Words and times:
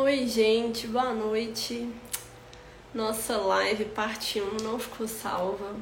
Oi, 0.00 0.28
gente, 0.28 0.86
boa 0.86 1.12
noite. 1.12 1.92
Nossa 2.94 3.36
live 3.36 3.84
parte 3.86 4.40
1 4.40 4.62
não 4.62 4.78
ficou 4.78 5.08
salva. 5.08 5.74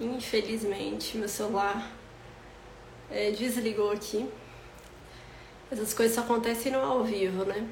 Infelizmente, 0.00 1.16
meu 1.16 1.28
celular 1.28 1.92
é, 3.08 3.30
desligou 3.30 3.92
aqui. 3.92 4.28
Essas 5.70 5.94
coisas 5.94 6.16
só 6.16 6.22
acontecem 6.22 6.72
no 6.72 6.80
ao 6.80 7.04
vivo, 7.04 7.44
né? 7.44 7.64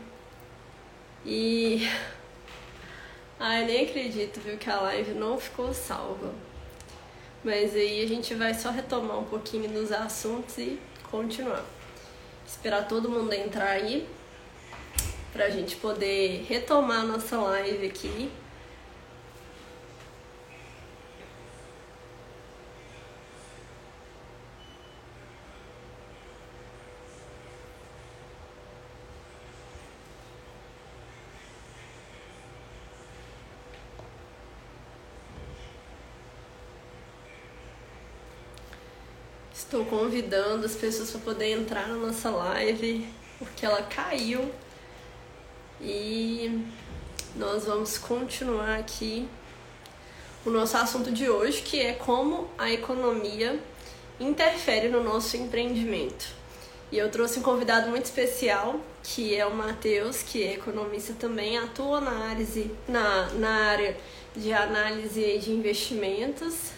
E. 1.26 1.88
Ai, 3.36 3.64
nem 3.64 3.84
acredito, 3.84 4.38
viu, 4.38 4.56
que 4.56 4.70
a 4.70 4.80
live 4.80 5.12
não 5.14 5.40
ficou 5.40 5.74
salva. 5.74 6.32
Mas 7.42 7.74
aí 7.74 8.00
a 8.00 8.06
gente 8.06 8.32
vai 8.34 8.54
só 8.54 8.70
retomar 8.70 9.18
um 9.18 9.24
pouquinho 9.24 9.68
dos 9.68 9.90
assuntos 9.90 10.56
e 10.58 10.80
continuar. 11.10 11.64
Esperar 12.46 12.86
todo 12.86 13.10
mundo 13.10 13.32
entrar 13.32 13.70
aí 13.70 14.08
pra 15.32 15.48
gente 15.48 15.76
poder 15.76 16.44
retomar 16.48 17.00
a 17.00 17.04
nossa 17.04 17.36
live 17.38 17.86
aqui. 17.86 18.30
Estou 39.54 39.86
convidando 39.86 40.66
as 40.66 40.74
pessoas 40.74 41.10
para 41.12 41.20
poder 41.20 41.52
entrar 41.52 41.88
na 41.88 41.94
nossa 41.94 42.28
live, 42.28 43.08
porque 43.38 43.64
ela 43.64 43.82
caiu. 43.82 44.52
E 45.82 46.64
nós 47.34 47.64
vamos 47.64 47.98
continuar 47.98 48.78
aqui 48.78 49.28
o 50.46 50.50
nosso 50.50 50.76
assunto 50.76 51.10
de 51.10 51.28
hoje, 51.28 51.62
que 51.62 51.80
é 51.80 51.92
como 51.92 52.48
a 52.56 52.70
economia 52.70 53.58
interfere 54.20 54.88
no 54.88 55.02
nosso 55.02 55.36
empreendimento. 55.36 56.26
E 56.90 56.98
eu 56.98 57.10
trouxe 57.10 57.40
um 57.40 57.42
convidado 57.42 57.90
muito 57.90 58.04
especial, 58.04 58.78
que 59.02 59.34
é 59.34 59.44
o 59.44 59.54
Matheus, 59.54 60.22
que 60.22 60.42
é 60.44 60.54
economista 60.54 61.14
também, 61.18 61.58
atua 61.58 62.00
na, 62.00 62.10
análise, 62.10 62.70
na, 62.86 63.30
na 63.30 63.50
área 63.68 63.96
de 64.36 64.52
análise 64.52 65.38
de 65.38 65.50
investimentos 65.50 66.72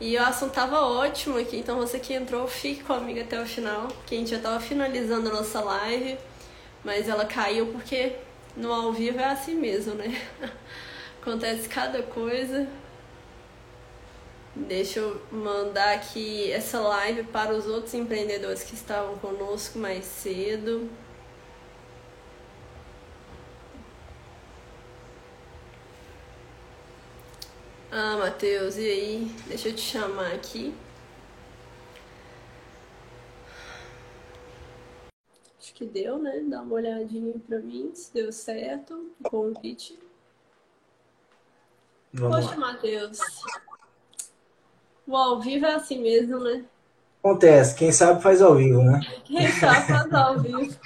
e 0.00 0.16
o 0.16 0.22
assunto 0.22 0.52
tava 0.52 0.80
ótimo 0.80 1.36
aqui, 1.36 1.58
então 1.58 1.76
você 1.76 1.98
que 1.98 2.14
entrou, 2.14 2.48
fique 2.48 2.82
comigo 2.82 3.20
até 3.20 3.38
o 3.38 3.44
final, 3.44 3.86
que 4.06 4.14
a 4.14 4.18
gente 4.18 4.30
já 4.30 4.38
tava 4.38 4.58
finalizando 4.58 5.28
a 5.28 5.32
nossa 5.34 5.60
live, 5.60 6.16
mas 6.84 7.08
ela 7.08 7.24
caiu 7.24 7.66
porque 7.66 8.16
no 8.56 8.72
ao 8.72 8.92
vivo 8.92 9.18
é 9.18 9.24
assim 9.24 9.54
mesmo, 9.54 9.94
né? 9.94 10.20
Acontece 11.20 11.68
cada 11.68 12.02
coisa. 12.02 12.66
Deixa 14.54 15.00
eu 15.00 15.20
mandar 15.30 15.94
aqui 15.94 16.50
essa 16.50 16.80
live 16.80 17.24
para 17.24 17.52
os 17.54 17.66
outros 17.66 17.94
empreendedores 17.94 18.62
que 18.64 18.74
estavam 18.74 19.16
conosco 19.18 19.78
mais 19.78 20.04
cedo. 20.04 20.90
Ah, 27.92 28.16
Matheus, 28.18 28.76
e 28.76 28.88
aí? 28.88 29.34
Deixa 29.46 29.68
eu 29.68 29.74
te 29.74 29.80
chamar 29.80 30.32
aqui. 30.32 30.72
Que 35.80 35.86
deu, 35.86 36.18
né? 36.18 36.42
Dá 36.44 36.60
uma 36.60 36.74
olhadinha 36.74 37.34
pra 37.48 37.58
mim 37.58 37.90
se 37.94 38.12
deu 38.12 38.30
certo 38.30 39.10
o 39.18 39.30
convite. 39.30 39.98
Vamos 42.12 42.44
Poxa, 42.44 42.56
Matheus. 42.58 43.18
O 45.06 45.16
ao 45.16 45.40
vivo 45.40 45.64
é 45.64 45.74
assim 45.74 46.02
mesmo, 46.02 46.38
né? 46.38 46.66
Acontece, 47.20 47.74
quem 47.74 47.92
sabe 47.92 48.22
faz 48.22 48.42
ao 48.42 48.54
vivo, 48.54 48.82
né? 48.82 49.00
Quem 49.24 49.48
sabe 49.52 49.86
faz 49.86 50.12
ao 50.12 50.38
vivo. 50.38 50.60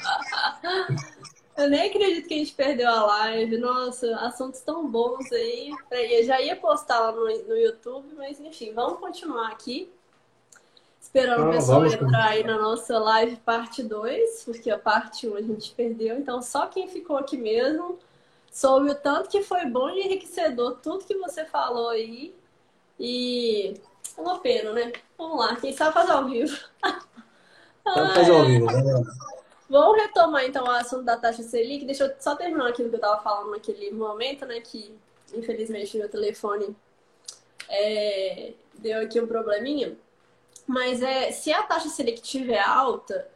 Eu 1.57 1.71
nem 1.71 1.89
acredito 1.89 2.27
que 2.27 2.35
a 2.35 2.39
gente 2.39 2.55
perdeu 2.55 2.89
a 2.89 3.07
live. 3.07 3.59
Nossa, 3.59 4.17
assuntos 4.17 4.61
tão 4.61 4.89
bons 4.89 5.31
aí. 5.33 5.73
Eu 5.91 6.25
já 6.25 6.41
ia 6.41 6.57
postar 6.57 6.99
lá 6.99 7.13
no, 7.13 7.25
no 7.25 7.57
YouTube, 7.57 8.09
mas 8.17 8.41
enfim, 8.41 8.73
vamos 8.73 8.99
continuar 8.99 9.49
aqui. 9.53 9.89
Esperando 11.15 11.49
o 11.49 11.53
pessoal 11.53 11.87
entrar 11.87 12.31
aí 12.31 12.43
na 12.43 12.59
nossa 12.59 12.99
live 12.99 13.37
parte 13.37 13.85
2, 13.85 14.43
porque 14.47 14.69
a 14.69 14.77
parte 14.77 15.29
1 15.29 15.33
um 15.33 15.37
a 15.37 15.43
gente 15.43 15.73
perdeu. 15.73 16.19
Então, 16.19 16.43
só 16.43 16.67
quem 16.67 16.89
ficou 16.89 17.17
aqui 17.17 17.37
mesmo 17.37 18.01
soube 18.51 18.91
o 18.91 18.97
tanto 18.97 19.31
que 19.31 19.41
foi 19.41 19.65
bom 19.65 19.89
e 19.91 20.01
enriquecedor 20.01 20.79
tudo 20.83 21.05
que 21.05 21.17
você 21.17 21.45
falou 21.45 21.91
aí. 21.91 22.35
E 22.99 23.75
é 24.19 24.21
uma 24.21 24.41
pena, 24.41 24.73
né? 24.73 24.93
Vamos 25.17 25.39
lá, 25.39 25.55
quem 25.55 25.73
sabe 25.73 25.95
fazer 25.95 26.11
ao 26.11 26.25
vivo. 26.25 26.59
Vamos 27.85 28.15
fazer 28.15 28.33
ao 28.33 28.45
vivo, 28.47 28.67
né? 28.67 29.05
Vamos 29.71 30.03
retomar 30.03 30.45
então 30.45 30.65
o 30.65 30.71
assunto 30.71 31.05
da 31.05 31.17
taxa 31.17 31.45
Selic. 31.45 31.85
Deixa 31.85 32.07
eu 32.07 32.15
só 32.19 32.35
terminar 32.35 32.71
aquilo 32.71 32.89
que 32.89 32.97
eu 32.97 33.01
estava 33.01 33.23
falando 33.23 33.53
naquele 33.53 33.93
momento, 33.93 34.47
né? 34.47 34.61
Que 34.61 34.93
infelizmente 35.33 35.97
meu 35.97 36.09
telefone 36.09 36.75
é, 37.69 38.53
deu 38.77 39.01
aqui 39.01 39.21
um 39.21 39.29
probleminha. 39.29 39.97
Mas 40.67 41.03
é, 41.03 41.31
se 41.31 41.53
a 41.53 41.63
taxa 41.63 41.89
Selic 41.89 42.21
estiver 42.23 42.61
alta, 42.61 43.29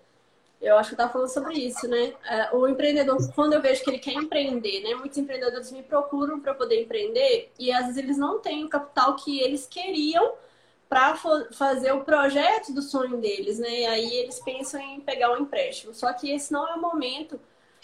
eu 0.60 0.76
acho 0.76 0.90
que 0.90 0.94
eu 0.94 0.96
estava 0.96 1.12
falando 1.12 1.28
sobre 1.28 1.54
isso, 1.54 1.86
né? 1.86 2.14
É, 2.24 2.54
o 2.54 2.66
empreendedor, 2.66 3.16
quando 3.34 3.52
eu 3.52 3.62
vejo 3.62 3.82
que 3.82 3.90
ele 3.90 3.98
quer 3.98 4.14
empreender, 4.14 4.80
né? 4.82 4.94
Muitos 4.94 5.16
empreendedores 5.18 5.70
me 5.70 5.82
procuram 5.82 6.40
para 6.40 6.54
poder 6.54 6.82
empreender 6.82 7.52
e 7.58 7.70
às 7.70 7.86
vezes 7.86 7.96
eles 7.98 8.18
não 8.18 8.40
têm 8.40 8.64
o 8.64 8.68
capital 8.68 9.14
que 9.16 9.40
eles 9.40 9.66
queriam 9.66 10.34
para 10.88 11.14
fazer 11.52 11.92
o 11.92 12.02
projeto 12.02 12.72
do 12.72 12.82
sonho 12.82 13.18
deles, 13.18 13.58
né? 13.58 13.80
E 13.80 13.86
aí 13.86 14.14
eles 14.14 14.40
pensam 14.40 14.80
em 14.80 15.00
pegar 15.00 15.32
um 15.32 15.42
empréstimo. 15.42 15.94
Só 15.94 16.12
que 16.12 16.30
esse 16.30 16.52
não 16.52 16.66
é 16.66 16.74
o 16.74 16.80
momento 16.80 17.38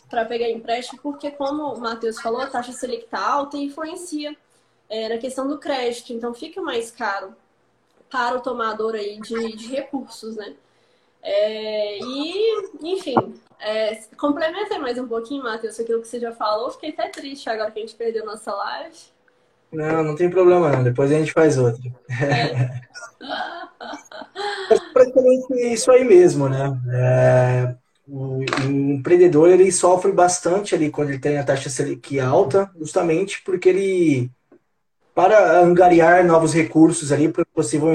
para 0.09 0.25
pegar 0.25 0.51
empréstimo, 0.51 1.01
porque 1.03 1.31
como 1.31 1.63
o 1.75 1.81
Matheus 1.81 2.21
falou, 2.21 2.41
a 2.41 2.47
taxa 2.47 2.73
Selic 2.73 3.05
está 3.05 3.21
alta 3.21 3.57
e 3.57 3.65
influencia 3.65 4.37
é, 4.89 5.09
na 5.11 5.19
questão 5.19 5.47
do 5.47 5.59
crédito. 5.59 6.13
Então 6.13 6.35
fica 6.35 6.61
mais 6.63 6.91
caro 6.91 7.37
para 8.15 8.37
o 8.37 8.41
tomador 8.41 8.95
aí 8.95 9.21
de, 9.21 9.57
de 9.57 9.67
recursos, 9.67 10.37
né? 10.37 10.55
É, 11.21 11.99
e, 11.99 12.71
enfim, 12.81 13.17
é, 13.59 13.99
complementa 14.17 14.79
mais 14.79 14.97
um 14.97 15.09
pouquinho, 15.09 15.43
Matheus, 15.43 15.81
aquilo 15.81 16.01
que 16.01 16.07
você 16.07 16.21
já 16.21 16.31
falou. 16.31 16.71
Fiquei 16.71 16.91
até 16.91 17.09
triste 17.09 17.51
agora 17.51 17.73
que 17.73 17.81
a 17.81 17.83
gente 17.83 17.97
perdeu 17.97 18.25
nossa 18.25 18.55
live. 18.55 18.97
Não, 19.73 20.05
não 20.05 20.15
tem 20.15 20.31
problema 20.31 20.71
não. 20.71 20.85
Depois 20.85 21.11
a 21.11 21.19
gente 21.19 21.33
faz 21.33 21.59
outra. 21.59 21.83
É. 22.09 22.81
é 24.71 24.79
praticamente 24.93 25.53
isso 25.73 25.91
aí 25.91 26.05
mesmo, 26.05 26.49
né? 26.49 26.81
É, 26.93 27.75
o, 28.07 28.39
o, 28.39 28.71
empreendedor 28.93 29.51
ele 29.51 29.73
sofre 29.73 30.13
bastante 30.13 30.73
ali 30.73 30.89
quando 30.89 31.09
ele 31.09 31.19
tem 31.19 31.37
a 31.37 31.45
taxa 31.45 31.69
Selic 31.69 32.21
alta, 32.21 32.71
justamente 32.79 33.43
porque 33.43 33.69
ele 33.69 34.31
para 35.15 35.61
angariar 35.61 36.25
novos 36.25 36.53
recursos 36.53 37.13
ali 37.13 37.29
para 37.29 37.45
possível 37.47 37.89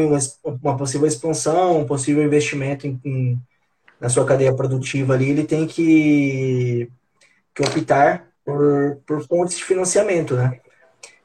uma 0.43 0.77
possível 0.77 1.07
expansão, 1.07 1.79
um 1.79 1.85
possível 1.85 2.23
investimento 2.23 2.87
em, 2.87 2.99
em, 3.03 3.39
na 3.99 4.07
sua 4.09 4.25
cadeia 4.25 4.55
produtiva 4.55 5.13
ali, 5.13 5.29
ele 5.29 5.43
tem 5.43 5.67
que, 5.67 6.89
que 7.53 7.61
optar 7.61 8.27
por, 8.45 9.01
por 9.05 9.27
fontes 9.27 9.57
de 9.57 9.63
financiamento, 9.63 10.35
né? 10.35 10.59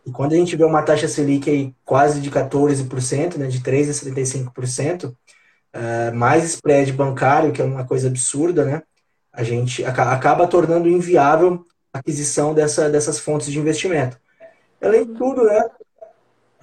E 0.04 0.10
quando 0.10 0.32
a 0.34 0.36
gente 0.36 0.56
vê 0.56 0.64
uma 0.64 0.82
taxa 0.82 1.08
Selic 1.08 1.48
aí 1.48 1.74
quase 1.84 2.20
de 2.20 2.30
14%, 2.30 3.38
né, 3.38 3.46
de 3.46 3.60
3% 3.60 3.88
a 3.88 4.52
75%, 4.52 5.10
uh, 5.10 6.14
mais 6.14 6.44
spread 6.44 6.92
bancário, 6.92 7.52
que 7.52 7.62
é 7.62 7.64
uma 7.64 7.86
coisa 7.86 8.08
absurda, 8.08 8.64
né, 8.64 8.82
a 9.32 9.42
gente 9.42 9.82
acaba 9.84 10.46
tornando 10.46 10.88
inviável 10.88 11.64
a 11.92 12.00
aquisição 12.00 12.52
dessa, 12.52 12.90
dessas 12.90 13.18
fontes 13.18 13.50
de 13.50 13.58
investimento. 13.58 14.18
Além 14.82 15.06
de 15.06 15.14
tudo, 15.14 15.44
né, 15.44 15.70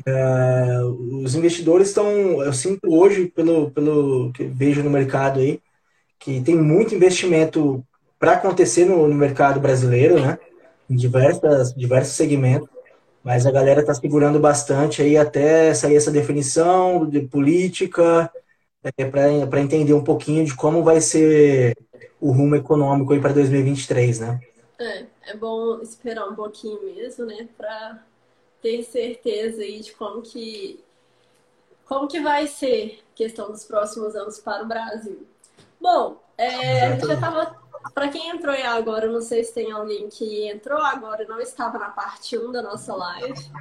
uh, 0.07 1.23
os 1.23 1.35
investidores 1.35 1.89
estão, 1.89 2.41
eu 2.43 2.53
sinto 2.53 2.81
hoje, 2.87 3.27
pelo, 3.27 3.71
pelo 3.71 4.31
que 4.33 4.43
vejo 4.43 4.83
no 4.83 4.89
mercado 4.89 5.39
aí, 5.39 5.59
que 6.19 6.41
tem 6.41 6.55
muito 6.55 6.95
investimento 6.95 7.83
para 8.19 8.33
acontecer 8.33 8.85
no, 8.85 9.07
no 9.07 9.15
mercado 9.15 9.59
brasileiro, 9.59 10.19
né, 10.19 10.37
em 10.89 10.95
diversas, 10.95 11.73
diversos 11.73 12.15
segmentos, 12.15 12.69
mas 13.23 13.45
a 13.45 13.51
galera 13.51 13.81
está 13.81 13.93
segurando 13.93 14.39
bastante 14.39 15.01
aí 15.01 15.17
até 15.17 15.73
sair 15.73 15.95
essa 15.95 16.11
definição 16.11 17.07
de 17.07 17.21
política, 17.21 18.31
é, 18.97 19.05
para 19.05 19.61
entender 19.61 19.93
um 19.93 20.03
pouquinho 20.03 20.43
de 20.43 20.55
como 20.55 20.83
vai 20.83 20.99
ser 20.99 21.77
o 22.19 22.31
rumo 22.31 22.55
econômico 22.55 23.13
aí 23.13 23.19
para 23.19 23.33
2023, 23.33 24.19
né? 24.19 24.39
É, 24.79 25.05
é 25.27 25.37
bom 25.37 25.79
esperar 25.81 26.27
um 26.27 26.35
pouquinho 26.35 26.83
mesmo, 26.83 27.25
né, 27.25 27.47
para 27.57 28.03
ter 28.61 28.83
certeza 28.83 29.61
aí 29.61 29.79
de 29.79 29.93
como 29.93 30.21
que 30.21 30.83
como 31.85 32.07
que 32.07 32.21
vai 32.21 32.47
ser 32.47 33.03
a 33.11 33.15
questão 33.15 33.51
dos 33.51 33.65
próximos 33.65 34.15
anos 34.15 34.39
para 34.39 34.63
o 34.63 34.67
Brasil. 34.67 35.27
Bom, 35.79 36.21
é, 36.37 36.85
a 36.85 36.91
gente 36.91 37.05
já 37.05 37.15
estava 37.15 37.61
para 37.93 38.07
quem 38.07 38.29
entrou 38.29 38.53
aí 38.53 38.63
agora, 38.63 39.07
não 39.07 39.21
sei 39.21 39.43
se 39.43 39.53
tem 39.53 39.71
alguém 39.71 40.07
que 40.07 40.47
entrou 40.47 40.79
agora 40.79 41.23
e 41.23 41.27
não 41.27 41.39
estava 41.39 41.77
na 41.77 41.89
parte 41.89 42.37
1 42.37 42.51
da 42.51 42.61
nossa 42.61 42.95
live. 42.95 43.51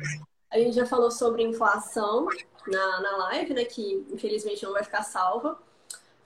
A 0.51 0.59
gente 0.59 0.75
já 0.75 0.87
falou 0.87 1.11
sobre 1.11 1.43
inflação 1.43 2.27
na, 2.67 3.01
na 3.01 3.17
live, 3.17 3.55
né? 3.55 3.65
Que 3.65 4.07
infelizmente 4.13 4.65
não 4.65 4.73
vai 4.73 4.85
ficar 4.85 5.03
salva. 5.03 5.59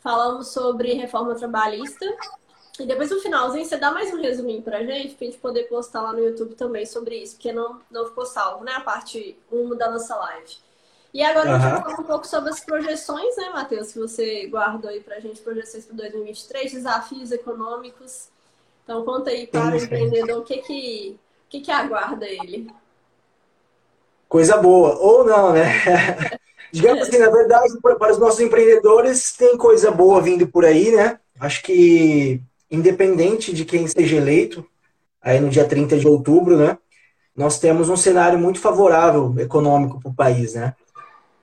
Falamos 0.00 0.48
sobre 0.48 0.94
reforma 0.94 1.34
trabalhista. 1.34 2.04
E 2.78 2.86
depois 2.86 3.10
no 3.10 3.20
finalzinho 3.20 3.64
você 3.64 3.76
dá 3.76 3.92
mais 3.92 4.12
um 4.12 4.20
resuminho 4.20 4.62
pra 4.62 4.82
gente, 4.82 5.14
pra 5.14 5.26
gente 5.26 5.38
poder 5.38 5.64
postar 5.64 6.02
lá 6.02 6.12
no 6.12 6.18
YouTube 6.18 6.54
também 6.54 6.84
sobre 6.84 7.16
isso, 7.16 7.36
porque 7.36 7.52
não, 7.52 7.80
não 7.90 8.06
ficou 8.06 8.26
salvo, 8.26 8.64
né? 8.64 8.72
A 8.72 8.80
parte 8.80 9.38
1 9.50 9.76
da 9.76 9.90
nossa 9.90 10.16
live. 10.16 10.56
E 11.12 11.22
agora 11.22 11.50
uhum. 11.50 11.54
a 11.54 11.58
gente 11.60 11.70
vai 11.70 11.82
falar 11.82 12.00
um 12.00 12.04
pouco 12.04 12.26
sobre 12.26 12.50
as 12.50 12.58
projeções, 12.58 13.36
né, 13.36 13.48
Matheus? 13.50 13.92
Que 13.92 14.00
você 14.00 14.46
guardou 14.48 14.90
aí 14.90 15.00
pra 15.00 15.20
gente, 15.20 15.40
projeções 15.40 15.84
para 15.84 15.96
2023, 15.96 16.72
desafios 16.72 17.30
econômicos. 17.30 18.28
Então 18.82 19.04
conta 19.04 19.30
aí 19.30 19.46
para 19.46 19.76
o 19.76 19.76
empreendedor 19.76 20.40
o 20.40 20.44
que 20.44 20.58
que, 20.58 21.16
o 21.46 21.50
que 21.50 21.60
que 21.60 21.70
aguarda 21.70 22.26
ele. 22.26 22.68
Coisa 24.28 24.56
boa, 24.56 24.96
ou 24.98 25.24
não, 25.24 25.52
né? 25.52 25.62
Digamos 26.72 27.06
assim, 27.06 27.18
na 27.18 27.30
verdade, 27.30 27.72
para 27.80 28.10
os 28.10 28.18
nossos 28.18 28.40
empreendedores, 28.40 29.32
tem 29.36 29.56
coisa 29.56 29.92
boa 29.92 30.20
vindo 30.20 30.48
por 30.48 30.64
aí, 30.64 30.90
né? 30.90 31.20
Acho 31.38 31.62
que, 31.62 32.42
independente 32.74 33.52
de 33.52 33.64
quem 33.64 33.86
seja 33.86 34.16
eleito, 34.16 34.66
aí 35.20 35.40
no 35.40 35.48
dia 35.48 35.66
30 35.66 35.98
de 35.98 36.06
outubro, 36.06 36.56
né? 36.56 36.78
Nós 37.36 37.58
temos 37.58 37.88
um 37.88 37.96
cenário 37.96 38.38
muito 38.38 38.60
favorável 38.60 39.34
econômico 39.38 40.00
para 40.00 40.10
o 40.10 40.14
país, 40.14 40.54
né? 40.54 40.74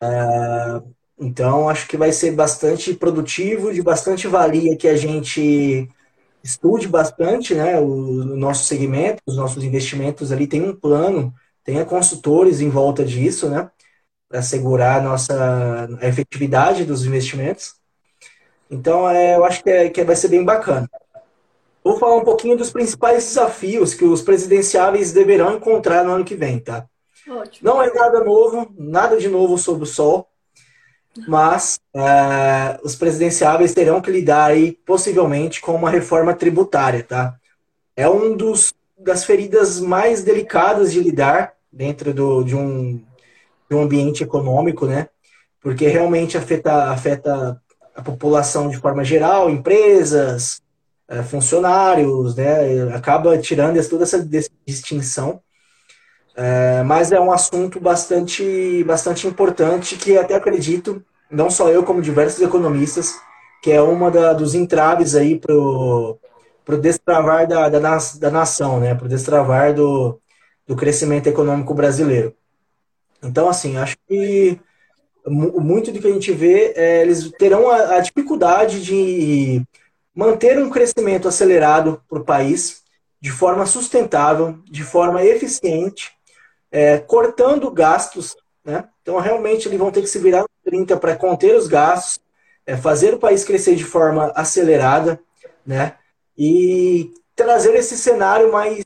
É, 0.02 0.82
então, 1.20 1.70
acho 1.70 1.88
que 1.88 1.98
vai 1.98 2.12
ser 2.12 2.32
bastante 2.32 2.94
produtivo, 2.96 3.74
de 3.74 3.82
bastante 3.84 4.28
valia 4.28 4.76
que 4.76 4.88
a 4.88 4.96
gente 4.96 5.88
estude 6.44 6.88
bastante 6.88 7.54
né, 7.54 7.80
o, 7.80 7.86
o 7.86 8.36
nosso 8.36 8.66
segmento, 8.66 9.22
os 9.28 9.36
nossos 9.38 9.64
investimentos 9.64 10.32
ali. 10.32 10.48
Tem 10.48 10.62
um 10.62 10.76
plano, 10.76 11.34
tem 11.64 11.84
consultores 11.86 12.62
em 12.62 12.70
volta 12.70 13.06
disso, 13.06 13.50
né? 13.50 13.70
Para 14.28 14.40
assegurar 14.40 15.00
a 15.00 15.04
nossa 15.04 15.88
a 16.02 16.08
efetividade 16.08 16.86
dos 16.86 17.06
investimentos. 17.06 17.76
Então, 18.70 19.08
é, 19.10 19.36
eu 19.36 19.46
acho 19.46 19.64
que, 19.64 19.70
é, 19.70 19.90
que 19.90 20.04
vai 20.04 20.16
ser 20.16 20.30
bem 20.30 20.44
bacana. 20.44 20.90
Vou 21.84 21.98
falar 21.98 22.16
um 22.16 22.24
pouquinho 22.24 22.56
dos 22.56 22.72
principais 22.72 23.26
desafios 23.26 23.94
que 23.94 24.06
os 24.06 24.22
presidenciáveis 24.22 25.12
deverão 25.12 25.56
encontrar 25.56 26.04
no 26.04 26.12
ano 26.12 26.26
que 26.26 26.36
vem, 26.36 26.60
tá? 26.60 26.86
Ótimo. 27.28 27.70
Não 27.70 27.82
é 27.82 27.92
nada 27.94 28.24
novo, 28.24 28.72
nada 28.78 29.18
de 29.18 29.28
novo 29.28 29.58
sob 29.58 29.84
o 29.84 29.86
sol, 29.86 30.28
mas 31.28 31.80
é, 31.94 32.80
os 32.84 32.96
presidenciáveis 32.96 33.74
terão 33.74 34.02
que 34.02 34.12
lidar 34.12 34.46
aí, 34.46 34.74
possivelmente, 34.86 35.60
com 35.60 35.76
uma 35.76 35.90
reforma 35.90 36.34
tributária, 36.34 37.04
tá? 37.04 37.36
É 37.96 38.08
um 38.10 38.36
dos 38.36 38.74
das 38.98 39.24
feridas 39.24 39.80
mais 39.80 40.24
delicadas 40.24 40.92
de 40.92 41.00
lidar 41.00 41.54
dentro 41.72 42.14
do, 42.14 42.44
de, 42.44 42.56
um, 42.56 43.04
de 43.70 43.76
um 43.76 43.82
ambiente 43.82 44.24
econômico, 44.24 44.86
né? 44.86 45.10
Porque 45.60 45.88
realmente 45.88 46.38
afeta, 46.38 46.92
afeta 46.92 47.60
a 47.96 48.02
população 48.02 48.70
de 48.70 48.78
forma 48.78 49.04
geral, 49.04 49.50
empresas, 49.50 50.61
funcionários, 51.24 52.36
né? 52.36 52.94
Acaba 52.94 53.38
tirando 53.38 53.78
toda 53.90 54.04
essa 54.04 54.28
distinção. 54.66 55.42
É, 56.36 56.82
mas 56.84 57.12
é 57.12 57.20
um 57.20 57.32
assunto 57.32 57.80
bastante, 57.80 58.84
bastante 58.86 59.28
importante 59.28 59.98
que 59.98 60.18
até 60.18 60.36
acredito, 60.36 61.04
não 61.30 61.50
só 61.50 61.70
eu, 61.70 61.84
como 61.84 62.02
diversos 62.02 62.42
economistas, 62.42 63.16
que 63.62 63.72
é 63.72 63.82
uma 63.82 64.10
da, 64.10 64.34
dos 64.34 64.56
entraves 64.56 65.16
aí 65.16 65.38
para 65.38 65.54
o 65.54 66.18
destravar 66.82 67.48
da, 67.48 67.68
da, 67.70 67.80
da 67.80 68.32
nação, 68.32 68.80
né? 68.80 68.96
para 68.96 69.06
o 69.06 69.10
destravar 69.10 69.74
do, 69.74 70.20
do 70.66 70.76
crescimento 70.76 71.28
econômico 71.28 71.74
brasileiro. 71.74 72.34
Então, 73.22 73.50
assim, 73.50 73.78
acho 73.78 73.98
que 74.08 74.60
muito 75.28 75.92
do 75.92 76.00
que 76.00 76.08
a 76.08 76.12
gente 76.12 76.32
vê, 76.32 76.74
é, 76.76 77.02
eles 77.02 77.30
terão 77.38 77.70
a, 77.70 77.98
a 77.98 78.00
dificuldade 78.00 78.84
de 78.84 79.62
manter 80.16 80.58
um 80.60 80.70
crescimento 80.70 81.28
acelerado 81.28 82.02
para 82.10 82.20
o 82.20 82.26
país 82.26 82.82
de 83.20 83.32
forma 83.32 83.66
sustentável, 83.66 84.58
de 84.66 84.84
forma 84.84 85.24
eficiente, 85.24 86.12
é, 86.72 86.98
cortando 86.98 87.70
gastos, 87.70 88.36
né? 88.64 88.88
Então, 89.02 89.20
realmente, 89.20 89.68
eles 89.68 89.80
vão 89.80 89.92
ter 89.92 90.02
que 90.02 90.08
se 90.08 90.20
virar 90.20 90.42
no 90.42 90.50
30 90.64 90.98
para 90.98 91.16
conter 91.16 91.56
os 91.56 91.68
gastos, 91.68 92.20
é, 92.66 92.76
fazer 92.78 93.14
o 93.14 93.20
país 93.20 93.44
crescer 93.44 93.76
de 93.76 93.84
forma 93.84 94.32
acelerada, 94.36 95.20
né? 95.66 95.96
E 96.38 97.14
trazer 97.36 97.76
esse 97.76 97.98
cenário 97.98 98.52
mais 98.52 98.84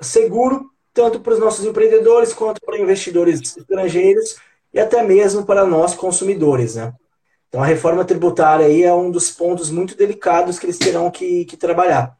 seguro, 0.00 0.70
tanto 0.92 1.20
para 1.20 1.32
os 1.32 1.38
nossos 1.38 1.64
empreendedores, 1.64 2.32
quanto 2.32 2.60
para 2.60 2.78
investidores 2.78 3.40
estrangeiros 3.40 4.36
e 4.72 4.78
até 4.78 5.02
mesmo 5.02 5.44
para 5.44 5.64
nós 5.64 5.94
consumidores, 5.94 6.76
né? 6.76 6.92
Então, 7.52 7.62
a 7.62 7.66
reforma 7.66 8.02
tributária 8.02 8.64
aí 8.64 8.82
é 8.82 8.94
um 8.94 9.10
dos 9.10 9.30
pontos 9.30 9.68
muito 9.68 9.94
delicados 9.94 10.58
que 10.58 10.64
eles 10.64 10.78
terão 10.78 11.10
que, 11.10 11.44
que 11.44 11.54
trabalhar. 11.54 12.16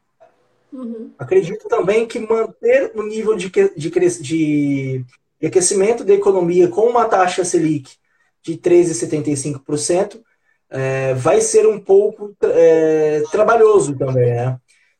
Uhum. 0.71 1.09
Acredito 1.17 1.67
também 1.67 2.05
que 2.05 2.19
manter 2.19 2.91
o 2.93 3.01
nível 3.01 3.35
de, 3.35 3.51
de, 3.75 3.89
de 4.21 5.05
aquecimento 5.43 6.03
da 6.03 6.13
economia 6.13 6.67
com 6.67 6.81
uma 6.81 7.05
taxa 7.05 7.43
Selic 7.43 7.95
de 8.43 8.57
13,75% 8.57 10.21
é, 10.69 11.15
vai 11.15 11.41
ser 11.41 11.67
um 11.67 11.79
pouco 11.79 12.35
é, 12.43 13.23
trabalhoso 13.31 13.97
também. 13.97 14.35
Né? 14.35 14.55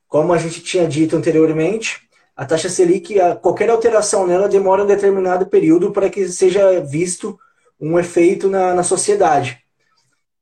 Como 0.08 0.34
a 0.34 0.40
gente 0.40 0.64
tinha 0.64 0.88
dito 0.88 1.16
anteriormente, 1.16 2.10
a 2.36 2.44
taxa 2.44 2.70
Selic, 2.70 3.20
a, 3.20 3.36
qualquer 3.36 3.70
alteração 3.70 4.26
nela 4.26 4.50
demora 4.50 4.84
um 4.84 4.88
determinado 4.88 5.46
período 5.46 5.92
para 5.92 6.10
que 6.10 6.28
seja 6.28 6.82
visto 6.82 7.38
um 7.80 8.00
efeito 8.00 8.50
na, 8.50 8.74
na 8.74 8.82
sociedade. 8.82 9.63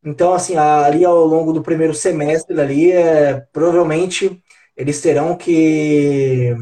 Então, 0.03 0.33
assim, 0.33 0.57
ali 0.57 1.05
ao 1.05 1.25
longo 1.25 1.53
do 1.53 1.61
primeiro 1.61 1.93
semestre, 1.93 2.59
ali, 2.59 2.91
é, 2.91 3.45
provavelmente 3.53 4.41
eles 4.75 4.99
terão 5.01 5.35
que, 5.35 6.55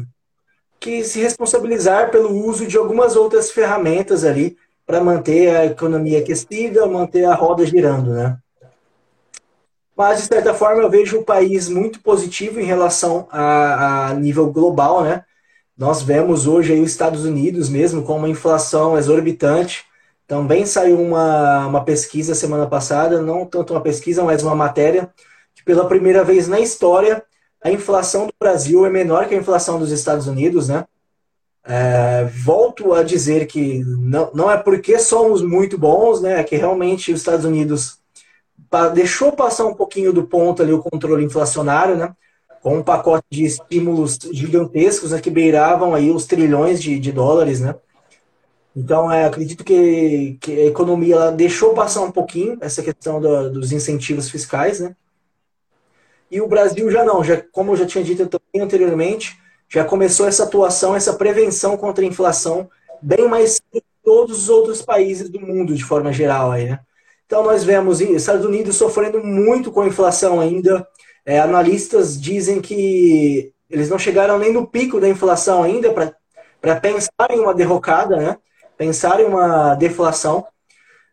que 0.78 1.02
se 1.04 1.20
responsabilizar 1.20 2.10
pelo 2.10 2.30
uso 2.46 2.66
de 2.66 2.76
algumas 2.76 3.16
outras 3.16 3.50
ferramentas 3.50 4.24
ali 4.24 4.56
para 4.86 5.02
manter 5.02 5.54
a 5.56 5.66
economia 5.66 6.18
aquecida, 6.18 6.86
manter 6.86 7.24
a 7.24 7.34
roda 7.34 7.64
girando, 7.64 8.12
né? 8.12 8.36
Mas, 9.96 10.22
de 10.22 10.28
certa 10.28 10.54
forma, 10.54 10.82
eu 10.82 10.90
vejo 10.90 11.18
o 11.18 11.24
país 11.24 11.68
muito 11.68 12.00
positivo 12.00 12.58
em 12.58 12.64
relação 12.64 13.28
a, 13.30 14.08
a 14.08 14.14
nível 14.14 14.50
global, 14.50 15.02
né? 15.02 15.24
Nós 15.76 16.02
vemos 16.02 16.46
hoje 16.46 16.72
aí 16.72 16.80
os 16.80 16.90
Estados 16.90 17.24
Unidos 17.24 17.68
mesmo 17.68 18.02
com 18.02 18.16
uma 18.16 18.28
inflação 18.28 18.98
exorbitante. 18.98 19.84
Também 20.30 20.64
saiu 20.64 21.02
uma, 21.02 21.66
uma 21.66 21.84
pesquisa 21.84 22.36
semana 22.36 22.64
passada, 22.64 23.20
não 23.20 23.44
tanto 23.44 23.74
uma 23.74 23.80
pesquisa, 23.80 24.22
mas 24.22 24.44
uma 24.44 24.54
matéria, 24.54 25.12
que 25.56 25.64
pela 25.64 25.88
primeira 25.88 26.22
vez 26.22 26.46
na 26.46 26.60
história 26.60 27.24
a 27.60 27.68
inflação 27.68 28.28
do 28.28 28.32
Brasil 28.38 28.86
é 28.86 28.90
menor 28.90 29.26
que 29.26 29.34
a 29.34 29.36
inflação 29.36 29.76
dos 29.76 29.90
Estados 29.90 30.28
Unidos, 30.28 30.68
né? 30.68 30.84
É, 31.64 32.30
volto 32.44 32.94
a 32.94 33.02
dizer 33.02 33.48
que 33.48 33.82
não, 33.84 34.30
não 34.32 34.48
é 34.48 34.56
porque 34.56 35.00
somos 35.00 35.42
muito 35.42 35.76
bons, 35.76 36.20
né? 36.20 36.38
É 36.38 36.44
que 36.44 36.54
realmente 36.54 37.12
os 37.12 37.18
Estados 37.18 37.44
Unidos 37.44 37.98
deixou 38.94 39.32
passar 39.32 39.66
um 39.66 39.74
pouquinho 39.74 40.12
do 40.12 40.28
ponto 40.28 40.62
ali 40.62 40.72
o 40.72 40.78
controle 40.78 41.24
inflacionário, 41.24 41.96
né? 41.96 42.14
Com 42.62 42.76
um 42.76 42.84
pacote 42.84 43.26
de 43.32 43.44
estímulos 43.46 44.16
gigantescos 44.30 45.10
né, 45.10 45.20
que 45.20 45.28
beiravam 45.28 45.92
aí 45.92 46.08
os 46.08 46.24
trilhões 46.24 46.80
de, 46.80 47.00
de 47.00 47.10
dólares, 47.10 47.58
né? 47.58 47.74
Então, 48.74 49.10
é, 49.10 49.24
acredito 49.24 49.64
que, 49.64 50.38
que 50.40 50.52
a 50.52 50.66
economia 50.66 51.32
deixou 51.32 51.74
passar 51.74 52.02
um 52.02 52.12
pouquinho 52.12 52.56
essa 52.60 52.82
questão 52.82 53.20
do, 53.20 53.50
dos 53.50 53.72
incentivos 53.72 54.30
fiscais, 54.30 54.80
né? 54.80 54.94
E 56.30 56.40
o 56.40 56.46
Brasil 56.46 56.88
já 56.90 57.04
não, 57.04 57.24
já, 57.24 57.42
como 57.50 57.72
eu 57.72 57.76
já 57.76 57.86
tinha 57.86 58.04
dito 58.04 58.26
também 58.26 58.64
anteriormente, 58.64 59.36
já 59.68 59.84
começou 59.84 60.28
essa 60.28 60.44
atuação, 60.44 60.94
essa 60.94 61.14
prevenção 61.14 61.76
contra 61.76 62.04
a 62.04 62.06
inflação 62.06 62.70
bem 63.02 63.26
mais 63.28 63.60
que 63.72 63.82
todos 64.04 64.44
os 64.44 64.48
outros 64.48 64.82
países 64.82 65.28
do 65.28 65.40
mundo, 65.40 65.74
de 65.74 65.84
forma 65.84 66.12
geral. 66.12 66.52
Aí, 66.52 66.68
né? 66.68 66.80
Então, 67.26 67.42
nós 67.42 67.64
vemos 67.64 68.00
Estados 68.00 68.44
Unidos 68.44 68.76
sofrendo 68.76 69.22
muito 69.22 69.70
com 69.70 69.80
a 69.80 69.86
inflação 69.86 70.40
ainda. 70.40 70.86
É, 71.24 71.38
analistas 71.38 72.20
dizem 72.20 72.60
que 72.60 73.52
eles 73.68 73.88
não 73.88 73.98
chegaram 73.98 74.38
nem 74.38 74.52
no 74.52 74.66
pico 74.66 75.00
da 75.00 75.08
inflação 75.08 75.62
ainda 75.62 75.92
para 76.60 76.76
pensar 76.76 77.30
em 77.30 77.38
uma 77.38 77.54
derrocada, 77.54 78.16
né? 78.16 78.36
Pensar 78.80 79.20
em 79.20 79.26
uma 79.26 79.74
deflação. 79.74 80.46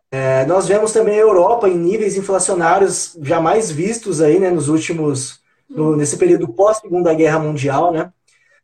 É, 0.10 0.46
nós 0.46 0.70
vemos 0.70 0.94
também 0.94 1.16
a 1.16 1.22
Europa 1.22 1.68
em 1.68 1.78
níveis 1.78 2.16
inflacionários 2.16 3.18
jamais 3.22 3.70
vistos 3.70 4.22
aí, 4.22 4.40
né, 4.40 4.50
nos 4.50 4.70
últimos, 4.70 5.42
no, 5.70 5.94
nesse 5.98 6.16
período 6.16 6.48
pós 6.48 6.78
Segunda 6.78 7.14
Guerra 7.14 7.40
Mundial, 7.40 7.92
né, 7.92 8.10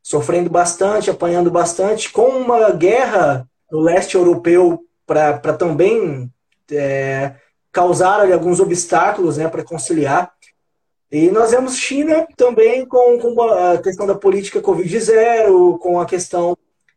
sofrendo 0.02 0.50
bastante, 0.50 1.10
apanhando 1.10 1.52
bastante, 1.52 2.14
com 2.14 2.30
uma 2.30 2.72
guerra 2.72 3.46
no 3.70 3.82
leste 3.82 4.16
europeu 4.16 4.86
para 5.06 5.52
também 5.52 6.32
é, 6.72 7.34
causar 7.74 8.22
ali, 8.22 8.32
alguns 8.32 8.62
obstáculos, 8.62 9.36
né, 9.36 9.50
para 9.50 9.66
conciliar. 9.66 10.32
E 11.12 11.30
nós 11.30 11.52
vemos 11.52 11.76
China 11.76 12.26
também 12.38 12.86
com, 12.86 13.20
com 13.20 13.42
a 13.42 13.80
questão 13.80 14.08
da 14.08 14.16
política 14.16 14.62
Covid-0, 14.62 15.78
com 15.80 16.00
a 16.00 16.06
questão 16.06 16.56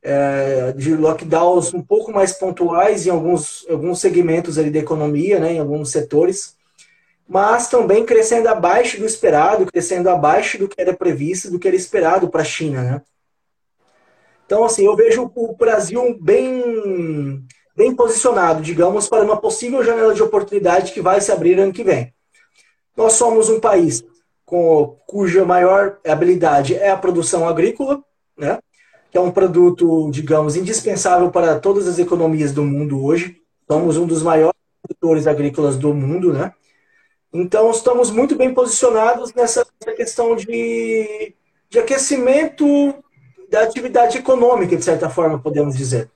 é, 0.09 0.73
de 0.73 0.95
lockdowns 0.95 1.75
um 1.75 1.83
pouco 1.83 2.13
mais 2.13 2.33
pontuais 2.33 3.07
em 3.07 3.11
alguns, 3.11 3.67
alguns 3.69 4.01
segmentos 4.01 4.57
ali 4.57 4.71
da 4.71 4.79
economia, 4.79 5.41
né, 5.41 5.55
em 5.55 5.59
alguns 5.59 5.91
setores, 5.91 6.55
mas 7.29 7.69
também 7.69 8.07
crescendo 8.07 8.49
abaixo 8.49 9.01
do 9.01 9.05
esperado, 9.05 9.67
crescendo 9.67 10.09
abaixo 10.09 10.59
do 10.59 10.69
que 10.69 10.81
era 10.81 10.95
previsto, 10.95 11.51
do 11.51 11.59
que 11.59 11.67
era 11.67 11.77
esperado 11.77 12.29
para 12.29 12.43
a 12.43 12.45
China. 12.45 12.83
Né? 12.85 13.03
Então, 14.47 14.65
assim, 14.65 14.87
eu 14.87 14.95
vejo 14.95 15.29
o 15.35 15.57
Brasil 15.57 16.17
bem, 16.21 17.45
bem 17.77 17.93
posicionado, 17.93 18.63
digamos, 18.63 19.09
para 19.09 19.25
uma 19.25 19.37
possível 19.37 19.83
janela 19.83 20.15
de 20.15 20.23
oportunidade 20.23 20.93
que 20.93 21.01
vai 21.01 21.21
se 21.21 21.33
abrir 21.33 21.59
ano 21.59 21.73
que 21.73 21.83
vem. 21.83 22.15
Nós 22.97 23.15
somos 23.15 23.49
um 23.49 23.59
país 23.59 24.05
com, 24.45 24.97
cuja 25.05 25.45
maior 25.45 25.99
habilidade 26.07 26.77
é 26.77 26.91
a 26.91 26.97
produção 26.97 27.49
agrícola, 27.49 28.01
né? 28.39 28.61
Que 29.17 29.19
é 29.19 29.23
um 29.23 29.31
produto, 29.31 30.11
digamos, 30.11 30.57
indispensável 30.57 31.31
para 31.31 31.59
todas 31.59 31.89
as 31.89 31.99
economias 31.99 32.53
do 32.53 32.63
mundo 32.63 33.03
hoje. 33.03 33.41
Somos 33.67 33.97
um 33.97 34.07
dos 34.07 34.23
maiores 34.23 34.61
produtores 34.83 35.27
agrícolas 35.27 35.79
do 35.79 35.95
mundo, 35.95 36.35
né? 36.35 36.53
Então, 37.33 37.71
estamos 37.71 38.11
muito 38.11 38.37
bem 38.37 38.53
posicionados 38.53 39.33
nessa 39.33 39.67
questão 39.97 40.37
de, 40.37 41.35
de 41.71 41.79
aquecimento 41.79 42.67
da 43.49 43.63
atividade 43.63 44.19
econômica, 44.19 44.77
de 44.77 44.85
certa 44.85 45.09
forma, 45.09 45.39
podemos 45.39 45.75
dizer. 45.75 46.11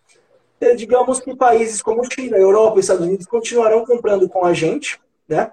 E, 0.60 0.74
digamos 0.76 1.20
que 1.20 1.34
países 1.34 1.80
como 1.80 2.04
China, 2.04 2.36
Europa 2.36 2.76
e 2.76 2.80
Estados 2.80 3.06
Unidos 3.06 3.24
continuarão 3.24 3.86
comprando 3.86 4.28
com 4.28 4.44
a 4.44 4.52
gente, 4.52 5.00
né? 5.26 5.50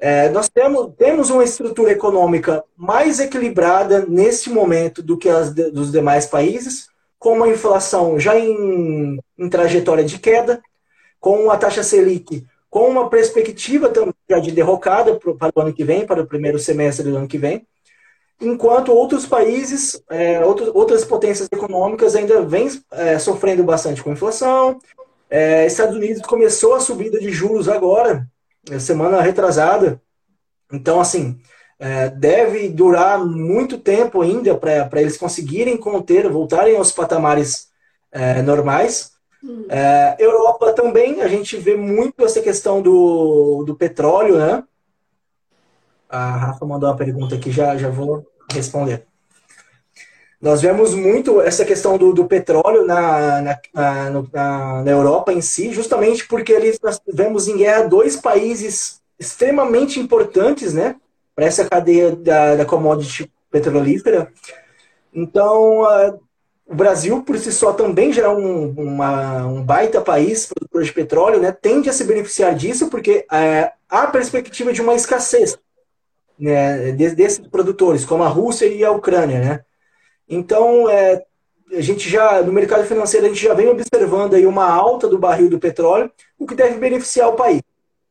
É, 0.00 0.30
nós 0.30 0.48
temos, 0.48 0.94
temos 0.96 1.30
uma 1.30 1.44
estrutura 1.44 1.92
econômica 1.92 2.64
mais 2.76 3.20
equilibrada 3.20 4.06
nesse 4.08 4.48
momento 4.48 5.02
do 5.02 5.16
que 5.16 5.28
as 5.28 5.50
de, 5.52 5.70
dos 5.70 5.92
demais 5.92 6.26
países, 6.26 6.88
com 7.18 7.34
uma 7.34 7.48
inflação 7.48 8.18
já 8.18 8.36
em, 8.38 9.20
em 9.38 9.48
trajetória 9.48 10.02
de 10.02 10.18
queda, 10.18 10.60
com 11.20 11.50
a 11.50 11.56
taxa 11.56 11.82
Selic 11.82 12.46
com 12.70 12.88
uma 12.88 13.10
perspectiva 13.10 13.88
também 13.88 14.14
de 14.40 14.52
derrocada 14.52 15.16
para 15.16 15.52
o 15.54 15.60
ano 15.60 15.72
que 15.74 15.82
vem, 15.82 16.06
para 16.06 16.22
o 16.22 16.26
primeiro 16.26 16.58
semestre 16.58 17.10
do 17.10 17.16
ano 17.16 17.26
que 17.26 17.36
vem, 17.36 17.66
enquanto 18.40 18.92
outros 18.92 19.26
países, 19.26 20.00
é, 20.08 20.42
outros, 20.44 20.70
outras 20.72 21.04
potências 21.04 21.48
econômicas 21.52 22.14
ainda 22.14 22.40
vêm 22.42 22.68
é, 22.92 23.18
sofrendo 23.18 23.64
bastante 23.64 24.02
com 24.02 24.12
inflação. 24.12 24.78
É, 25.28 25.66
Estados 25.66 25.96
Unidos 25.96 26.22
começou 26.22 26.74
a 26.74 26.80
subida 26.80 27.18
de 27.18 27.30
juros 27.30 27.68
agora, 27.68 28.26
semana 28.78 29.20
retrasada. 29.20 30.00
Então, 30.72 31.00
assim, 31.00 31.40
é, 31.78 32.08
deve 32.08 32.68
durar 32.68 33.18
muito 33.24 33.78
tempo 33.78 34.20
ainda 34.20 34.54
para 34.54 35.00
eles 35.00 35.16
conseguirem 35.16 35.76
conter, 35.76 36.28
voltarem 36.28 36.76
aos 36.76 36.92
patamares 36.92 37.68
é, 38.12 38.42
normais. 38.42 39.12
Hum. 39.42 39.64
É, 39.68 40.16
Europa 40.18 40.72
também, 40.72 41.22
a 41.22 41.28
gente 41.28 41.56
vê 41.56 41.76
muito 41.76 42.24
essa 42.24 42.40
questão 42.42 42.82
do, 42.82 43.64
do 43.64 43.74
petróleo, 43.74 44.38
né? 44.38 44.62
A 46.08 46.36
Rafa 46.36 46.66
mandou 46.66 46.88
uma 46.88 46.96
pergunta 46.96 47.36
aqui, 47.36 47.50
já, 47.50 47.76
já 47.76 47.88
vou 47.88 48.26
responder. 48.52 49.06
Nós 50.40 50.62
vemos 50.62 50.94
muito 50.94 51.40
essa 51.42 51.66
questão 51.66 51.98
do, 51.98 52.14
do 52.14 52.24
petróleo 52.24 52.86
na, 52.86 53.42
na, 53.42 53.60
na, 53.74 54.82
na, 54.82 54.90
Europa 54.90 55.32
em 55.32 55.42
si, 55.42 55.70
justamente 55.70 56.26
porque 56.26 56.50
eles, 56.50 56.78
nós 56.82 56.98
vemos 57.06 57.46
em 57.46 57.58
guerra 57.58 57.82
dois 57.82 58.16
países 58.16 59.02
extremamente 59.18 60.00
importantes, 60.00 60.72
né, 60.72 60.96
para 61.36 61.44
essa 61.44 61.68
cadeia 61.68 62.16
da, 62.16 62.56
da 62.56 62.64
commodity 62.64 63.30
petrolífera. 63.50 64.32
Então, 65.12 65.84
a, 65.84 66.14
o 66.66 66.74
Brasil, 66.74 67.22
por 67.22 67.36
si 67.36 67.52
só, 67.52 67.74
também 67.74 68.10
já 68.10 68.22
é 68.22 68.28
um, 68.28 68.70
uma, 68.70 69.46
um 69.46 69.62
baita 69.62 70.00
país 70.00 70.46
produtor 70.46 70.82
de 70.84 70.92
petróleo, 70.92 71.40
né, 71.40 71.52
tende 71.52 71.90
a 71.90 71.92
se 71.92 72.04
beneficiar 72.04 72.54
disso, 72.54 72.88
porque 72.88 73.26
é, 73.30 73.72
há 73.90 74.06
perspectiva 74.06 74.72
de 74.72 74.80
uma 74.80 74.94
escassez 74.94 75.58
né, 76.38 76.92
desses 76.92 77.46
produtores, 77.46 78.06
como 78.06 78.22
a 78.22 78.28
Rússia 78.28 78.64
e 78.64 78.82
a 78.82 78.90
Ucrânia, 78.90 79.38
né? 79.38 79.60
Então, 80.30 80.88
é, 80.88 81.24
a 81.72 81.80
gente 81.80 82.08
já, 82.08 82.40
no 82.40 82.52
mercado 82.52 82.84
financeiro, 82.84 83.26
a 83.26 83.28
gente 83.28 83.42
já 83.42 83.52
vem 83.52 83.68
observando 83.68 84.34
aí 84.34 84.46
uma 84.46 84.64
alta 84.64 85.08
do 85.08 85.18
barril 85.18 85.50
do 85.50 85.58
petróleo, 85.58 86.10
o 86.38 86.46
que 86.46 86.54
deve 86.54 86.78
beneficiar 86.78 87.28
o 87.28 87.34
país. 87.34 87.60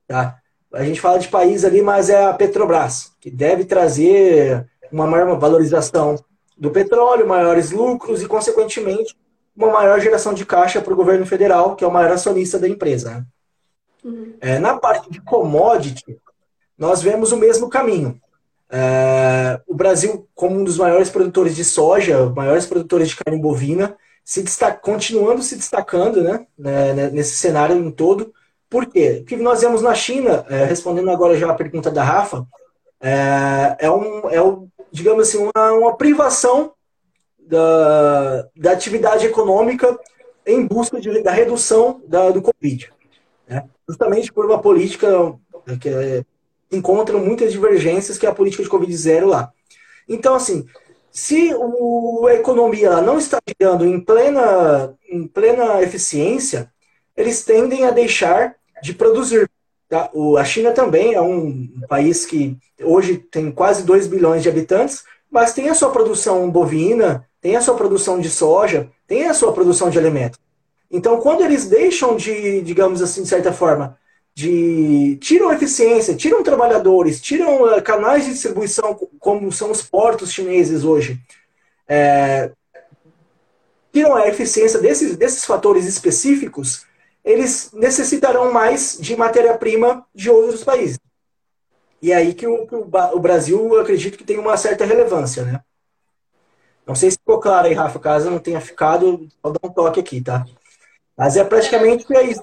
Tá? 0.05 0.37
A 0.73 0.83
gente 0.83 0.99
fala 0.99 1.17
de 1.17 1.29
país 1.29 1.63
ali, 1.63 1.81
mas 1.81 2.09
é 2.09 2.25
a 2.25 2.33
Petrobras, 2.33 3.13
que 3.21 3.31
deve 3.31 3.63
trazer 3.63 4.67
uma 4.91 5.07
maior 5.07 5.39
valorização 5.39 6.15
do 6.57 6.69
petróleo, 6.71 7.25
maiores 7.25 7.71
lucros 7.71 8.21
e, 8.21 8.27
consequentemente, 8.27 9.15
uma 9.55 9.71
maior 9.71 9.99
geração 9.99 10.33
de 10.33 10.45
caixa 10.45 10.81
para 10.81 10.93
o 10.93 10.95
governo 10.95 11.25
federal, 11.25 11.75
que 11.75 11.83
é 11.83 11.87
o 11.87 11.91
maior 11.91 12.11
acionista 12.11 12.59
da 12.59 12.67
empresa. 12.67 13.11
Né? 13.11 13.25
Uhum. 14.03 14.33
É, 14.41 14.59
na 14.59 14.77
parte 14.77 15.09
de 15.09 15.21
commodity, 15.21 16.19
nós 16.77 17.01
vemos 17.01 17.31
o 17.31 17.37
mesmo 17.37 17.69
caminho. 17.69 18.19
Uh, 18.71 19.59
o 19.67 19.73
Brasil, 19.73 20.27
como 20.35 20.59
um 20.59 20.63
dos 20.63 20.77
maiores 20.77 21.09
produtores 21.09 21.55
de 21.55 21.65
soja, 21.65 22.29
maiores 22.29 22.67
produtores 22.67 23.09
de 23.09 23.15
carne 23.15 23.41
bovina, 23.41 23.97
se 24.23 24.43
destaca, 24.43 24.77
continuando 24.77 25.41
se 25.41 25.55
destacando 25.55 26.21
né, 26.21 26.45
né, 26.57 26.93
né, 26.93 27.09
nesse 27.09 27.35
cenário 27.35 27.75
em 27.75 27.89
todo. 27.89 28.31
Por 28.69 28.85
quê? 28.85 29.21
O 29.21 29.25
que 29.25 29.35
nós 29.37 29.61
vemos 29.61 29.81
na 29.81 29.95
China, 29.95 30.45
é, 30.49 30.65
respondendo 30.65 31.09
agora 31.09 31.35
já 31.35 31.49
a 31.49 31.55
pergunta 31.55 31.89
da 31.89 32.03
Rafa, 32.03 32.45
é, 33.01 33.77
é, 33.79 33.91
um, 33.91 34.29
é 34.29 34.41
um, 34.41 34.67
digamos 34.91 35.27
assim, 35.27 35.49
uma, 35.55 35.71
uma 35.71 35.97
privação 35.97 36.73
da, 37.39 38.47
da 38.55 38.71
atividade 38.71 39.25
econômica 39.25 39.97
em 40.45 40.67
busca 40.67 41.01
de, 41.01 41.23
da 41.23 41.31
redução 41.31 41.99
da, 42.07 42.29
do 42.29 42.41
Covid. 42.41 42.93
Né? 43.47 43.67
Justamente 43.87 44.31
por 44.31 44.45
uma 44.45 44.61
política 44.61 45.07
que 45.81 45.89
é 45.89 46.23
encontram 46.71 47.19
muitas 47.19 47.51
divergências, 47.51 48.17
que 48.17 48.25
é 48.25 48.29
a 48.29 48.35
política 48.35 48.63
de 48.63 48.69
Covid 48.69 48.95
zero 48.95 49.27
lá. 49.27 49.51
Então, 50.07 50.35
assim, 50.35 50.65
se 51.11 51.53
o, 51.55 52.27
a 52.27 52.35
economia 52.35 53.01
não 53.01 53.17
está 53.17 53.39
girando 53.47 53.85
em 53.85 53.99
plena, 53.99 54.93
em 55.09 55.27
plena 55.27 55.81
eficiência, 55.81 56.71
eles 57.15 57.43
tendem 57.43 57.85
a 57.85 57.91
deixar 57.91 58.55
de 58.81 58.93
produzir. 58.93 59.49
Tá? 59.87 60.09
O, 60.13 60.37
a 60.37 60.45
China 60.45 60.71
também 60.71 61.13
é 61.13 61.21
um 61.21 61.67
país 61.87 62.25
que 62.25 62.57
hoje 62.81 63.17
tem 63.17 63.51
quase 63.51 63.83
2 63.83 64.07
bilhões 64.07 64.43
de 64.43 64.49
habitantes, 64.49 65.03
mas 65.29 65.53
tem 65.53 65.69
a 65.69 65.75
sua 65.75 65.89
produção 65.89 66.49
bovina, 66.49 67.27
tem 67.41 67.55
a 67.55 67.61
sua 67.61 67.75
produção 67.75 68.19
de 68.19 68.29
soja, 68.29 68.89
tem 69.07 69.27
a 69.27 69.33
sua 69.33 69.51
produção 69.51 69.89
de 69.89 69.97
alimentos. 69.97 70.39
Então, 70.91 71.19
quando 71.19 71.43
eles 71.43 71.65
deixam 71.65 72.15
de, 72.15 72.61
digamos 72.61 73.01
assim, 73.01 73.23
de 73.23 73.29
certa 73.29 73.53
forma, 73.53 73.97
de 74.35 75.17
tiram 75.17 75.51
eficiência, 75.51 76.15
tiram 76.15 76.43
trabalhadores, 76.43 77.21
tiram 77.21 77.63
uh, 77.63 77.81
canais 77.81 78.25
de 78.25 78.31
distribuição 78.31 78.95
como 79.19 79.51
são 79.51 79.71
os 79.71 79.81
portos 79.81 80.31
chineses 80.31 80.83
hoje, 80.83 81.19
é, 81.87 82.51
tiram 83.91 84.15
a 84.15 84.27
eficiência 84.27 84.79
desses, 84.79 85.17
desses 85.17 85.43
fatores 85.43 85.85
específicos, 85.85 86.85
eles 87.23 87.71
necessitarão 87.73 88.51
mais 88.51 88.97
de 88.99 89.15
matéria-prima 89.15 90.05
de 90.13 90.29
outros 90.29 90.63
países. 90.63 90.99
E 92.01 92.11
é 92.11 92.15
aí 92.15 92.33
que 92.33 92.47
o, 92.47 92.67
o, 93.13 93.19
Brasil, 93.19 93.77
acredito 93.77 94.17
que 94.17 94.23
tem 94.23 94.37
uma 94.37 94.55
certa 94.55 94.85
relevância, 94.85 95.43
né? 95.43 95.61
Não 96.87 96.95
sei 96.95 97.11
se 97.11 97.17
ficou 97.17 97.39
claro 97.39 97.67
aí, 97.67 97.73
Rafa, 97.73 97.99
caso 97.99 98.31
não 98.31 98.39
tenha 98.39 98.61
ficado, 98.61 99.27
vou 99.43 99.51
dar 99.51 99.59
um 99.67 99.69
toque 99.69 99.99
aqui, 99.99 100.21
tá? 100.21 100.45
Mas 101.15 101.35
é 101.35 101.43
praticamente 101.43 102.05
é 102.15 102.23
isso. 102.23 102.41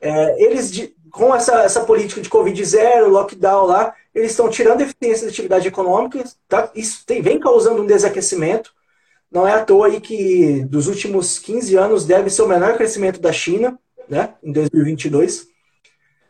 É, 0.00 0.42
eles, 0.42 0.92
com 1.12 1.34
essa, 1.34 1.62
essa 1.62 1.84
política 1.84 2.22
de 2.22 2.28
Covid 2.30 2.64
zero, 2.64 3.10
lockdown 3.10 3.66
lá, 3.66 3.94
eles 4.14 4.30
estão 4.30 4.48
tirando 4.48 4.80
eficiência 4.80 5.26
da 5.26 5.30
atividade 5.30 5.68
econômica, 5.68 6.24
tá? 6.48 6.70
isso 6.74 7.04
tem, 7.06 7.20
vem 7.20 7.38
causando 7.38 7.82
um 7.82 7.86
desaquecimento. 7.86 8.72
Não 9.30 9.46
é 9.46 9.52
à 9.52 9.64
toa 9.64 9.86
aí 9.86 10.00
que 10.00 10.64
dos 10.64 10.88
últimos 10.88 11.38
15 11.38 11.76
anos 11.76 12.06
deve 12.06 12.30
ser 12.30 12.42
o 12.42 12.48
menor 12.48 12.76
crescimento 12.76 13.20
da 13.20 13.32
China, 13.32 13.78
né, 14.08 14.34
em 14.42 14.52
2022. 14.52 15.48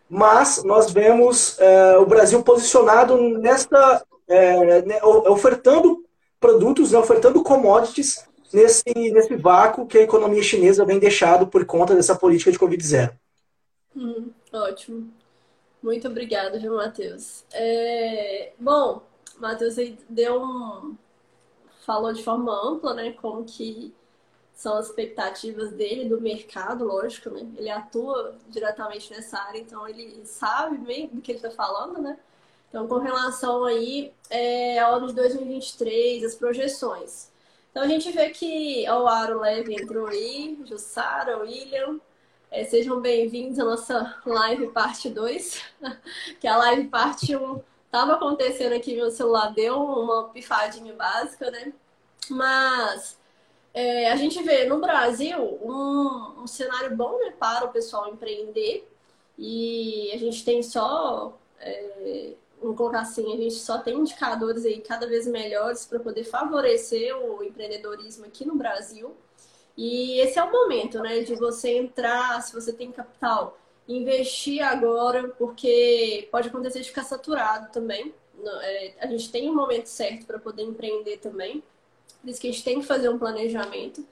Mas 0.09 0.63
nós 0.65 0.93
vemos 0.93 1.59
é, 1.59 1.97
o 1.99 2.07
Brasil 2.07 2.43
posicionado 2.43 3.17
nesta, 3.39 4.05
é, 4.29 4.83
né, 4.83 5.03
ofertando 5.03 6.05
produtos, 6.41 6.93
né, 6.93 6.99
ofertando 6.99 7.43
commodities 7.43 8.25
nesse, 8.53 8.85
nesse 8.95 9.37
vácuo 9.37 9.87
que 9.87 9.99
a 9.99 10.03
economia 10.03 10.43
chinesa 10.43 10.85
vem 10.85 10.99
deixado 10.99 11.47
por 11.47 11.65
conta 11.65 11.95
dessa 11.95 12.15
política 12.15 12.53
de 12.53 12.59
Covid 12.59 12.85
zero. 12.85 13.13
Hum. 13.97 14.31
Ótimo. 14.53 15.11
Muito 15.83 16.07
obrigada, 16.07 16.59
viu, 16.59 16.77
Matheus? 16.77 17.45
É... 17.53 18.53
Bom, 18.59 19.03
Matheus 19.39 19.79
aí 19.79 19.99
deu 20.09 20.43
um. 20.43 20.97
falou 21.85 22.13
de 22.13 22.23
forma 22.23 22.53
ampla, 22.53 22.95
né? 22.95 23.13
Como 23.13 23.45
que 23.45 23.93
são 24.55 24.77
as 24.77 24.87
expectativas 24.89 25.73
dele, 25.73 26.09
do 26.09 26.21
mercado, 26.21 26.85
lógico, 26.85 27.31
né? 27.31 27.45
Ele 27.57 27.71
atua 27.71 28.37
diretamente 28.49 29.11
nessa 29.11 29.39
área, 29.39 29.59
então 29.59 29.89
ele 29.89 30.25
sabe 30.25 30.79
bem 30.79 31.09
do 31.09 31.21
que 31.21 31.33
ele 31.33 31.39
está 31.39 31.51
falando, 31.51 32.01
né? 32.01 32.19
Então, 32.69 32.87
com 32.87 32.99
relação 32.99 33.65
aí 33.65 34.13
é, 34.31 34.79
ao 34.79 34.95
ano 34.95 35.09
de 35.09 35.15
2023, 35.15 36.25
as 36.25 36.35
projeções. 36.35 37.31
Então, 37.71 37.83
a 37.83 37.89
gente 37.89 38.11
vê 38.13 38.31
que 38.31 38.89
o 38.89 39.07
Aro 39.07 39.41
Leve 39.41 39.75
entrou 39.75 40.07
aí, 40.07 40.59
Jussara, 40.65 41.39
William, 41.39 41.99
é, 42.53 42.65
sejam 42.65 43.01
bem-vindos 43.01 43.59
à 43.59 43.65
nossa 43.65 44.15
live 44.27 44.69
parte 44.69 45.09
2, 45.09 45.63
que 46.39 46.47
a 46.47 46.55
live 46.59 46.87
parte 46.89 47.35
1 47.35 47.61
estava 47.87 48.13
acontecendo 48.13 48.75
aqui, 48.75 48.95
meu 48.95 49.11
celular 49.11 49.55
deu 49.55 49.83
uma 49.83 50.29
pifadinha 50.29 50.93
básica, 50.93 51.51
né? 51.51 51.73
Mas 52.29 53.19
é, 53.73 54.13
a 54.13 54.17
gente 54.17 54.43
vê 54.43 54.67
no 54.67 54.81
Brasil 54.81 55.39
um, 55.63 56.43
um 56.43 56.47
cenário 56.47 56.95
bom 56.95 57.19
né, 57.21 57.33
para 57.39 57.65
o 57.65 57.73
pessoal 57.73 58.13
empreender 58.13 58.87
e 59.39 60.11
a 60.13 60.19
gente 60.19 60.45
tem 60.45 60.63
só, 60.63 61.39
é, 61.59 62.35
vamos 62.61 62.77
colocar 62.77 63.01
assim, 63.01 63.33
a 63.33 63.37
gente 63.39 63.55
só 63.55 63.79
tem 63.79 63.97
indicadores 63.97 64.67
aí 64.67 64.79
cada 64.83 65.07
vez 65.07 65.27
melhores 65.27 65.87
para 65.87 65.99
poder 65.99 66.25
favorecer 66.25 67.17
o 67.17 67.43
empreendedorismo 67.43 68.27
aqui 68.27 68.47
no 68.47 68.57
Brasil. 68.57 69.17
E 69.77 70.21
esse 70.21 70.39
é 70.39 70.43
o 70.43 70.53
momento, 70.53 71.01
né, 71.01 71.21
de 71.21 71.35
você 71.35 71.77
entrar, 71.77 72.41
se 72.43 72.55
você 72.55 72.73
tem 72.73 72.93
capital, 72.93 73.59
investir 73.89 74.63
agora, 74.63 75.29
porque 75.29 76.29
pode 76.31 76.49
acontecer 76.49 76.81
de 76.81 76.89
ficar 76.89 77.05
saturado 77.05 77.73
também. 77.73 78.15
É, 78.63 78.95
a 79.01 79.07
gente 79.07 79.31
tem 79.31 79.49
um 79.51 79.55
momento 79.55 79.87
certo 79.87 80.27
para 80.27 80.39
poder 80.39 80.63
empreender 80.63 81.19
também. 81.19 81.63
Por 82.21 82.31
isso 82.31 82.41
que 82.41 82.49
a 82.49 82.53
gente 82.53 82.65
tem 82.65 82.81
que 82.81 82.87
fazer 82.87 83.09
um 83.09 83.19
planejamento. 83.19 84.07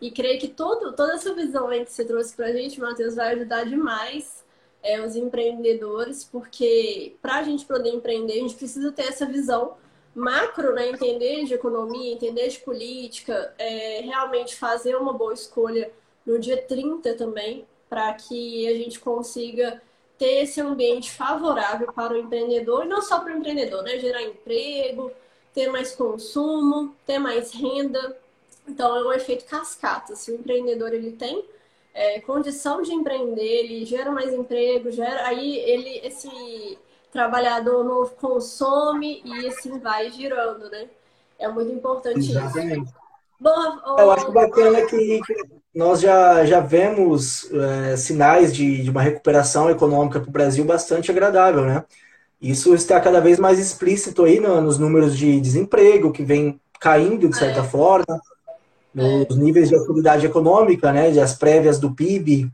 E 0.00 0.10
creio 0.10 0.38
que 0.38 0.48
todo, 0.48 0.92
toda 0.94 1.14
essa 1.14 1.34
visão 1.34 1.68
aí 1.68 1.84
que 1.84 1.92
você 1.92 2.04
trouxe 2.04 2.34
para 2.34 2.46
a 2.46 2.52
gente, 2.52 2.80
Matheus, 2.80 3.16
vai 3.16 3.34
ajudar 3.34 3.64
demais 3.64 4.44
é, 4.82 5.04
os 5.04 5.16
empreendedores, 5.16 6.22
porque 6.24 7.16
para 7.20 7.38
a 7.38 7.42
gente 7.42 7.64
poder 7.64 7.90
empreender, 7.90 8.34
a 8.34 8.42
gente 8.42 8.54
precisa 8.54 8.92
ter 8.92 9.02
essa 9.02 9.26
visão 9.26 9.76
macro, 10.18 10.72
né? 10.74 10.88
entender 10.88 11.44
de 11.44 11.54
economia, 11.54 12.12
entender 12.12 12.48
de 12.48 12.58
política, 12.58 13.54
é, 13.58 14.00
realmente 14.02 14.56
fazer 14.56 14.96
uma 14.96 15.12
boa 15.12 15.32
escolha 15.32 15.90
no 16.26 16.38
dia 16.38 16.60
30 16.60 17.14
também, 17.14 17.64
para 17.88 18.12
que 18.12 18.68
a 18.68 18.74
gente 18.74 19.00
consiga 19.00 19.80
ter 20.18 20.42
esse 20.42 20.60
ambiente 20.60 21.10
favorável 21.12 21.92
para 21.92 22.12
o 22.12 22.18
empreendedor, 22.18 22.84
e 22.84 22.88
não 22.88 23.00
só 23.00 23.20
para 23.20 23.32
o 23.32 23.36
empreendedor, 23.38 23.82
né? 23.82 23.98
Gerar 23.98 24.22
emprego, 24.22 25.10
ter 25.54 25.70
mais 25.70 25.94
consumo, 25.94 26.94
ter 27.06 27.18
mais 27.18 27.52
renda. 27.52 28.18
Então 28.66 28.96
é 28.96 29.04
um 29.04 29.12
efeito 29.12 29.44
cascata. 29.44 30.16
Se 30.16 30.32
o 30.32 30.34
empreendedor 30.34 30.92
ele 30.92 31.12
tem 31.12 31.44
é, 31.94 32.20
condição 32.20 32.82
de 32.82 32.92
empreender, 32.92 33.42
ele 33.42 33.84
gera 33.84 34.10
mais 34.10 34.34
emprego, 34.34 34.90
gera 34.90 35.26
aí 35.26 35.56
ele 35.58 36.00
esse 36.04 36.78
trabalhador 37.12 37.84
novo 37.84 38.10
consome 38.16 39.22
e 39.24 39.46
assim 39.46 39.78
vai 39.78 40.10
girando, 40.10 40.70
né? 40.70 40.86
É 41.38 41.48
muito 41.48 41.72
importante 41.72 42.18
Exatamente. 42.18 42.84
isso. 42.84 42.94
Bom, 43.40 43.78
Eu 43.98 44.10
acho 44.10 44.32
bacana 44.32 44.84
que 44.86 45.20
nós 45.74 46.00
já, 46.00 46.44
já 46.44 46.58
vemos 46.58 47.48
é, 47.52 47.96
sinais 47.96 48.52
de, 48.52 48.82
de 48.82 48.90
uma 48.90 49.00
recuperação 49.00 49.70
econômica 49.70 50.18
para 50.18 50.28
o 50.28 50.32
Brasil 50.32 50.64
bastante 50.64 51.10
agradável, 51.10 51.64
né? 51.64 51.84
Isso 52.40 52.74
está 52.74 53.00
cada 53.00 53.20
vez 53.20 53.38
mais 53.38 53.58
explícito 53.58 54.24
aí 54.24 54.40
no, 54.40 54.60
nos 54.60 54.78
números 54.78 55.16
de 55.16 55.40
desemprego, 55.40 56.12
que 56.12 56.22
vem 56.22 56.60
caindo 56.80 57.28
de 57.28 57.36
certa 57.36 57.60
é. 57.60 57.64
forma, 57.64 58.20
nos 58.94 59.36
é. 59.36 59.40
níveis 59.40 59.68
de 59.68 59.76
atividade 59.76 60.26
econômica, 60.26 60.92
né, 60.92 61.08
as 61.20 61.34
prévias 61.34 61.78
do 61.78 61.92
PIB. 61.92 62.50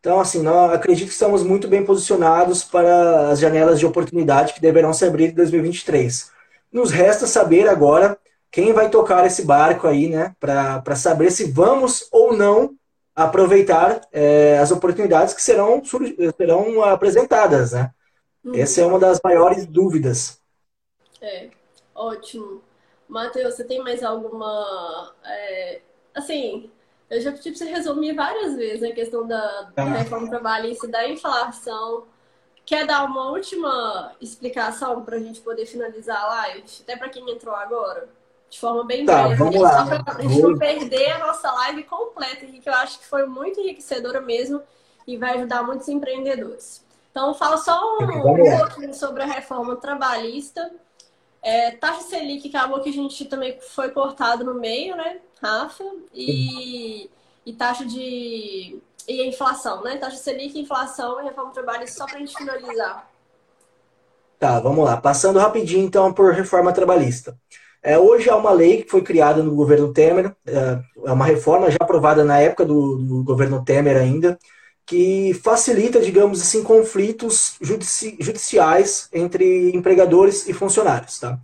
Então, 0.00 0.20
assim, 0.20 0.42
nós 0.42 0.72
acredito 0.72 1.08
que 1.08 1.12
estamos 1.12 1.42
muito 1.42 1.66
bem 1.66 1.84
posicionados 1.84 2.62
para 2.62 3.30
as 3.30 3.38
janelas 3.38 3.78
de 3.78 3.86
oportunidade 3.86 4.54
que 4.54 4.60
deverão 4.60 4.92
se 4.92 5.04
abrir 5.04 5.30
em 5.30 5.34
2023. 5.34 6.30
Nos 6.70 6.90
resta 6.90 7.26
saber 7.26 7.68
agora 7.68 8.18
quem 8.50 8.72
vai 8.72 8.88
tocar 8.88 9.26
esse 9.26 9.42
barco 9.44 9.86
aí, 9.86 10.08
né, 10.08 10.34
para 10.38 10.94
saber 10.94 11.30
se 11.30 11.50
vamos 11.50 12.08
ou 12.10 12.36
não 12.36 12.74
aproveitar 13.14 14.02
é, 14.12 14.58
as 14.58 14.70
oportunidades 14.70 15.32
que 15.34 15.42
serão, 15.42 15.82
serão 15.84 16.82
apresentadas, 16.84 17.72
né? 17.72 17.90
Uhum. 18.44 18.54
Essa 18.54 18.82
é 18.82 18.86
uma 18.86 18.98
das 18.98 19.20
maiores 19.24 19.66
dúvidas. 19.66 20.40
É, 21.20 21.48
ótimo. 21.94 22.62
Matheus, 23.08 23.54
você 23.54 23.64
tem 23.64 23.82
mais 23.82 24.02
alguma. 24.02 25.14
É, 25.24 25.80
assim, 26.14 26.70
eu 27.08 27.20
já 27.20 27.32
pedi 27.32 27.50
para 27.50 27.58
você 27.58 27.64
resumir 27.66 28.14
várias 28.14 28.56
vezes 28.56 28.82
a 28.82 28.92
questão 28.92 29.26
da, 29.26 29.70
da 29.74 29.84
reforma 29.84 30.28
trabalhista, 30.28 30.88
da 30.88 31.08
inflação. 31.08 32.04
Quer 32.64 32.84
dar 32.84 33.04
uma 33.04 33.30
última 33.30 34.12
explicação 34.20 35.04
para 35.04 35.16
a 35.16 35.20
gente 35.20 35.40
poder 35.40 35.66
finalizar 35.66 36.20
a 36.20 36.26
live? 36.26 36.64
Até 36.80 36.96
para 36.96 37.08
quem 37.08 37.30
entrou 37.30 37.54
agora? 37.54 38.08
De 38.50 38.58
forma 38.58 38.84
bem 38.84 39.06
tá, 39.06 39.22
breve. 39.22 39.36
Vamos 39.36 39.60
lá. 39.60 39.86
Só 39.86 40.02
para 40.02 40.18
a 40.18 40.22
gente 40.22 40.42
não 40.42 40.58
perder 40.58 41.12
a 41.12 41.18
nossa 41.18 41.50
live 41.52 41.84
completa, 41.84 42.44
que 42.44 42.68
eu 42.68 42.74
acho 42.74 42.98
que 42.98 43.06
foi 43.06 43.24
muito 43.26 43.60
enriquecedora 43.60 44.20
mesmo 44.20 44.60
e 45.06 45.16
vai 45.16 45.36
ajudar 45.36 45.62
muitos 45.62 45.88
empreendedores. 45.88 46.84
Então, 47.12 47.32
fala 47.34 47.56
só 47.56 47.98
um, 47.98 48.04
um 48.04 48.58
pouquinho 48.58 48.92
sobre 48.92 49.22
a 49.22 49.26
reforma 49.26 49.76
trabalhista. 49.76 50.72
É, 51.40 51.70
taxa 51.70 52.02
Selic, 52.02 52.48
que 52.48 52.56
acabou 52.56 52.80
que 52.80 52.90
a 52.90 52.92
gente 52.92 53.24
também 53.26 53.58
foi 53.60 53.90
cortado 53.90 54.44
no 54.44 54.54
meio, 54.54 54.96
né, 54.96 55.20
Rafa? 55.42 55.84
E, 56.14 57.10
e 57.44 57.52
taxa 57.52 57.84
de. 57.84 58.78
E 59.08 59.28
inflação, 59.28 59.82
né? 59.82 59.96
Taxa 59.96 60.16
Selic, 60.16 60.58
inflação 60.58 61.20
e 61.20 61.24
reforma 61.24 61.52
trabalhista, 61.52 61.98
só 61.98 62.06
para 62.06 62.16
a 62.16 62.18
gente 62.18 62.36
finalizar. 62.36 63.08
Tá, 64.38 64.60
vamos 64.60 64.84
lá. 64.84 64.96
Passando 64.96 65.38
rapidinho, 65.38 65.84
então, 65.86 66.12
por 66.12 66.32
reforma 66.32 66.72
trabalhista. 66.72 67.38
É, 67.82 67.96
hoje 67.96 68.28
há 68.28 68.36
uma 68.36 68.50
lei 68.50 68.82
que 68.82 68.90
foi 68.90 69.00
criada 69.00 69.42
no 69.42 69.54
governo 69.54 69.92
Temer, 69.92 70.34
é, 70.44 70.80
é 71.04 71.12
uma 71.12 71.24
reforma 71.24 71.70
já 71.70 71.78
aprovada 71.80 72.24
na 72.24 72.38
época 72.40 72.64
do, 72.64 72.96
do 72.96 73.22
governo 73.22 73.64
Temer 73.64 73.96
ainda, 73.96 74.36
que 74.84 75.32
facilita, 75.34 76.00
digamos 76.00 76.40
assim, 76.40 76.64
conflitos 76.64 77.56
judici 77.60 78.16
judiciais 78.20 79.08
entre 79.12 79.70
empregadores 79.74 80.48
e 80.48 80.52
funcionários. 80.52 81.20
Tá? 81.20 81.38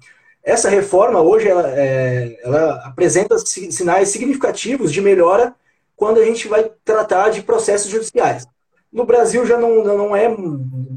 Essa 0.45 0.69
reforma 0.69 1.21
hoje 1.21 1.49
ela, 1.49 1.69
é, 1.69 2.39
ela 2.43 2.87
apresenta 2.87 3.39
sinais 3.39 4.09
significativos 4.09 4.93
de 4.93 5.01
melhora 5.01 5.55
quando 5.97 6.19
a 6.19 6.25
gente 6.25 6.49
vai 6.49 6.71
tratar 6.85 7.31
de 7.31 7.43
processos 7.43 7.91
judiciais. 7.91 8.47
No 8.93 9.07
Brasil 9.07 9.47
já 9.47 9.57
não, 9.57 9.85
não 9.85 10.17
é 10.17 10.29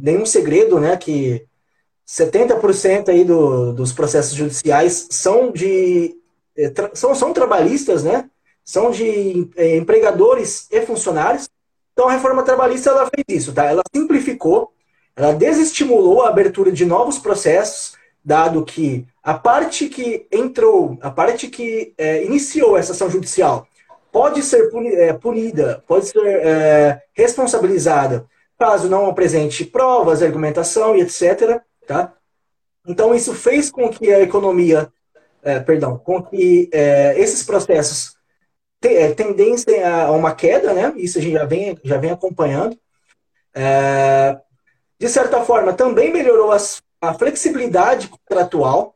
nenhum 0.02 0.26
segredo 0.26 0.80
né, 0.80 0.98
que 0.98 1.46
70% 2.08 3.10
aí 3.10 3.24
do, 3.24 3.72
dos 3.74 3.94
processos 3.94 4.34
judiciais 4.34 5.08
são 5.12 5.52
de 5.52 6.16
é, 6.58 6.72
são, 6.94 7.14
são 7.14 7.34
trabalhistas, 7.34 8.04
né? 8.04 8.30
São 8.64 8.90
de 8.90 9.50
é, 9.56 9.76
empregadores 9.76 10.68
e 10.72 10.82
funcionários. 10.82 11.50
Então 11.94 12.08
a 12.08 12.14
reforma 12.14 12.44
trabalhista 12.44 12.90
ela 12.90 13.10
fez 13.14 13.42
isso, 13.42 13.54
tá? 13.54 13.66
Ela 13.66 13.84
simplificou, 13.94 14.72
ela 15.16 15.34
desestimulou 15.34 16.22
a 16.22 16.30
abertura 16.30 16.72
de 16.72 16.86
novos 16.86 17.18
processos, 17.20 17.94
dado 18.24 18.64
que 18.64 19.06
a 19.26 19.34
parte 19.34 19.90
que 19.90 20.28
entrou, 20.32 21.00
a 21.02 21.10
parte 21.10 21.48
que 21.48 21.96
é, 21.98 22.24
iniciou 22.24 22.78
essa 22.78 22.92
ação 22.92 23.10
judicial, 23.10 23.68
pode 24.12 24.44
ser 24.44 24.70
é, 24.94 25.14
punida, 25.14 25.84
pode 25.88 26.06
ser 26.06 26.24
é, 26.24 27.02
responsabilizada 27.12 28.26
caso 28.58 28.88
não 28.90 29.08
apresente 29.08 29.66
provas, 29.66 30.22
argumentação 30.22 30.96
e 30.96 31.02
etc. 31.02 31.60
Tá? 31.86 32.14
Então 32.88 33.14
isso 33.14 33.34
fez 33.34 33.70
com 33.70 33.90
que 33.90 34.14
a 34.14 34.22
economia, 34.22 34.92
é, 35.44 35.60
perdão, 35.60 35.98
com 35.98 36.22
que 36.22 36.70
é, 36.72 37.20
esses 37.20 37.44
processos 37.44 38.16
é, 38.84 39.12
tendência 39.12 40.06
a 40.06 40.12
uma 40.12 40.34
queda, 40.36 40.72
né? 40.72 40.94
Isso 40.96 41.18
a 41.18 41.22
gente 41.22 41.34
já 41.34 41.46
vem, 41.46 41.78
já 41.84 41.98
vem 41.98 42.12
acompanhando. 42.12 42.78
De 45.00 45.10
certa 45.10 45.42
forma, 45.44 45.74
também 45.74 46.14
melhorou 46.14 46.52
as, 46.52 46.84
a 47.02 47.14
flexibilidade 47.14 48.08
contratual. 48.08 48.95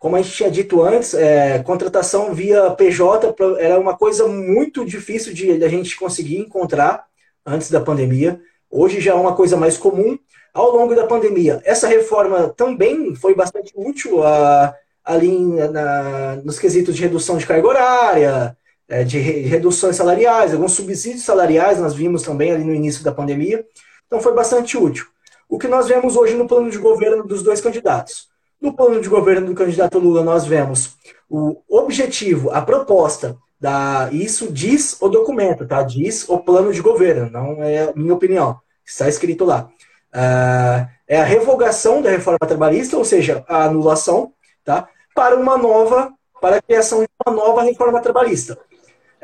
Como 0.00 0.16
a 0.16 0.22
gente 0.22 0.34
tinha 0.34 0.50
dito 0.50 0.82
antes, 0.82 1.12
é, 1.12 1.58
contratação 1.58 2.32
via 2.32 2.70
PJ 2.70 3.34
era 3.58 3.78
uma 3.78 3.94
coisa 3.94 4.26
muito 4.26 4.82
difícil 4.82 5.34
de, 5.34 5.58
de 5.58 5.62
a 5.64 5.68
gente 5.68 5.94
conseguir 5.94 6.38
encontrar 6.38 7.04
antes 7.44 7.70
da 7.70 7.82
pandemia. 7.82 8.40
Hoje 8.70 8.98
já 8.98 9.10
é 9.12 9.14
uma 9.14 9.36
coisa 9.36 9.58
mais 9.58 9.76
comum. 9.76 10.18
Ao 10.54 10.74
longo 10.74 10.94
da 10.94 11.06
pandemia, 11.06 11.60
essa 11.66 11.86
reforma 11.86 12.48
também 12.48 13.14
foi 13.14 13.34
bastante 13.34 13.74
útil 13.76 14.24
a, 14.24 14.74
ali 15.04 15.38
na, 15.38 16.36
nos 16.36 16.58
quesitos 16.58 16.96
de 16.96 17.02
redução 17.02 17.36
de 17.36 17.46
carga 17.46 17.68
horária, 17.68 18.56
é, 18.88 19.04
de 19.04 19.18
reduções 19.18 19.96
salariais, 19.96 20.54
alguns 20.54 20.72
subsídios 20.72 21.24
salariais 21.24 21.78
nós 21.78 21.92
vimos 21.92 22.22
também 22.22 22.52
ali 22.52 22.64
no 22.64 22.74
início 22.74 23.04
da 23.04 23.12
pandemia. 23.12 23.66
Então 24.06 24.18
foi 24.18 24.34
bastante 24.34 24.78
útil. 24.78 25.04
O 25.46 25.58
que 25.58 25.68
nós 25.68 25.88
vemos 25.88 26.16
hoje 26.16 26.34
no 26.36 26.48
plano 26.48 26.70
de 26.70 26.78
governo 26.78 27.22
dos 27.22 27.42
dois 27.42 27.60
candidatos? 27.60 28.29
No 28.60 28.74
plano 28.74 29.00
de 29.00 29.08
governo 29.08 29.46
do 29.46 29.54
candidato 29.54 29.98
Lula, 29.98 30.22
nós 30.22 30.44
vemos 30.44 30.96
o 31.28 31.62
objetivo, 31.68 32.50
a 32.50 32.60
proposta 32.60 33.36
da. 33.58 34.08
Isso 34.12 34.52
diz 34.52 35.00
o 35.00 35.08
documento, 35.08 35.66
tá? 35.66 35.82
Diz 35.82 36.28
o 36.28 36.38
plano 36.38 36.72
de 36.72 36.82
governo, 36.82 37.30
não 37.30 37.62
é 37.62 37.92
minha 37.94 38.14
opinião. 38.14 38.58
Está 38.84 39.08
escrito 39.08 39.44
lá. 39.44 39.68
Uh, 40.12 40.88
é 41.06 41.20
a 41.20 41.24
revogação 41.24 42.02
da 42.02 42.10
reforma 42.10 42.38
trabalhista, 42.40 42.96
ou 42.96 43.04
seja, 43.04 43.44
a 43.48 43.64
anulação, 43.64 44.32
tá? 44.64 44.88
para 45.14 45.36
uma 45.36 45.58
nova, 45.58 46.12
para 46.40 46.56
a 46.56 46.62
criação 46.62 47.02
de 47.02 47.08
uma 47.26 47.34
nova 47.34 47.62
reforma 47.62 48.00
trabalhista. 48.00 48.58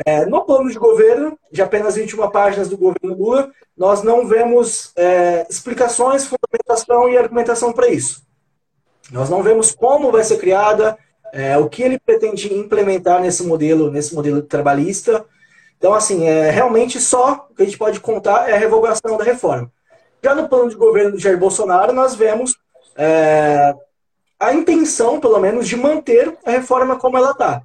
É, 0.04 0.26
no 0.26 0.44
plano 0.44 0.68
de 0.68 0.78
governo, 0.78 1.38
de 1.50 1.62
apenas 1.62 1.94
21 1.94 2.28
páginas 2.30 2.68
do 2.68 2.76
governo 2.76 3.16
Lula, 3.16 3.50
nós 3.76 4.02
não 4.02 4.26
vemos 4.26 4.92
é, 4.94 5.46
explicações, 5.48 6.26
fundamentação 6.26 7.08
e 7.08 7.16
argumentação 7.16 7.72
para 7.72 7.88
isso. 7.88 8.25
Nós 9.10 9.30
não 9.30 9.42
vemos 9.42 9.72
como 9.72 10.10
vai 10.10 10.24
ser 10.24 10.38
criada, 10.38 10.98
é, 11.32 11.56
o 11.58 11.68
que 11.68 11.82
ele 11.82 11.98
pretende 11.98 12.52
implementar 12.52 13.20
nesse 13.20 13.42
modelo, 13.42 13.90
nesse 13.90 14.14
modelo 14.14 14.42
trabalhista. 14.42 15.24
Então, 15.78 15.92
assim, 15.92 16.26
é, 16.26 16.50
realmente 16.50 17.00
só 17.00 17.46
o 17.50 17.54
que 17.54 17.62
a 17.62 17.64
gente 17.64 17.78
pode 17.78 18.00
contar 18.00 18.48
é 18.48 18.54
a 18.54 18.58
revogação 18.58 19.16
da 19.16 19.24
reforma. 19.24 19.70
Já 20.22 20.34
no 20.34 20.48
plano 20.48 20.68
de 20.68 20.76
governo 20.76 21.12
do 21.12 21.18
Jair 21.18 21.38
Bolsonaro, 21.38 21.92
nós 21.92 22.14
vemos 22.14 22.56
é, 22.96 23.74
a 24.40 24.52
intenção, 24.52 25.20
pelo 25.20 25.38
menos, 25.38 25.68
de 25.68 25.76
manter 25.76 26.36
a 26.44 26.50
reforma 26.50 26.96
como 26.96 27.16
ela 27.16 27.30
está. 27.30 27.62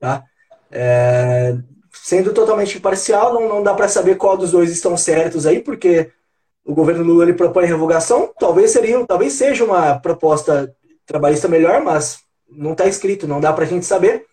Tá? 0.00 0.22
É, 0.70 1.56
sendo 1.92 2.32
totalmente 2.32 2.78
imparcial, 2.78 3.34
não, 3.34 3.48
não 3.48 3.62
dá 3.62 3.74
para 3.74 3.88
saber 3.88 4.16
qual 4.16 4.36
dos 4.36 4.52
dois 4.52 4.70
estão 4.70 4.96
certos 4.96 5.46
aí, 5.46 5.60
porque 5.60 6.10
o 6.64 6.74
governo 6.74 7.02
Lula 7.02 7.24
ele 7.24 7.34
propõe 7.34 7.64
revogação, 7.64 8.30
talvez 8.38 8.70
seria, 8.70 9.04
talvez 9.06 9.32
seja 9.32 9.64
uma 9.64 9.98
proposta 9.98 10.74
trabalhista 11.08 11.48
melhor, 11.48 11.82
mas 11.82 12.18
não 12.48 12.72
está 12.72 12.86
escrito, 12.86 13.26
não 13.26 13.40
dá 13.40 13.52
para 13.52 13.64
a 13.64 13.66
gente 13.66 13.84
saber. 13.84 14.26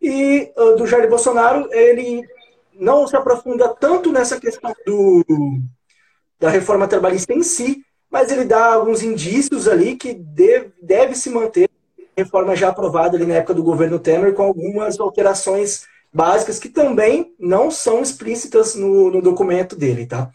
E 0.00 0.52
uh, 0.56 0.76
do 0.76 0.86
Jair 0.86 1.08
Bolsonaro, 1.08 1.68
ele 1.72 2.22
não 2.78 3.06
se 3.06 3.16
aprofunda 3.16 3.68
tanto 3.68 4.12
nessa 4.12 4.38
questão 4.38 4.72
do, 4.86 5.24
da 6.38 6.48
reforma 6.48 6.86
trabalhista 6.86 7.32
em 7.32 7.42
si, 7.42 7.82
mas 8.10 8.30
ele 8.30 8.44
dá 8.44 8.74
alguns 8.74 9.02
indícios 9.02 9.66
ali 9.66 9.96
que 9.96 10.14
deve, 10.14 10.72
deve 10.82 11.14
se 11.14 11.30
manter 11.30 11.68
a 11.98 12.22
reforma 12.22 12.54
já 12.54 12.68
aprovada 12.68 13.16
ali 13.16 13.26
na 13.26 13.34
época 13.34 13.54
do 13.54 13.62
governo 13.62 13.98
Temer, 13.98 14.34
com 14.34 14.42
algumas 14.42 15.00
alterações 15.00 15.86
básicas 16.12 16.58
que 16.58 16.68
também 16.68 17.34
não 17.38 17.70
são 17.70 18.02
explícitas 18.02 18.74
no, 18.74 19.10
no 19.10 19.22
documento 19.22 19.76
dele, 19.76 20.06
tá? 20.06 20.30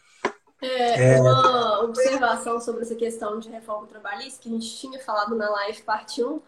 É, 0.61 1.19
uma 1.19 1.64
observação 1.85 2.59
sobre 2.59 2.81
essa 2.81 2.95
questão 2.95 3.39
de 3.39 3.49
reforma 3.49 3.87
trabalhista 3.87 4.41
que 4.41 4.49
a 4.49 4.51
gente 4.51 4.75
tinha 4.75 4.99
falado 4.99 5.35
na 5.35 5.49
live 5.49 5.81
parte 5.83 6.23
1 6.23 6.41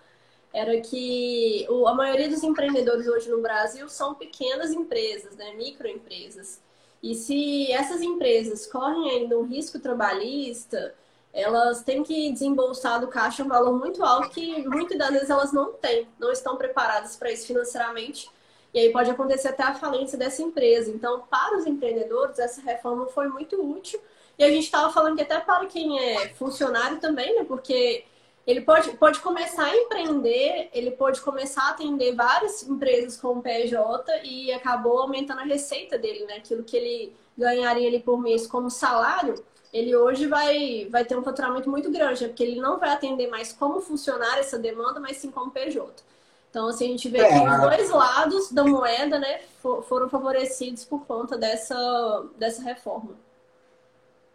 era 0.54 0.80
que 0.82 1.68
a 1.86 1.94
maioria 1.94 2.30
dos 2.30 2.44
empreendedores 2.44 3.08
hoje 3.08 3.30
no 3.30 3.42
Brasil 3.42 3.88
são 3.90 4.16
pequenas 4.16 4.72
empresas, 4.72 5.36
né, 5.36 5.54
microempresas. 5.54 6.62
E 7.02 7.14
se 7.14 7.72
essas 7.72 8.02
empresas 8.02 8.66
correm 8.66 9.12
ainda 9.12 9.38
um 9.38 9.44
risco 9.44 9.80
trabalhista, 9.80 10.96
elas 11.32 11.84
têm 11.84 12.02
que 12.02 12.32
desembolsar 12.32 13.00
do 13.00 13.08
caixa 13.08 13.44
um 13.44 13.48
valor 13.48 13.78
muito 13.78 14.04
alto 14.04 14.30
que 14.30 14.68
muitas 14.68 14.98
das 14.98 15.12
vezes 15.12 15.30
elas 15.30 15.54
não 15.54 15.74
têm, 15.74 16.08
não 16.18 16.32
estão 16.32 16.58
preparadas 16.58 17.16
para 17.16 17.32
isso 17.32 17.46
financeiramente. 17.46 18.30
E 18.74 18.80
aí 18.80 18.92
pode 18.92 19.10
acontecer 19.10 19.50
até 19.50 19.64
a 19.64 19.76
falência 19.76 20.18
dessa 20.18 20.42
empresa. 20.42 20.90
Então, 20.90 21.22
para 21.30 21.58
os 21.58 21.66
empreendedores, 21.66 22.40
essa 22.40 22.62
reforma 22.62 23.08
foi 23.08 23.28
muito 23.28 23.62
útil. 23.62 24.00
E 24.38 24.44
a 24.44 24.50
gente 24.50 24.66
estava 24.66 24.92
falando 24.94 25.16
que 25.16 25.24
até 25.24 25.40
para 25.40 25.66
quem 25.66 26.00
é 26.00 26.30
funcionário 26.30 27.00
também, 27.00 27.36
né? 27.36 27.44
Porque 27.44 28.04
ele 28.46 28.62
pode, 28.62 28.92
pode 28.92 29.20
começar 29.20 29.66
a 29.66 29.76
empreender, 29.76 30.70
ele 30.74 30.92
pode 30.92 31.20
começar 31.22 31.64
a 31.64 31.70
atender 31.72 32.16
várias 32.16 32.64
empresas 32.64 33.20
com 33.20 33.42
PJ 33.42 34.22
e 34.24 34.54
acabou 34.54 35.00
aumentando 35.00 35.42
a 35.42 35.46
receita 35.46 35.98
dele, 35.98 36.26
né? 36.26 36.36
Aquilo 36.36 36.64
que 36.64 36.78
ele 36.78 37.16
ganharia 37.38 37.88
ali 37.88 38.00
por 38.00 38.20
mês 38.20 38.48
como 38.48 38.70
salário, 38.70 39.44
ele 39.74 39.96
hoje 39.96 40.28
vai, 40.28 40.88
vai 40.90 41.04
ter 41.04 41.18
um 41.18 41.24
faturamento 41.24 41.70
muito 41.70 41.92
grande, 41.92 42.24
né? 42.24 42.30
porque 42.30 42.44
ele 42.44 42.62
não 42.62 42.80
vai 42.80 42.90
atender 42.90 43.28
mais 43.28 43.52
como 43.52 43.82
funcionário 43.82 44.40
essa 44.40 44.58
demanda, 44.58 45.00
mas 45.00 45.18
sim 45.18 45.30
como 45.30 45.52
PJ. 45.52 46.04
Então, 46.50 46.70
assim, 46.70 46.86
a 46.86 46.88
gente 46.88 47.10
vê 47.10 47.20
é. 47.20 47.28
que 47.28 47.48
os 47.48 47.62
dois 47.62 47.90
lados 47.90 48.52
da 48.52 48.64
moeda, 48.64 49.20
né, 49.20 49.42
foram 49.62 50.10
favorecidos 50.10 50.86
por 50.86 51.06
conta 51.06 51.38
dessa, 51.38 52.26
dessa 52.38 52.64
reforma. 52.64 53.12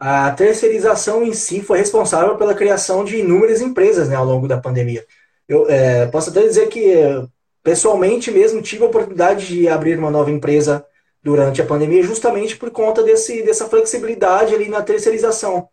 A 0.04 0.32
terceirização 0.32 1.22
em 1.22 1.32
si 1.32 1.62
foi 1.62 1.78
responsável 1.78 2.36
pela 2.36 2.56
criação 2.56 3.04
de 3.04 3.18
inúmeras 3.18 3.60
empresas 3.60 4.08
né, 4.08 4.16
ao 4.16 4.24
longo 4.24 4.48
da 4.48 4.58
pandemia. 4.58 5.06
Eu 5.48 5.70
é, 5.70 6.06
posso 6.06 6.30
até 6.30 6.42
dizer 6.42 6.66
que, 6.70 6.92
pessoalmente 7.62 8.28
mesmo, 8.28 8.60
tive 8.60 8.82
a 8.82 8.88
oportunidade 8.88 9.46
de 9.46 9.68
abrir 9.68 9.96
uma 9.96 10.10
nova 10.10 10.28
empresa 10.28 10.84
durante 11.22 11.62
a 11.62 11.64
pandemia, 11.64 12.02
justamente 12.02 12.56
por 12.56 12.72
conta 12.72 13.00
desse, 13.04 13.44
dessa 13.44 13.68
flexibilidade 13.68 14.52
ali 14.52 14.68
na 14.68 14.82
terceirização. 14.82 15.68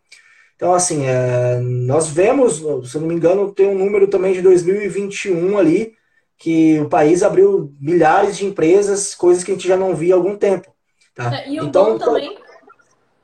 Então, 0.56 0.76
assim, 0.76 1.08
é, 1.08 1.60
nós 1.60 2.08
vemos, 2.08 2.58
se 2.88 2.96
eu 2.96 3.02
não 3.02 3.08
me 3.08 3.16
engano, 3.16 3.52
tem 3.52 3.68
um 3.68 3.80
número 3.80 4.08
também 4.08 4.34
de 4.34 4.44
2021 4.44 5.58
ali, 5.58 5.94
que 6.38 6.80
o 6.80 6.88
país 6.88 7.24
abriu 7.24 7.74
milhares 7.82 8.38
de 8.38 8.46
empresas, 8.46 9.16
coisas 9.16 9.44
que 9.44 9.50
a 9.50 9.56
gente 9.56 9.68
já 9.68 9.76
não 9.76 9.96
via 9.96 10.14
há 10.14 10.18
algum 10.18 10.38
tempo. 10.38 10.72
Tá? 11.16 11.36
É, 11.36 11.50
e 11.50 11.60
o 11.60 11.64
então, 11.64 11.94
bom 11.94 11.98
também 11.98 12.38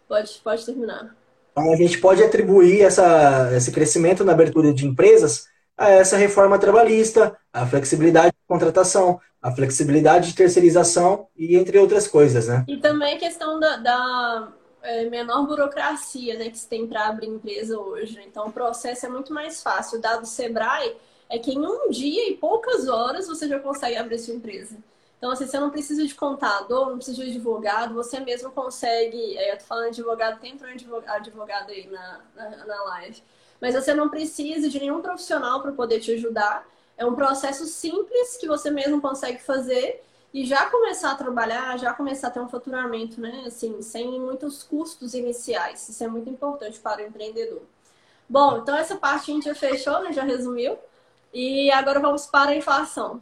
Pode, 0.08 0.39
pode 0.44 0.65
terminar. 0.65 1.15
Então, 1.52 1.72
a 1.72 1.76
gente 1.76 2.00
pode 2.00 2.24
atribuir 2.24 2.82
essa, 2.82 3.50
esse 3.56 3.72
crescimento 3.72 4.24
na 4.24 4.34
abertura 4.34 4.74
de 4.74 4.86
empresas 4.86 5.48
a 5.78 5.89
essa 5.89 6.18
reforma 6.18 6.60
trabalhista, 6.60 7.38
a 7.52 7.65
flexibilidade 7.65 8.32
de 8.32 8.48
contratação, 8.48 9.20
a 9.41 9.52
flexibilidade 9.52 10.30
de 10.30 10.36
terceirização 10.36 11.28
e 11.36 11.56
entre 11.56 11.78
outras 11.78 12.08
coisas, 12.08 12.48
né? 12.48 12.65
E 12.68 12.78
também 12.78 13.15
a 13.15 13.20
questão 13.20 13.60
da, 13.60 13.78
da 13.78 14.54
é, 14.82 15.10
menor 15.10 15.46
burocracia 15.46 16.38
né, 16.38 16.50
que 16.50 16.58
se 16.58 16.68
tem 16.68 16.88
para 16.88 17.08
abrir 17.08 17.28
empresa 17.28 17.78
hoje. 17.78 18.20
Então, 18.26 18.48
o 18.48 18.52
processo 18.52 19.06
é 19.06 19.10
muito 19.10 19.34
mais 19.34 19.62
fácil. 19.62 19.98
O 19.98 20.02
dado 20.02 20.26
Sebrae 20.26 20.96
é 21.30 21.38
que 21.39 21.52
em 21.52 21.65
um 21.65 21.89
dia 21.89 22.30
e 22.30 22.38
poucas 22.38 22.88
horas 22.88 23.28
você 23.28 23.48
já 23.48 23.60
consegue 23.60 23.98
abrir 23.98 24.20
sua 24.20 24.36
empresa. 24.36 24.78
Então, 25.17 25.32
assim, 25.32 25.47
você 25.47 25.60
não 25.60 25.69
precisa 25.69 26.06
de 26.06 26.13
contador, 26.13 26.89
não 26.89 26.97
precisa 26.97 27.23
de 27.23 27.32
advogado, 27.32 27.93
você 27.93 28.19
mesmo 28.19 28.51
consegue. 28.51 29.38
É, 29.38 29.54
eu 29.54 29.58
tô 29.58 29.63
falando 29.65 29.91
de 29.91 30.01
advogado, 30.01 30.39
tem 30.39 30.56
um 30.62 31.06
advogado 31.08 31.69
aí 31.69 31.88
na, 31.88 32.21
na, 32.36 32.65
na 32.65 32.84
live. 32.84 33.23
Mas 33.62 33.73
você 33.73 33.93
não 33.93 34.10
precisa 34.10 34.69
de 34.69 34.80
nenhum 34.80 35.01
profissional 35.01 35.62
para 35.62 35.71
poder 35.71 35.99
te 35.99 36.12
ajudar. 36.12 36.67
É 36.97 37.06
um 37.06 37.15
processo 37.15 37.65
simples 37.65 38.38
que 38.38 38.47
você 38.47 38.69
mesmo 38.69 39.01
consegue 39.01 39.41
fazer 39.41 40.04
e 40.34 40.45
já 40.45 40.69
começar 40.69 41.12
a 41.12 41.15
trabalhar, 41.15 41.78
já 41.80 41.93
começar 41.93 42.28
a 42.28 42.32
ter 42.32 42.41
um 42.41 42.49
faturamento, 42.49 43.21
né? 43.21 43.43
Assim, 43.47 43.82
sem 43.82 44.19
muitos 44.19 44.63
custos 44.63 45.13
iniciais. 45.13 45.88
Isso 45.88 46.04
é 46.04 46.08
muito 46.08 46.30
importante 46.30 46.80
para 46.80 47.01
o 47.01 47.06
empreendedor. 47.06 47.62
Bom, 48.28 48.58
então 48.58 48.75
essa 48.75 48.95
parte 48.97 49.32
a 49.32 49.34
gente 49.34 49.45
já 49.45 49.56
fechou, 49.56 50.04
né? 50.04 50.12
Já 50.12 50.23
resumiu. 50.23 50.78
E 51.34 51.71
agora 51.71 51.99
vamos 51.99 52.25
para 52.25 52.51
a 52.51 52.56
inflação. 52.56 53.21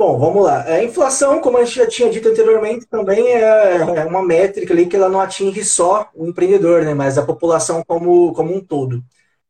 Bom, 0.00 0.18
vamos 0.18 0.44
lá. 0.46 0.62
A 0.62 0.82
inflação, 0.82 1.42
como 1.42 1.58
a 1.58 1.64
gente 1.66 1.76
já 1.76 1.86
tinha 1.86 2.08
dito 2.08 2.26
anteriormente, 2.26 2.86
também 2.86 3.34
é, 3.34 3.76
é 3.76 4.04
uma 4.06 4.22
métrica 4.22 4.72
ali 4.72 4.86
que 4.86 4.96
ela 4.96 5.10
não 5.10 5.20
atinge 5.20 5.62
só 5.62 6.08
o 6.14 6.26
empreendedor, 6.26 6.82
né, 6.86 6.94
mas 6.94 7.18
a 7.18 7.22
população 7.22 7.84
como, 7.86 8.32
como 8.32 8.56
um 8.56 8.64
todo. 8.64 9.04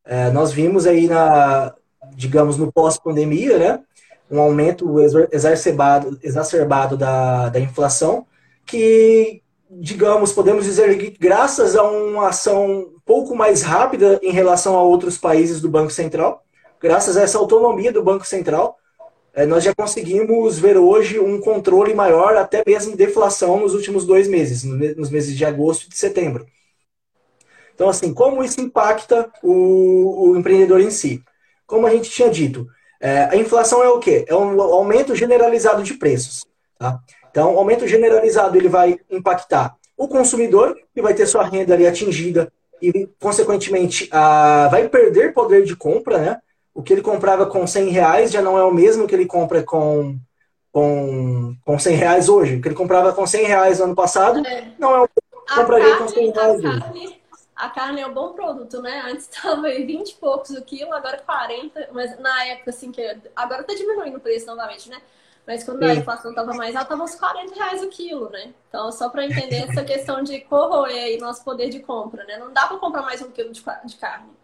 É, 0.05 0.29
nós 0.31 0.51
vimos 0.51 0.89
aí 0.89 1.07
na, 1.07 1.73
digamos, 2.17 2.57
no 2.57 2.73
pós-pandemia, 2.73 3.59
né, 3.59 3.81
um 4.29 4.41
aumento 4.41 4.97
exacerbado, 5.31 6.19
exacerbado 6.21 6.97
da, 6.97 7.49
da 7.49 7.61
inflação, 7.61 8.27
que, 8.67 9.43
digamos, 9.71 10.33
podemos 10.33 10.65
dizer 10.65 10.99
que 10.99 11.17
graças 11.17 11.77
a 11.77 11.85
uma 11.85 12.27
ação 12.31 12.67
um 12.67 13.01
pouco 13.07 13.37
mais 13.37 13.63
rápida 13.63 14.19
em 14.21 14.33
relação 14.33 14.75
a 14.75 14.83
outros 14.83 15.17
países 15.17 15.61
do 15.61 15.69
Banco 15.69 15.93
Central, 15.93 16.43
graças 16.83 17.17
a 17.17 17.23
essa 17.23 17.39
autonomia 17.39 17.93
do 17.93 18.03
Banco 18.03 18.27
Central, 18.27 18.80
nós 19.47 19.65
já 19.65 19.75
conseguimos 19.75 20.59
ver 20.59 20.77
hoje 20.77 21.19
um 21.19 21.41
controle 21.41 21.95
maior, 21.95 22.37
até 22.37 22.63
mesmo 22.67 22.97
deflação, 22.97 23.61
nos 23.61 23.75
últimos 23.75 24.05
dois 24.05 24.27
meses, 24.27 24.65
nos 24.65 25.11
meses 25.11 25.37
de 25.37 25.45
agosto 25.45 25.87
e 25.87 25.89
de 25.89 25.97
setembro. 25.97 26.47
Então, 27.75 27.89
assim, 27.89 28.13
como 28.13 28.45
isso 28.45 28.61
impacta 28.61 29.31
o, 29.43 30.33
o 30.33 30.37
empreendedor 30.37 30.81
em 30.81 30.91
si? 30.91 31.23
Como 31.67 31.87
a 31.87 31.91
gente 31.91 32.11
tinha 32.11 32.29
dito, 32.29 32.67
é, 33.01 33.23
a 33.31 33.37
inflação 33.37 33.83
é 33.83 33.89
o 33.89 33.99
quê? 33.99 34.25
É 34.29 34.35
um 34.37 34.61
aumento 34.61 35.15
generalizado 35.15 35.83
de 35.83 35.95
preços. 35.95 36.45
Tá? 36.79 37.01
Então, 37.31 37.55
o 37.55 37.59
aumento 37.59 37.87
generalizado 37.87 38.59
ele 38.59 38.69
vai 38.69 38.99
impactar 39.09 39.77
o 39.97 40.09
consumidor, 40.09 40.77
que 40.95 41.01
vai 41.01 41.15
ter 41.15 41.27
sua 41.27 41.45
renda 41.45 41.73
ali 41.73 41.87
atingida 41.87 42.53
e, 42.83 43.09
consequentemente, 43.21 44.09
a, 44.11 44.69
vai 44.71 44.89
perder 44.89 45.33
poder 45.33 45.65
de 45.65 45.77
compra, 45.77 46.19
né? 46.19 46.39
O 46.81 46.83
que 46.83 46.95
ele 46.95 47.03
comprava 47.03 47.45
com 47.45 47.67
100 47.67 47.91
reais 47.91 48.31
já 48.33 48.41
não 48.41 48.57
é 48.59 48.65
o 48.65 48.73
mesmo 48.73 49.07
que 49.07 49.15
ele 49.15 49.27
compra 49.27 49.63
com, 49.63 50.19
com, 50.73 51.55
com 51.63 51.79
100 51.79 51.95
reais 51.95 52.29
hoje. 52.31 52.57
O 52.57 52.63
que 52.63 52.69
ele 52.69 52.75
comprava 52.75 53.13
com 53.13 53.27
100 53.27 53.45
reais 53.45 53.79
no 53.79 53.85
ano 53.85 53.95
passado 53.95 54.45
é. 54.47 54.73
não 54.79 54.97
é 54.97 55.01
o 55.03 55.07
que 55.07 55.13
ele 55.21 55.61
compraria 55.61 55.97
com 55.97 56.09
100 56.09 56.31
reais 56.31 56.65
a 56.65 56.81
carne, 56.81 57.23
a 57.55 57.69
carne 57.69 58.01
é 58.01 58.07
um 58.07 58.15
bom 58.15 58.33
produto, 58.33 58.81
né? 58.81 59.03
Antes 59.05 59.29
estava 59.31 59.69
20 59.69 60.11
e 60.11 60.15
poucos 60.15 60.51
o 60.53 60.63
quilo, 60.63 60.95
agora 60.95 61.19
40. 61.19 61.91
Mas 61.93 62.19
na 62.19 62.47
época, 62.47 62.71
assim, 62.71 62.91
que 62.91 63.03
agora 63.37 63.61
está 63.61 63.75
diminuindo 63.75 64.17
o 64.17 64.21
preço 64.21 64.47
novamente, 64.47 64.89
né? 64.89 65.03
Mas 65.47 65.63
quando 65.63 65.83
a 65.83 65.95
inflação 65.95 66.31
estava 66.31 66.55
mais 66.55 66.75
alta, 66.75 66.95
estava 66.95 67.03
uns 67.03 67.15
40 67.15 67.55
reais 67.55 67.83
o 67.83 67.89
quilo, 67.89 68.31
né? 68.31 68.55
Então, 68.69 68.91
só 68.91 69.11
para 69.11 69.27
entender 69.27 69.69
essa 69.69 69.83
questão 69.85 70.23
de 70.23 70.41
corroer 70.41 71.05
aí 71.05 71.19
nosso 71.19 71.45
poder 71.45 71.69
de 71.69 71.81
compra, 71.81 72.25
né? 72.25 72.39
Não 72.39 72.51
dá 72.51 72.67
para 72.67 72.79
comprar 72.79 73.03
mais 73.03 73.21
um 73.21 73.31
quilo 73.31 73.53
de, 73.53 73.63
de 73.85 73.97
carne. 73.97 74.40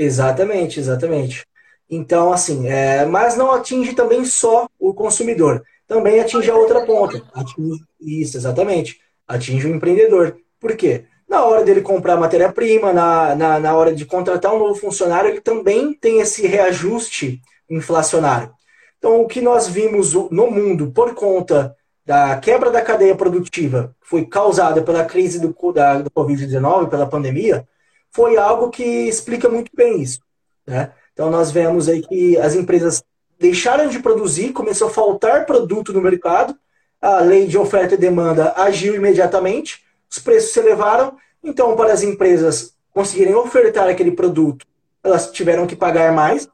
Exatamente, 0.00 0.80
exatamente. 0.80 1.46
Então, 1.90 2.32
assim, 2.32 2.66
é, 2.68 3.04
mas 3.04 3.36
não 3.36 3.52
atinge 3.52 3.92
também 3.92 4.24
só 4.24 4.66
o 4.78 4.94
consumidor, 4.94 5.62
também 5.86 6.18
atinge 6.18 6.50
a 6.50 6.54
outra 6.54 6.86
ponta. 6.86 7.22
Atinge, 7.34 7.84
isso, 8.00 8.38
exatamente. 8.38 8.98
Atinge 9.28 9.66
o 9.66 9.74
empreendedor. 9.74 10.38
Por 10.58 10.74
quê? 10.74 11.04
Na 11.28 11.44
hora 11.44 11.62
dele 11.62 11.82
comprar 11.82 12.16
matéria-prima, 12.16 12.94
na, 12.94 13.34
na, 13.34 13.60
na 13.60 13.76
hora 13.76 13.94
de 13.94 14.06
contratar 14.06 14.54
um 14.54 14.58
novo 14.58 14.74
funcionário, 14.74 15.28
ele 15.30 15.40
também 15.42 15.92
tem 15.92 16.20
esse 16.20 16.46
reajuste 16.46 17.42
inflacionário. 17.68 18.50
Então, 18.98 19.20
o 19.20 19.26
que 19.26 19.42
nós 19.42 19.68
vimos 19.68 20.14
no 20.14 20.50
mundo 20.50 20.90
por 20.92 21.14
conta 21.14 21.76
da 22.06 22.38
quebra 22.38 22.70
da 22.70 22.80
cadeia 22.80 23.14
produtiva, 23.14 23.94
que 24.00 24.08
foi 24.08 24.24
causada 24.24 24.80
pela 24.80 25.04
crise 25.04 25.38
do, 25.38 25.48
do 25.48 26.10
Covid-19, 26.10 26.88
pela 26.88 27.06
pandemia, 27.06 27.66
foi 28.12 28.36
algo 28.36 28.70
que 28.70 28.82
explica 28.82 29.48
muito 29.48 29.70
bem 29.74 30.00
isso. 30.00 30.20
Né? 30.66 30.92
Então, 31.12 31.30
nós 31.30 31.50
vemos 31.50 31.88
aí 31.88 32.02
que 32.02 32.36
as 32.38 32.54
empresas 32.54 33.02
deixaram 33.38 33.88
de 33.88 33.98
produzir, 33.98 34.52
começou 34.52 34.88
a 34.88 34.90
faltar 34.90 35.46
produto 35.46 35.92
no 35.92 36.00
mercado, 36.00 36.56
a 37.00 37.20
lei 37.20 37.46
de 37.46 37.56
oferta 37.56 37.94
e 37.94 37.98
demanda 37.98 38.52
agiu 38.56 38.94
imediatamente, 38.94 39.84
os 40.10 40.18
preços 40.18 40.52
se 40.52 40.60
elevaram, 40.60 41.16
então, 41.42 41.74
para 41.74 41.92
as 41.92 42.02
empresas 42.02 42.74
conseguirem 42.92 43.34
ofertar 43.34 43.88
aquele 43.88 44.12
produto, 44.12 44.66
elas 45.02 45.30
tiveram 45.30 45.66
que 45.66 45.74
pagar 45.74 46.12
mais. 46.12 46.48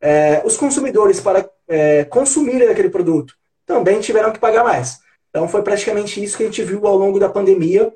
É, 0.00 0.42
os 0.44 0.56
consumidores, 0.56 1.20
para 1.20 1.48
é, 1.68 2.04
consumirem 2.04 2.68
aquele 2.68 2.90
produto, 2.90 3.34
também 3.64 4.00
tiveram 4.00 4.32
que 4.32 4.38
pagar 4.38 4.64
mais. 4.64 4.98
Então 5.30 5.48
foi 5.48 5.62
praticamente 5.62 6.22
isso 6.22 6.36
que 6.36 6.42
a 6.42 6.46
gente 6.46 6.62
viu 6.64 6.86
ao 6.86 6.96
longo 6.96 7.18
da 7.18 7.28
pandemia, 7.28 7.92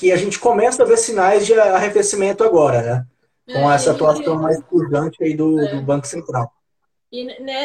que 0.00 0.10
a 0.10 0.16
gente 0.16 0.38
começa 0.38 0.82
a 0.82 0.86
ver 0.86 0.96
sinais 0.96 1.44
de 1.44 1.52
arrefecimento 1.52 2.42
agora, 2.42 2.80
né? 2.80 3.06
Com 3.52 3.70
é, 3.70 3.74
essa 3.74 3.90
atuação 3.90 4.36
mais 4.36 4.58
pujante 4.64 5.22
aí 5.22 5.36
do, 5.36 5.60
é. 5.60 5.74
do 5.74 5.82
Banco 5.82 6.06
Central. 6.06 6.50
E 7.12 7.24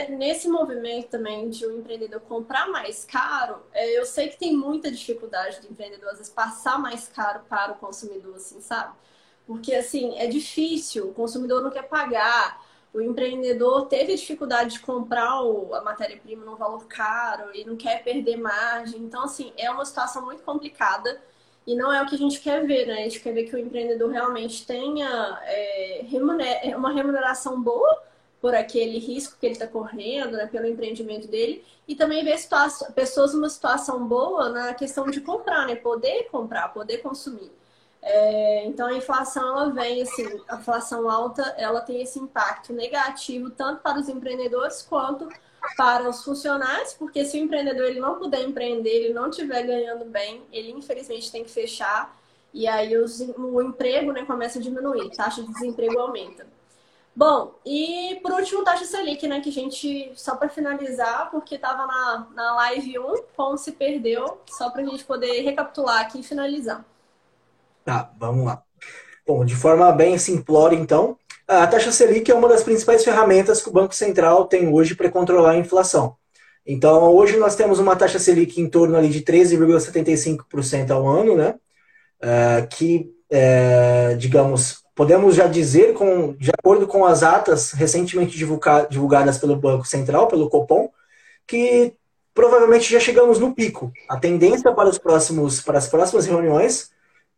nesse 0.10 0.50
movimento 0.50 1.08
também 1.08 1.50
de 1.50 1.66
um 1.66 1.78
empreendedor 1.78 2.20
comprar 2.22 2.68
mais 2.68 3.06
caro, 3.06 3.62
é, 3.72 3.98
eu 3.98 4.06
sei 4.06 4.28
que 4.28 4.38
tem 4.38 4.58
muita 4.58 4.92
dificuldade 4.92 5.62
do 5.62 5.72
empreendedor, 5.72 6.10
às 6.10 6.18
vezes, 6.18 6.34
passar 6.34 6.78
mais 6.78 7.08
caro 7.08 7.40
para 7.48 7.72
o 7.72 7.76
consumidor, 7.76 8.36
assim, 8.36 8.60
sabe? 8.60 8.94
Porque, 9.48 9.74
assim, 9.74 10.18
é 10.18 10.28
difícil, 10.28 11.08
o 11.08 11.14
consumidor 11.14 11.64
não 11.64 11.70
quer 11.70 11.84
pagar, 11.84 12.66
o 12.94 13.00
empreendedor 13.00 13.86
teve 13.86 14.16
dificuldade 14.16 14.74
de 14.74 14.80
comprar 14.80 15.30
a 15.30 15.82
matéria-prima 15.82 16.44
num 16.44 16.56
valor 16.58 16.86
caro 16.88 17.56
e 17.56 17.64
não 17.64 17.78
quer 17.78 18.04
perder 18.04 18.36
margem. 18.36 19.00
Então, 19.00 19.24
assim, 19.24 19.54
é 19.56 19.72
uma 19.72 19.86
situação 19.86 20.26
muito 20.26 20.44
complicada 20.44 21.22
e 21.66 21.76
não 21.76 21.92
é 21.92 22.02
o 22.02 22.06
que 22.06 22.16
a 22.16 22.18
gente 22.18 22.40
quer 22.40 22.66
ver, 22.66 22.86
né? 22.86 22.94
A 22.94 23.04
gente 23.04 23.20
quer 23.20 23.34
ver 23.34 23.46
que 23.46 23.56
o 23.56 23.60
empreendedor 23.60 24.12
realmente 24.12 24.66
tenha 24.66 25.40
é, 25.46 26.06
uma 26.76 26.92
remuneração 26.92 27.62
boa 27.62 28.04
por 28.40 28.54
aquele 28.54 29.00
risco 29.00 29.38
que 29.40 29.46
ele 29.48 29.54
está 29.54 29.66
correndo, 29.66 30.34
né, 30.34 30.46
pelo 30.46 30.68
empreendimento 30.68 31.28
dele, 31.28 31.66
e 31.88 31.96
também 31.96 32.24
ver 32.24 32.38
pessoas 32.94 33.34
numa 33.34 33.50
situação 33.50 34.08
boa 34.08 34.50
na 34.50 34.74
questão 34.76 35.10
de 35.10 35.20
comprar, 35.22 35.66
né? 35.66 35.76
Poder 35.76 36.30
comprar, 36.30 36.68
poder 36.70 37.00
consumir. 37.00 37.52
É, 38.02 38.66
então 38.66 38.86
a 38.86 38.94
inflação 38.94 39.48
ela 39.48 39.70
vem 39.72 40.04
assim, 40.04 40.40
a 40.48 40.58
inflação 40.58 41.10
alta 41.10 41.42
ela 41.58 41.82
tem 41.82 42.04
esse 42.04 42.20
impacto 42.20 42.72
negativo 42.72 43.50
tanto 43.50 43.82
para 43.82 44.00
os 44.00 44.08
empreendedores 44.08 44.84
quanto 44.84 45.28
os 46.08 46.24
funcionários, 46.24 46.94
porque 46.94 47.26
se 47.26 47.40
o 47.40 47.44
empreendedor 47.44 47.86
ele 47.86 48.00
não 48.00 48.18
puder 48.18 48.42
empreender, 48.42 48.90
ele 48.90 49.14
não 49.14 49.30
estiver 49.30 49.64
ganhando 49.64 50.06
bem, 50.06 50.44
ele 50.52 50.72
infelizmente 50.72 51.32
tem 51.32 51.44
que 51.44 51.52
fechar 51.52 52.16
e 52.54 52.68
aí 52.68 52.98
os, 52.98 53.20
o 53.20 53.62
emprego 53.62 54.14
né, 54.14 54.24
começa 54.24 54.60
a 54.60 54.62
diminuir, 54.62 55.10
taxa 55.12 55.44
de 55.44 55.52
desemprego 55.52 56.00
aumenta. 56.00 56.48
Bom, 57.14 57.54
e 57.66 58.20
por 58.22 58.32
último, 58.34 58.64
taxa 58.64 58.84
Selic, 58.84 59.26
né? 59.26 59.40
Que 59.40 59.50
a 59.50 59.52
gente, 59.52 60.12
só 60.16 60.36
para 60.36 60.50
finalizar, 60.50 61.32
porque 61.32 61.56
estava 61.56 61.88
na, 61.88 62.28
na 62.34 62.56
live 62.56 63.00
1, 63.00 63.24
como 63.36 63.58
se 63.58 63.72
perdeu, 63.72 64.42
só 64.48 64.70
para 64.70 64.82
a 64.82 64.86
gente 64.86 65.04
poder 65.06 65.42
recapitular 65.42 66.02
aqui 66.02 66.20
e 66.20 66.24
finalizar. 66.24 66.84
Tá, 67.86 68.12
vamos 68.18 68.46
lá. 68.46 68.62
Bom, 69.26 69.46
de 69.46 69.56
forma 69.56 69.92
bem 69.94 70.18
simplória, 70.18 70.76
então, 70.76 71.18
a 71.48 71.68
taxa 71.68 71.92
Selic 71.92 72.30
é 72.30 72.36
uma 72.36 72.48
das 72.48 72.64
principais 72.64 73.04
ferramentas 73.04 73.62
que 73.62 73.70
o 73.70 73.74
Banco 73.74 73.94
Central 73.94 74.46
tem 74.46 74.68
hoje 74.72 74.96
para 74.96 75.12
controlar 75.12 75.52
a 75.52 75.58
inflação. 75.58 76.16
Então, 76.66 77.14
hoje 77.14 77.38
nós 77.38 77.56
temos 77.56 77.78
uma 77.78 77.96
taxa 77.96 78.18
Selic 78.18 78.60
em 78.60 78.68
torno 78.68 78.98
ali 78.98 79.10
de 79.10 79.22
13,75% 79.22 80.92
ao 80.92 81.08
ano, 81.08 81.36
né? 81.36 81.56
Uh, 82.24 82.68
que, 82.70 83.12
é, 83.30 84.16
digamos, 84.16 84.84
podemos 84.96 85.36
já 85.36 85.46
dizer, 85.46 85.94
com, 85.94 86.34
de 86.34 86.50
acordo 86.50 86.88
com 86.88 87.06
as 87.06 87.22
atas 87.22 87.72
recentemente 87.72 88.36
divulga, 88.36 88.88
divulgadas 88.90 89.38
pelo 89.38 89.56
Banco 89.56 89.86
Central, 89.86 90.28
pelo 90.28 90.50
Copom, 90.50 90.90
que 91.46 91.94
provavelmente 92.34 92.92
já 92.92 93.00
chegamos 93.00 93.38
no 93.38 93.54
pico. 93.54 93.92
A 94.10 94.18
tendência 94.18 94.72
para, 94.74 94.90
os 94.90 94.98
próximos, 94.98 95.62
para 95.62 95.78
as 95.78 95.88
próximas 95.88 96.26
reuniões 96.26 96.90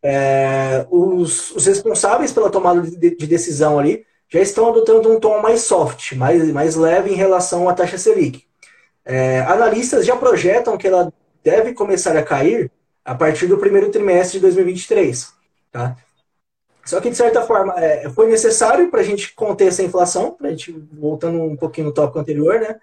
é, 0.09 0.87
os, 0.89 1.51
os, 1.51 1.65
responsáveis 1.65 2.31
pela 2.31 2.49
tomada 2.49 2.81
de, 2.81 3.15
de, 3.15 3.27
decisão 3.27 3.77
ali 3.77 4.05
já 4.29 4.39
estão 4.39 4.69
adotando 4.69 5.11
um 5.11 5.19
tom 5.19 5.41
mais 5.41 5.61
soft, 5.61 6.13
mais, 6.13 6.49
mais 6.51 6.77
leve 6.77 7.11
em 7.11 7.15
relação 7.15 7.67
à 7.67 7.73
taxa 7.73 7.97
Selic. 7.97 8.45
É, 9.03 9.41
analistas 9.41 10.05
já 10.05 10.15
projetam 10.15 10.77
que 10.77 10.87
ela 10.87 11.11
deve 11.43 11.73
começar 11.73 12.15
a 12.15 12.23
cair 12.23 12.71
a 13.03 13.13
partir 13.13 13.47
do 13.47 13.57
primeiro 13.57 13.91
trimestre 13.91 14.37
de 14.37 14.43
2023. 14.43 15.33
Tá? 15.73 15.97
Só 16.85 17.01
que, 17.01 17.09
de 17.09 17.17
certa 17.17 17.41
forma, 17.41 17.73
é, 17.77 18.09
foi 18.11 18.29
necessário 18.29 18.89
para 18.89 19.01
a 19.01 19.03
gente 19.03 19.35
conter 19.35 19.67
essa 19.67 19.83
inflação, 19.83 20.31
para 20.31 20.47
a 20.47 20.51
gente, 20.51 20.71
voltando 20.93 21.41
um 21.41 21.57
pouquinho 21.57 21.87
no 21.87 21.93
tópico 21.93 22.19
anterior, 22.19 22.61
né? 22.61 22.77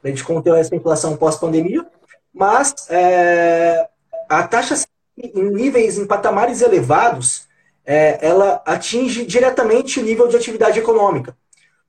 Para 0.00 0.04
a 0.04 0.08
gente 0.08 0.22
conter 0.22 0.54
essa 0.54 0.74
inflação 0.74 1.16
pós-pandemia, 1.16 1.84
mas 2.32 2.88
é, 2.88 3.88
a 4.28 4.46
taxa 4.46 4.76
em 5.34 5.50
níveis, 5.50 5.98
em 5.98 6.06
patamares 6.06 6.62
elevados, 6.62 7.48
é, 7.84 8.18
ela 8.26 8.62
atinge 8.64 9.24
diretamente 9.24 9.98
o 9.98 10.02
nível 10.02 10.28
de 10.28 10.36
atividade 10.36 10.78
econômica. 10.78 11.36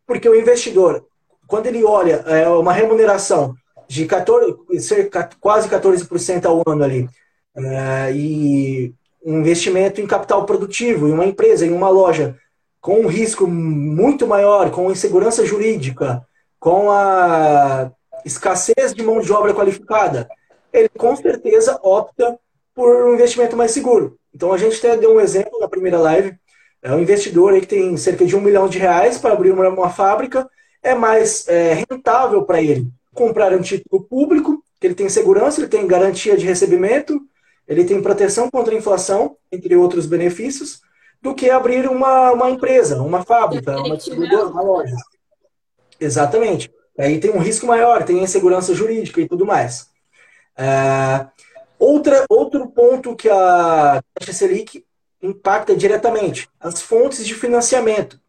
Porque 0.05 0.27
o 0.27 0.35
investidor, 0.35 1.05
quando 1.47 1.67
ele 1.67 1.83
olha 1.83 2.23
é, 2.25 2.47
uma 2.49 2.73
remuneração 2.73 3.55
de 3.87 4.05
14, 4.05 4.57
cerca, 4.79 5.29
quase 5.39 5.69
14% 5.69 6.45
ao 6.45 6.63
ano 6.65 6.83
ali, 6.83 7.09
é, 7.55 8.11
e 8.13 8.93
um 9.23 9.39
investimento 9.39 10.01
em 10.01 10.07
capital 10.07 10.45
produtivo, 10.45 11.07
em 11.07 11.11
uma 11.11 11.25
empresa, 11.25 11.65
em 11.65 11.71
uma 11.71 11.89
loja, 11.89 12.35
com 12.79 13.01
um 13.01 13.07
risco 13.07 13.45
muito 13.45 14.25
maior, 14.25 14.71
com 14.71 14.91
insegurança 14.91 15.45
jurídica, 15.45 16.25
com 16.59 16.89
a 16.89 17.91
escassez 18.25 18.93
de 18.93 19.03
mão 19.03 19.19
de 19.19 19.31
obra 19.31 19.53
qualificada, 19.53 20.27
ele 20.73 20.89
com 20.89 21.15
certeza 21.15 21.79
opta 21.83 22.39
por 22.73 23.07
um 23.07 23.13
investimento 23.13 23.55
mais 23.57 23.71
seguro. 23.71 24.17
Então 24.33 24.53
a 24.53 24.57
gente 24.57 24.77
até 24.77 24.97
deu 24.97 25.15
um 25.15 25.19
exemplo 25.19 25.59
na 25.59 25.67
primeira 25.67 25.99
live. 25.99 26.35
É 26.81 26.91
um 26.91 26.99
investidor 26.99 27.53
aí 27.53 27.61
que 27.61 27.67
tem 27.67 27.95
cerca 27.97 28.25
de 28.25 28.35
um 28.35 28.41
milhão 28.41 28.67
de 28.67 28.79
reais 28.79 29.17
para 29.17 29.33
abrir 29.33 29.51
uma, 29.51 29.67
uma 29.69 29.89
fábrica. 29.89 30.49
É 30.81 30.95
mais 30.95 31.47
é, 31.47 31.73
rentável 31.73 32.43
para 32.43 32.61
ele 32.61 32.87
comprar 33.13 33.53
um 33.53 33.61
título 33.61 34.03
público, 34.03 34.63
que 34.79 34.87
ele 34.87 34.95
tem 34.95 35.09
segurança, 35.09 35.59
ele 35.59 35.67
tem 35.67 35.85
garantia 35.85 36.35
de 36.35 36.45
recebimento, 36.45 37.21
ele 37.67 37.83
tem 37.83 38.01
proteção 38.01 38.49
contra 38.49 38.73
a 38.73 38.77
inflação, 38.77 39.37
entre 39.51 39.75
outros 39.75 40.05
benefícios, 40.05 40.81
do 41.21 41.35
que 41.35 41.49
abrir 41.49 41.87
uma, 41.87 42.31
uma 42.31 42.49
empresa, 42.49 43.01
uma 43.01 43.23
fábrica, 43.23 43.77
uma 43.77 43.95
distribuidora, 43.95 44.47
uma 44.47 44.61
loja. 44.61 44.95
Exatamente. 45.99 46.71
Aí 46.97 47.19
tem 47.19 47.31
um 47.31 47.39
risco 47.39 47.67
maior, 47.67 48.03
tem 48.03 48.23
insegurança 48.23 48.73
jurídica 48.73 49.21
e 49.21 49.27
tudo 49.27 49.45
mais. 49.45 49.87
É, 50.57 51.27
Outra, 51.81 52.25
outro 52.29 52.67
ponto 52.67 53.15
que 53.15 53.27
a 53.27 54.03
taxa 54.13 54.33
Selic 54.33 54.85
impacta 55.19 55.75
diretamente, 55.75 56.47
as 56.59 56.79
fontes 56.79 57.25
de 57.25 57.33
financiamento. 57.33 58.21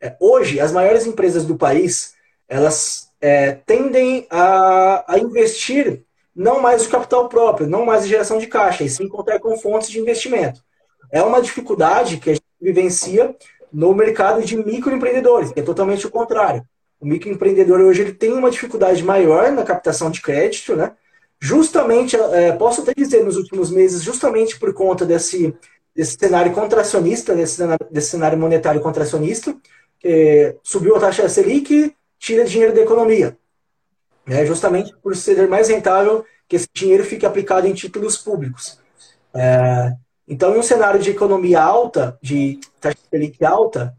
É, 0.00 0.14
hoje, 0.20 0.60
as 0.60 0.70
maiores 0.70 1.06
empresas 1.06 1.44
do 1.44 1.56
país, 1.56 2.14
elas 2.48 3.08
é, 3.20 3.50
tendem 3.66 4.28
a, 4.30 5.12
a, 5.12 5.18
investir 5.18 6.04
não 6.32 6.60
mais 6.60 6.86
o 6.86 6.88
capital 6.88 7.28
próprio, 7.28 7.66
não 7.66 7.84
mais 7.84 8.04
a 8.04 8.06
geração 8.06 8.38
de 8.38 8.46
caixa, 8.46 8.84
e 8.84 8.88
sim 8.88 9.08
contar 9.08 9.40
com 9.40 9.58
fontes 9.58 9.90
de 9.90 9.98
investimento. 9.98 10.62
É 11.10 11.20
uma 11.20 11.42
dificuldade 11.42 12.18
que 12.18 12.30
a 12.30 12.34
gente 12.34 12.44
vivencia 12.60 13.34
no 13.72 13.92
mercado 13.92 14.40
de 14.44 14.56
microempreendedores, 14.56 15.50
que 15.50 15.58
é 15.58 15.64
totalmente 15.64 16.06
o 16.06 16.10
contrário. 16.10 16.64
O 17.00 17.06
microempreendedor 17.06 17.80
hoje 17.80 18.02
ele 18.02 18.12
tem 18.12 18.32
uma 18.32 18.52
dificuldade 18.52 19.02
maior 19.02 19.50
na 19.50 19.64
captação 19.64 20.12
de 20.12 20.22
crédito, 20.22 20.76
né? 20.76 20.92
Justamente, 21.40 22.16
é, 22.16 22.52
posso 22.52 22.82
até 22.82 22.92
dizer, 22.94 23.24
nos 23.24 23.36
últimos 23.36 23.70
meses, 23.70 24.02
justamente 24.02 24.58
por 24.58 24.74
conta 24.74 25.06
desse, 25.06 25.54
desse 25.94 26.16
cenário 26.18 26.52
contracionista, 26.52 27.34
desse 27.34 27.56
cenário, 27.56 27.86
desse 27.90 28.10
cenário 28.10 28.38
monetário 28.38 28.80
contracionista, 28.80 29.56
que 29.98 30.56
subiu 30.62 30.96
a 30.96 31.00
taxa 31.00 31.28
Selic, 31.28 31.94
tira 32.18 32.44
dinheiro 32.44 32.74
da 32.74 32.82
economia. 32.82 33.36
né, 34.26 34.44
justamente 34.46 34.94
por 35.02 35.16
ser 35.16 35.48
mais 35.48 35.68
rentável 35.68 36.24
que 36.48 36.56
esse 36.56 36.68
dinheiro 36.72 37.04
fique 37.04 37.26
aplicado 37.26 37.66
em 37.66 37.74
títulos 37.74 38.16
públicos. 38.16 38.78
É, 39.34 39.92
então, 40.26 40.54
em 40.54 40.58
um 40.58 40.62
cenário 40.62 41.00
de 41.00 41.10
economia 41.10 41.60
alta, 41.62 42.18
de 42.22 42.60
taxa 42.80 42.98
Selic 43.10 43.44
alta, 43.44 43.94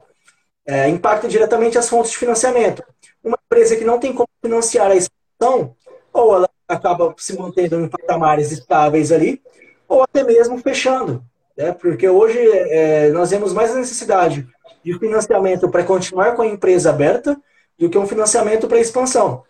é, 0.66 0.88
impacta 0.90 1.28
diretamente 1.28 1.78
as 1.78 1.90
fontes 1.90 2.12
de 2.12 2.18
financiamento. 2.18 2.84
Uma 3.24 3.38
empresa 3.46 3.76
que 3.76 3.84
não 3.86 4.00
tem 4.00 4.14
como 4.14 4.30
financiar 4.44 4.92
a 4.92 4.96
expansão, 4.96 5.76
ou 6.14 6.36
ela 6.36 6.50
acaba 6.68 7.14
se 7.18 7.38
mantendo 7.38 7.80
em 7.80 7.88
patamares 7.88 8.52
estáveis 8.52 9.12
ali, 9.12 9.42
ou 9.88 10.04
até 10.04 10.24
mesmo 10.24 10.58
fechando. 10.58 11.24
Né? 11.58 11.72
Porque 11.72 12.08
hoje 12.08 12.40
é, 12.40 13.10
nós 13.10 13.30
temos 13.30 13.54
mais 13.54 13.76
necessidade 13.76 14.48
de 14.84 14.98
financiamento 14.98 15.70
para 15.70 15.84
continuar 15.84 16.36
com 16.36 16.42
a 16.42 16.48
empresa 16.48 16.90
aberta 16.90 17.40
do 17.78 17.90
que 17.90 17.98
um 17.98 18.08
financiamento 18.08 18.68
para 18.68 18.80
expansão. 18.80 19.44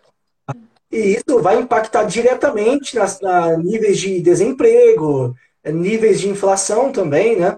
E 0.91 1.15
isso 1.15 1.41
vai 1.41 1.57
impactar 1.57 2.03
diretamente 2.03 2.95
nas, 2.95 3.21
na 3.21 3.55
níveis 3.55 3.97
de 3.97 4.19
desemprego, 4.19 5.33
níveis 5.63 6.19
de 6.19 6.27
inflação 6.27 6.91
também, 6.91 7.39
né? 7.39 7.57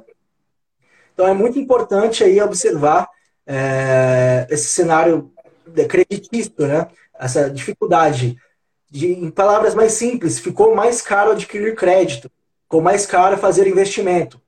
Então 1.13 1.28
é 1.28 1.34
muito 1.34 1.58
importante 1.58 2.24
aí 2.24 2.39
observar 2.42 3.08
é, 3.46 4.46
esse 4.50 4.68
cenário 4.68 5.32
creditício, 5.89 6.68
né? 6.68 6.88
Essa 7.20 7.50
dificuldade. 7.50 8.38
De, 8.93 9.12
em 9.12 9.32
palavras 9.32 9.73
mais 9.73 9.93
simples, 9.93 10.38
ficou 10.38 10.75
mais 10.75 11.01
caro 11.01 11.32
adquirir 11.32 11.73
crédito, 11.73 12.29
ficou 12.62 12.79
mais 12.79 13.08
caro 13.08 13.38
fazer 13.38 13.65
investimento. 13.65 14.39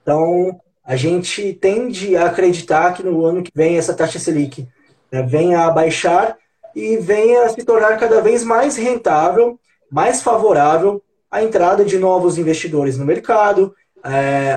Então, 0.00 0.60
a 0.84 0.94
gente 0.94 1.52
tende 1.54 2.16
a 2.16 2.26
acreditar 2.26 2.94
que 2.94 3.02
no 3.02 3.26
ano 3.26 3.42
que 3.42 3.50
vem 3.52 3.76
essa 3.76 3.92
taxa 3.92 4.20
Selic 4.20 4.68
né, 5.10 5.24
venha 5.24 5.62
a 5.64 5.70
baixar 5.72 6.38
e 6.72 6.98
venha 6.98 7.46
a 7.46 7.48
se 7.48 7.64
tornar 7.64 7.98
cada 7.98 8.20
vez 8.20 8.44
mais 8.44 8.76
rentável, 8.76 9.58
mais 9.90 10.22
favorável 10.22 11.02
à 11.28 11.42
entrada 11.42 11.84
de 11.84 11.98
novos 11.98 12.38
investidores 12.38 12.96
no 12.96 13.04
mercado, 13.04 13.74
é, 14.04 14.56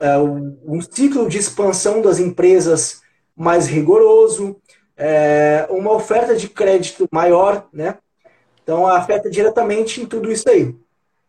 é, 0.00 0.16
um 0.16 0.80
ciclo 0.80 1.28
de 1.28 1.36
expansão 1.36 2.00
das 2.00 2.18
empresas 2.18 3.02
mais 3.36 3.66
rigoroso, 3.66 4.56
é, 4.96 5.66
uma 5.68 5.92
oferta 5.92 6.34
de 6.34 6.48
crédito 6.48 7.06
maior, 7.12 7.66
né? 7.70 7.98
Então 8.64 8.86
afeta 8.86 9.30
diretamente 9.30 10.00
em 10.00 10.06
tudo 10.06 10.32
isso 10.32 10.48
aí. 10.48 10.74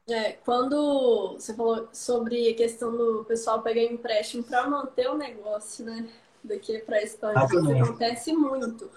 É, 0.09 0.33
quando 0.45 1.33
você 1.33 1.53
falou 1.53 1.87
sobre 1.91 2.49
a 2.49 2.55
questão 2.55 2.95
do 2.95 3.25
pessoal 3.25 3.61
pegar 3.61 3.83
empréstimo 3.83 4.43
para 4.43 4.67
manter 4.67 5.09
o 5.09 5.17
negócio, 5.17 5.85
né? 5.85 6.07
Do 6.43 6.57
que 6.59 6.79
para 6.79 7.01
expandir, 7.03 7.59
isso 7.59 7.83
acontece 7.83 8.33
muito. 8.33 8.89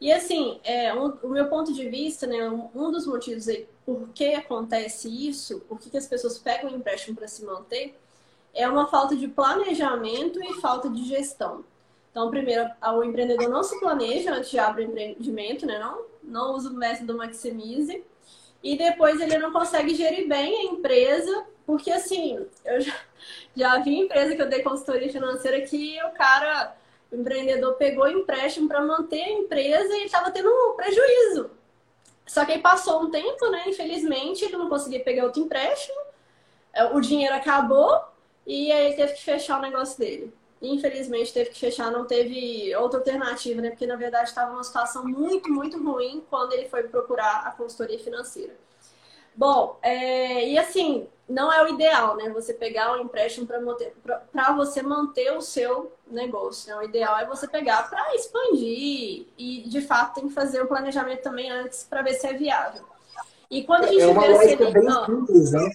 E 0.00 0.12
assim, 0.12 0.60
é, 0.64 0.94
um, 0.94 1.12
o 1.22 1.28
meu 1.28 1.48
ponto 1.48 1.72
de 1.72 1.88
vista, 1.88 2.26
né, 2.26 2.48
um, 2.48 2.70
um 2.74 2.90
dos 2.90 3.06
motivos 3.06 3.48
aí 3.48 3.66
por 3.84 4.08
que 4.14 4.34
acontece 4.34 5.08
isso, 5.08 5.60
por 5.68 5.78
que, 5.78 5.90
que 5.90 5.96
as 5.96 6.06
pessoas 6.06 6.38
pegam 6.38 6.70
empréstimo 6.70 7.16
para 7.16 7.26
se 7.26 7.44
manter, 7.44 7.98
é 8.54 8.68
uma 8.68 8.86
falta 8.86 9.16
de 9.16 9.28
planejamento 9.28 10.42
e 10.42 10.60
falta 10.60 10.88
de 10.88 11.04
gestão. 11.04 11.64
Então, 12.10 12.30
primeiro, 12.30 12.68
o 12.82 13.04
empreendedor 13.04 13.48
não 13.48 13.62
se 13.62 13.78
planeja 13.78 14.34
antes 14.34 14.50
de 14.50 14.58
abrir 14.58 14.86
o 14.86 14.90
empreendimento, 14.90 15.66
né? 15.66 15.78
Não, 15.78 16.02
não 16.30 16.54
usa 16.54 16.70
o 16.70 16.74
método 16.74 17.16
Maximize. 17.16 18.04
E 18.62 18.76
depois 18.76 19.20
ele 19.20 19.38
não 19.38 19.52
consegue 19.52 19.94
gerir 19.94 20.28
bem 20.28 20.54
a 20.54 20.72
empresa, 20.72 21.46
porque 21.66 21.90
assim, 21.90 22.46
eu 22.64 22.80
já, 22.80 22.94
já 23.56 23.78
vi 23.78 23.98
empresa 23.98 24.36
que 24.36 24.42
eu 24.42 24.48
dei 24.48 24.62
consultoria 24.62 25.10
financeira 25.10 25.62
que 25.62 25.98
o 26.04 26.10
cara, 26.10 26.76
o 27.10 27.16
empreendedor 27.16 27.74
pegou 27.74 28.06
empréstimo 28.08 28.68
para 28.68 28.82
manter 28.82 29.22
a 29.22 29.32
empresa 29.32 29.96
e 29.96 30.04
estava 30.04 30.30
tendo 30.30 30.48
um 30.48 30.76
prejuízo. 30.76 31.50
Só 32.26 32.44
que 32.44 32.52
aí 32.52 32.60
passou 32.60 33.02
um 33.02 33.10
tempo, 33.10 33.50
né? 33.50 33.64
Infelizmente, 33.66 34.44
ele 34.44 34.56
não 34.56 34.68
conseguia 34.68 35.02
pegar 35.02 35.24
outro 35.24 35.42
empréstimo, 35.42 35.98
é, 36.72 36.84
o 36.84 37.00
dinheiro 37.00 37.34
acabou 37.34 38.04
e 38.46 38.70
aí 38.70 38.86
ele 38.86 38.96
teve 38.96 39.14
que 39.14 39.24
fechar 39.24 39.58
o 39.58 39.62
negócio 39.62 39.98
dele 39.98 40.32
infelizmente 40.60 41.32
teve 41.32 41.50
que 41.50 41.58
fechar, 41.58 41.90
não 41.90 42.04
teve 42.04 42.74
outra 42.76 42.98
alternativa, 42.98 43.60
né? 43.60 43.70
Porque 43.70 43.86
na 43.86 43.96
verdade 43.96 44.28
estava 44.28 44.52
numa 44.52 44.64
situação 44.64 45.04
muito, 45.06 45.50
muito 45.50 45.82
ruim 45.82 46.22
quando 46.28 46.52
ele 46.52 46.68
foi 46.68 46.82
procurar 46.84 47.46
a 47.46 47.50
consultoria 47.52 47.98
financeira. 47.98 48.54
Bom, 49.34 49.78
é, 49.80 50.48
e 50.48 50.58
assim, 50.58 51.08
não 51.28 51.52
é 51.52 51.62
o 51.62 51.68
ideal, 51.68 52.16
né? 52.16 52.28
Você 52.30 52.52
pegar 52.52 52.92
um 52.92 53.02
empréstimo 53.02 53.46
para 53.46 54.52
você 54.52 54.82
manter 54.82 55.32
o 55.32 55.40
seu 55.40 55.92
negócio. 56.10 56.68
Né? 56.68 56.80
O 56.80 56.82
ideal 56.82 57.16
é 57.18 57.24
você 57.24 57.46
pegar 57.46 57.88
para 57.88 58.14
expandir 58.14 59.26
e, 59.38 59.64
de 59.66 59.80
fato, 59.80 60.16
tem 60.16 60.28
que 60.28 60.34
fazer 60.34 60.60
o 60.60 60.66
planejamento 60.66 61.22
também 61.22 61.50
antes 61.50 61.84
para 61.88 62.02
ver 62.02 62.14
se 62.14 62.26
é 62.26 62.34
viável. 62.34 62.82
E 63.50 63.62
quando 63.64 63.84
a 63.84 63.86
gente 63.86 64.02
é 64.02 64.06
uma 64.06 64.20
vê 64.20 64.38
se 64.38 64.52
ele... 64.52 64.72
bem 64.72 64.90
simples, 65.06 65.52
né? 65.52 65.70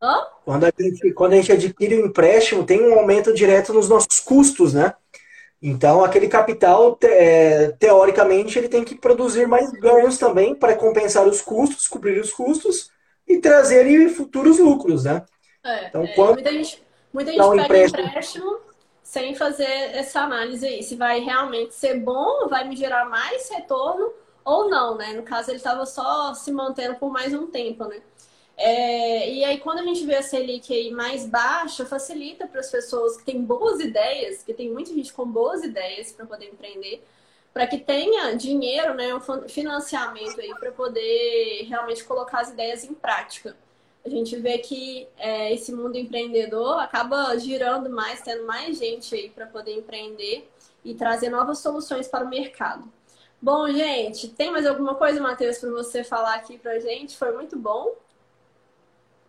Hã? 0.00 0.26
Quando 0.44 0.64
a, 0.64 0.72
gente, 0.78 1.12
quando 1.12 1.32
a 1.32 1.36
gente 1.36 1.52
adquire 1.52 2.00
um 2.00 2.06
empréstimo, 2.06 2.64
tem 2.64 2.80
um 2.82 2.98
aumento 2.98 3.34
direto 3.34 3.72
nos 3.72 3.88
nossos 3.88 4.20
custos, 4.20 4.72
né? 4.72 4.94
Então, 5.60 6.04
aquele 6.04 6.28
capital, 6.28 6.96
é, 7.02 7.72
teoricamente, 7.78 8.58
ele 8.58 8.68
tem 8.68 8.84
que 8.84 8.94
produzir 8.94 9.48
mais 9.48 9.70
ganhos 9.72 10.16
também 10.16 10.54
para 10.54 10.76
compensar 10.76 11.26
os 11.26 11.40
custos, 11.40 11.88
cobrir 11.88 12.20
os 12.20 12.32
custos 12.32 12.90
e 13.26 13.38
trazer 13.38 14.08
futuros 14.10 14.58
lucros, 14.58 15.04
né? 15.04 15.26
É, 15.64 15.88
então, 15.88 16.02
é, 16.04 16.06
quando 16.14 16.34
muita 16.34 16.52
gente, 16.52 16.82
muita 17.12 17.32
gente 17.32 17.42
pega 17.44 17.64
empréstimo... 17.64 18.06
empréstimo 18.06 18.58
sem 19.02 19.34
fazer 19.34 19.64
essa 19.64 20.20
análise 20.20 20.66
aí, 20.66 20.82
se 20.82 20.94
vai 20.94 21.20
realmente 21.20 21.74
ser 21.74 21.98
bom, 21.98 22.46
vai 22.48 22.68
me 22.68 22.76
gerar 22.76 23.06
mais 23.06 23.48
retorno 23.48 24.12
ou 24.44 24.68
não, 24.68 24.96
né? 24.96 25.14
No 25.14 25.22
caso, 25.22 25.50
ele 25.50 25.56
estava 25.56 25.86
só 25.86 26.34
se 26.34 26.52
mantendo 26.52 26.96
por 26.96 27.10
mais 27.10 27.32
um 27.32 27.46
tempo, 27.46 27.84
né? 27.86 28.00
É, 28.60 29.30
e 29.30 29.44
aí, 29.44 29.58
quando 29.58 29.78
a 29.78 29.84
gente 29.84 30.04
vê 30.04 30.16
a 30.16 30.22
Selic 30.22 30.74
aí 30.74 30.90
mais 30.90 31.24
baixa, 31.24 31.86
facilita 31.86 32.44
para 32.44 32.58
as 32.58 32.68
pessoas 32.68 33.16
que 33.16 33.24
têm 33.24 33.40
boas 33.40 33.78
ideias, 33.78 34.42
que 34.42 34.52
tem 34.52 34.68
muita 34.68 34.92
gente 34.92 35.12
com 35.12 35.24
boas 35.24 35.62
ideias 35.62 36.10
para 36.10 36.26
poder 36.26 36.46
empreender, 36.46 37.00
para 37.54 37.68
que 37.68 37.78
tenha 37.78 38.34
dinheiro, 38.34 38.94
né, 38.94 39.14
um 39.14 39.48
financiamento 39.48 40.40
aí 40.40 40.52
para 40.58 40.72
poder 40.72 41.66
realmente 41.68 42.02
colocar 42.02 42.40
as 42.40 42.50
ideias 42.50 42.82
em 42.82 42.94
prática. 42.94 43.56
A 44.04 44.08
gente 44.08 44.36
vê 44.36 44.58
que 44.58 45.06
é, 45.16 45.52
esse 45.54 45.72
mundo 45.72 45.96
empreendedor 45.96 46.80
acaba 46.80 47.36
girando 47.38 47.88
mais, 47.88 48.22
tendo 48.22 48.44
mais 48.44 48.76
gente 48.76 49.14
aí 49.14 49.30
para 49.30 49.46
poder 49.46 49.72
empreender 49.72 50.48
e 50.84 50.94
trazer 50.94 51.30
novas 51.30 51.58
soluções 51.58 52.08
para 52.08 52.24
o 52.24 52.28
mercado. 52.28 52.90
Bom, 53.40 53.68
gente, 53.70 54.28
tem 54.28 54.50
mais 54.50 54.66
alguma 54.66 54.96
coisa, 54.96 55.20
Matheus, 55.20 55.58
para 55.58 55.70
você 55.70 56.02
falar 56.02 56.34
aqui 56.34 56.58
para 56.58 56.80
gente? 56.80 57.16
Foi 57.16 57.32
muito 57.32 57.56
bom. 57.56 57.94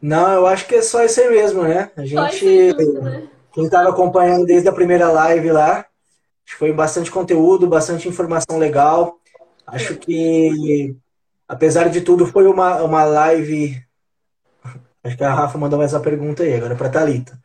Não, 0.02 0.32
eu 0.34 0.48
acho 0.48 0.66
que 0.68 0.76
é 0.76 0.82
só 0.82 1.04
isso 1.04 1.20
aí 1.20 1.30
mesmo, 1.30 1.64
né? 1.64 1.92
A 1.96 2.06
gente, 2.06 2.74
né? 3.02 3.28
quem 3.52 3.66
estava 3.66 3.90
acompanhando 3.90 4.46
desde 4.46 4.70
a 4.70 4.74
primeira 4.74 5.12
live 5.12 5.52
lá, 5.52 5.86
foi 6.58 6.72
bastante 6.72 7.12
conteúdo, 7.12 7.68
bastante 7.68 8.08
informação 8.08 8.58
legal. 8.58 9.20
Acho 9.68 9.96
que, 9.96 10.96
apesar 11.48 11.90
de 11.90 12.02
tudo, 12.02 12.26
foi 12.26 12.48
uma, 12.48 12.82
uma 12.82 13.04
live. 13.04 13.82
Acho 15.04 15.18
que 15.18 15.24
a 15.24 15.34
Rafa 15.34 15.58
mandou 15.58 15.78
mais 15.78 15.94
uma 15.94 16.00
pergunta 16.00 16.44
aí, 16.44 16.56
agora 16.56 16.76
para 16.76 16.88
a 16.88 16.92
Thalita. 16.92 17.40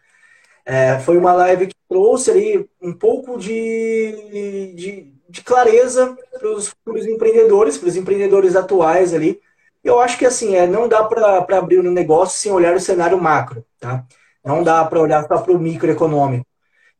É, 0.64 0.98
foi 1.00 1.18
uma 1.18 1.32
live 1.32 1.66
que 1.66 1.74
trouxe 1.88 2.30
ali 2.30 2.68
um 2.80 2.92
pouco 2.92 3.38
de, 3.38 4.72
de, 4.74 5.12
de 5.28 5.42
clareza 5.42 6.16
para 6.32 6.48
os 6.48 7.06
empreendedores, 7.06 7.76
para 7.76 7.88
os 7.88 7.96
empreendedores 7.96 8.56
atuais 8.56 9.12
ali, 9.12 9.40
eu 9.84 10.00
acho 10.00 10.18
que 10.18 10.24
assim, 10.26 10.56
é, 10.56 10.66
não 10.66 10.88
dá 10.88 11.04
para 11.04 11.58
abrir 11.58 11.78
um 11.78 11.92
negócio 11.92 12.38
sem 12.38 12.50
olhar 12.50 12.74
o 12.74 12.80
cenário 12.80 13.20
macro, 13.20 13.64
tá? 13.78 14.04
Não 14.44 14.62
dá 14.62 14.84
para 14.84 15.00
olhar 15.00 15.26
só 15.26 15.38
para 15.38 15.52
o 15.52 15.58
microeconômico. 15.58 16.46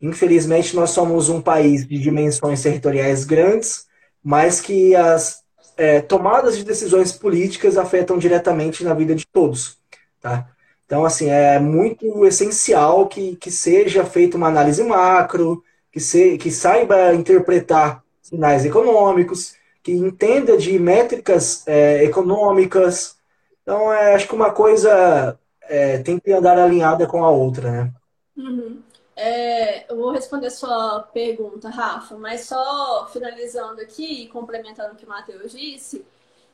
Infelizmente, 0.01 0.77
nós 0.77 0.91
somos 0.91 1.29
um 1.29 1.41
país 1.41 1.87
de 1.87 1.99
dimensões 1.99 2.63
territoriais 2.63 3.25
grandes, 3.25 3.87
mas 4.23 4.61
que 4.61 4.95
as 4.95 5.43
é, 5.77 6.01
tomadas 6.01 6.57
de 6.57 6.65
decisões 6.65 7.13
políticas 7.13 7.77
afetam 7.79 8.19
diretamente 8.19 8.85
na 8.85 8.95
vida 8.95 9.15
de 9.15 9.27
todos, 9.27 9.79
tá? 10.21 10.47
Então, 10.87 11.05
assim, 11.05 11.31
é 11.31 11.59
muito 11.59 12.27
essencial 12.27 13.09
que, 13.09 13.37
que 13.37 13.51
seja 13.51 14.05
feita 14.05 14.37
uma 14.37 14.49
análise 14.49 14.83
macro, 14.85 15.63
que, 15.91 15.99
se, 15.99 16.37
que 16.37 16.51
saiba 16.51 17.15
interpretar 17.15 18.03
sinais 18.21 18.65
econômicos, 18.65 19.55
que 19.85 19.93
entenda 19.93 20.57
de 20.57 20.79
métricas 20.79 21.63
é, 21.69 22.03
econômicas. 22.03 23.19
Então, 23.63 23.93
é, 23.93 24.15
acho 24.15 24.27
que 24.27 24.35
uma 24.35 24.51
coisa 24.51 25.39
é, 25.61 25.99
tem 25.99 26.19
que 26.19 26.33
andar 26.33 26.59
alinhada 26.59 27.07
com 27.07 27.23
a 27.23 27.31
outra, 27.31 27.71
né? 27.71 27.93
Uhum. 28.35 28.83
É, 29.15 29.91
eu 29.93 29.97
vou 29.97 30.11
responder 30.11 30.47
a 30.47 30.51
sua 30.51 31.01
pergunta, 31.13 31.69
Rafa, 31.69 32.17
mas 32.17 32.47
só 32.47 33.07
finalizando 33.13 33.81
aqui 33.83 34.25
e 34.25 34.29
complementando 34.29 34.95
o 34.95 34.97
que 34.97 35.05
o 35.05 35.09
Matheus 35.09 35.53
disse, 35.53 36.05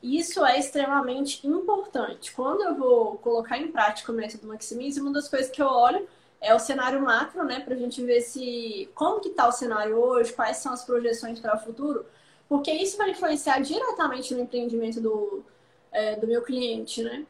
isso 0.03 0.45
é 0.45 0.59
extremamente 0.59 1.47
importante. 1.47 2.33
Quando 2.33 2.63
eu 2.63 2.75
vou 2.75 3.17
colocar 3.19 3.59
em 3.59 3.69
prática 3.69 4.11
o 4.11 4.15
método 4.15 4.49
Maximize, 4.49 5.01
uma 5.01 5.13
das 5.13 5.29
coisas 5.29 5.51
que 5.51 5.63
eu 5.63 5.69
olho 5.69 6.07
é 6.41 6.55
o 6.55 6.59
cenário 6.59 7.01
macro, 7.01 7.45
né, 7.45 7.61
para 7.61 7.75
a 7.75 7.79
gente 7.79 8.03
ver 8.03 8.23
se 8.23 8.91
como 8.95 9.21
que 9.21 9.29
está 9.29 9.47
o 9.47 9.53
cenário 9.53 9.97
hoje, 9.97 10.33
quais 10.33 10.57
são 10.57 10.73
as 10.73 10.85
projeções 10.85 11.39
para 11.39 11.57
o 11.57 11.61
futuro, 11.61 12.05
porque 12.51 12.73
isso 12.73 12.99
vai 12.99 13.13
influenciar 13.13 13.61
diretamente 13.61 14.35
no 14.35 14.41
empreendimento 14.41 15.01
do, 15.01 15.45
é, 15.93 16.17
do 16.17 16.27
meu 16.27 16.43
cliente, 16.43 17.01
né? 17.01 17.25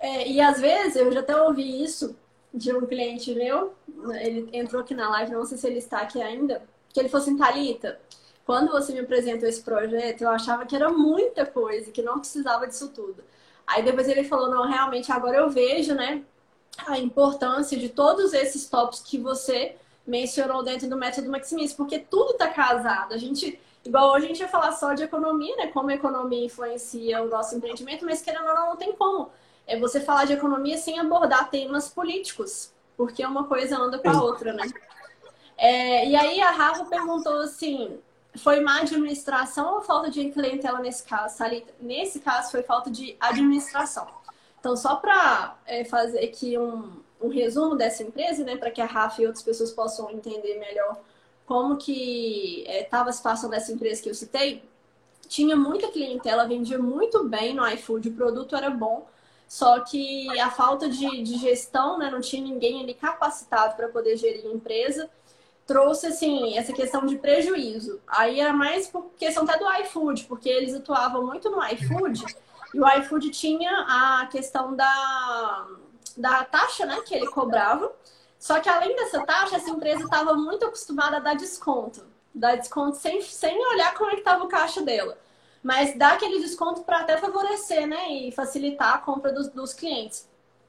É, 0.00 0.28
e 0.28 0.40
às 0.40 0.60
vezes, 0.60 0.96
eu 0.96 1.12
já 1.12 1.20
até 1.20 1.40
ouvi 1.40 1.80
isso 1.80 2.16
de 2.52 2.74
um 2.74 2.84
cliente 2.84 3.32
meu, 3.36 3.72
ele 4.20 4.50
entrou 4.52 4.82
aqui 4.82 4.92
na 4.92 5.08
live, 5.10 5.30
não 5.30 5.46
sei 5.46 5.56
se 5.56 5.66
ele 5.68 5.78
está 5.78 5.98
aqui 5.98 6.20
ainda, 6.20 6.60
que 6.92 6.98
ele 6.98 7.08
falou 7.08 7.24
assim, 7.24 7.38
Thalita, 7.38 8.00
quando 8.44 8.72
você 8.72 8.92
me 8.92 8.98
apresentou 8.98 9.48
esse 9.48 9.62
projeto, 9.62 10.22
eu 10.22 10.28
achava 10.28 10.66
que 10.66 10.74
era 10.74 10.90
muita 10.90 11.46
coisa, 11.46 11.92
que 11.92 12.02
não 12.02 12.18
precisava 12.18 12.66
disso 12.66 12.88
tudo. 12.88 13.22
Aí 13.64 13.80
depois 13.84 14.08
ele 14.08 14.24
falou, 14.24 14.50
não, 14.50 14.68
realmente 14.68 15.10
agora 15.12 15.36
eu 15.36 15.48
vejo, 15.50 15.94
né, 15.94 16.24
a 16.84 16.98
importância 16.98 17.78
de 17.78 17.88
todos 17.88 18.32
esses 18.34 18.68
tópicos 18.68 19.02
que 19.02 19.18
você 19.18 19.76
mencionou 20.04 20.64
dentro 20.64 20.88
do 20.88 20.96
método 20.96 21.30
Maximis, 21.30 21.72
porque 21.72 22.00
tudo 22.00 22.32
está 22.32 22.48
casado. 22.48 23.14
A 23.14 23.18
gente, 23.18 23.58
igual 23.84 24.12
hoje 24.12 24.24
a 24.24 24.28
gente 24.28 24.40
ia 24.40 24.48
falar 24.48 24.72
só 24.72 24.94
de 24.94 25.02
economia, 25.02 25.54
né, 25.56 25.66
como 25.68 25.90
a 25.90 25.94
economia 25.94 26.44
influencia 26.44 27.22
o 27.22 27.28
nosso 27.28 27.54
empreendimento, 27.54 28.04
mas 28.04 28.22
querendo 28.22 28.48
ou 28.48 28.54
não, 28.54 28.68
não 28.70 28.76
tem 28.76 28.92
como 28.92 29.30
é 29.66 29.78
você 29.78 30.00
falar 30.00 30.24
de 30.26 30.32
economia 30.34 30.76
sem 30.76 30.98
abordar 30.98 31.50
temas 31.50 31.88
políticos, 31.88 32.72
porque 32.96 33.24
uma 33.24 33.44
coisa 33.44 33.78
anda 33.78 33.98
com 33.98 34.10
a 34.10 34.22
outra, 34.22 34.52
né? 34.52 34.64
É, 35.56 36.08
e 36.08 36.16
aí 36.16 36.40
a 36.40 36.50
Rafa 36.50 36.84
perguntou 36.84 37.40
assim, 37.40 37.98
foi 38.36 38.60
má 38.60 38.80
administração 38.80 39.76
ou 39.76 39.80
falta 39.80 40.10
de 40.10 40.30
clientela 40.30 40.80
nesse 40.80 41.04
caso? 41.04 41.36
Salita? 41.36 41.72
Nesse 41.80 42.20
caso 42.20 42.50
foi 42.50 42.62
falta 42.62 42.90
de 42.90 43.16
administração. 43.20 44.06
Então, 44.58 44.76
só 44.76 44.96
para 44.96 45.56
é, 45.66 45.84
fazer 45.84 46.24
aqui 46.24 46.58
um, 46.58 47.02
um 47.20 47.28
resumo 47.28 47.76
dessa 47.76 48.02
empresa, 48.02 48.44
né, 48.44 48.56
para 48.56 48.70
que 48.70 48.80
a 48.80 48.86
Rafa 48.86 49.22
e 49.22 49.26
outras 49.26 49.44
pessoas 49.44 49.70
possam 49.70 50.10
entender 50.10 50.58
melhor 50.58 50.98
como 51.46 51.76
que 51.76 52.64
estava 52.66 53.08
é, 53.08 53.10
a 53.10 53.12
situação 53.12 53.50
dessa 53.50 53.72
empresa 53.72 54.02
que 54.02 54.08
eu 54.08 54.14
citei, 54.14 54.62
tinha 55.28 55.56
muita 55.56 55.88
clientela, 55.88 56.46
vendia 56.46 56.78
muito 56.78 57.24
bem 57.24 57.54
no 57.54 57.66
iFood, 57.68 58.08
o 58.08 58.14
produto 58.14 58.56
era 58.56 58.70
bom, 58.70 59.06
só 59.48 59.80
que 59.80 60.28
a 60.40 60.50
falta 60.50 60.88
de, 60.88 61.22
de 61.22 61.38
gestão, 61.38 61.98
né, 61.98 62.10
não 62.10 62.20
tinha 62.20 62.42
ninguém 62.42 62.82
ali 62.82 62.94
capacitado 62.94 63.76
para 63.76 63.88
poder 63.88 64.16
gerir 64.16 64.46
a 64.46 64.52
empresa, 64.52 65.08
trouxe 65.66 66.06
assim 66.06 66.58
essa 66.58 66.72
questão 66.72 67.06
de 67.06 67.16
prejuízo. 67.16 68.00
Aí 68.06 68.40
era 68.40 68.52
mais 68.52 68.86
por 68.86 69.10
questão 69.16 69.44
até 69.44 69.58
do 69.58 69.70
iFood, 69.82 70.24
porque 70.24 70.48
eles 70.48 70.74
atuavam 70.74 71.26
muito 71.26 71.50
no 71.50 71.62
iFood 71.68 72.24
e 72.74 72.80
o 72.80 72.88
iFood 72.98 73.30
tinha 73.30 73.70
a 73.88 74.26
questão 74.26 74.74
da, 74.74 75.66
da 76.16 76.44
taxa, 76.44 76.84
né, 76.84 77.00
que 77.02 77.14
ele 77.14 77.28
cobrava. 77.28 77.92
Só 78.46 78.60
que 78.60 78.68
além 78.68 78.94
dessa 78.94 79.24
taxa, 79.24 79.56
essa 79.56 79.70
empresa 79.70 80.04
estava 80.04 80.34
muito 80.34 80.66
acostumada 80.66 81.16
a 81.16 81.20
dar 81.20 81.34
desconto, 81.34 82.04
dar 82.34 82.56
desconto 82.56 82.96
sem, 82.96 83.22
sem 83.22 83.56
olhar 83.68 83.94
como 83.94 84.10
é 84.10 84.14
que 84.14 84.20
estava 84.20 84.44
o 84.44 84.48
caixa 84.48 84.82
dela 84.82 85.16
mas 85.64 85.96
dá 85.96 86.10
aquele 86.10 86.40
desconto 86.40 86.82
para 86.82 87.00
até 87.00 87.16
favorecer, 87.16 87.86
né, 87.86 88.12
e 88.12 88.30
facilitar 88.30 88.96
a 88.96 88.98
compra 88.98 89.32
dos, 89.32 89.48
dos 89.48 89.72
clientes. 89.72 90.28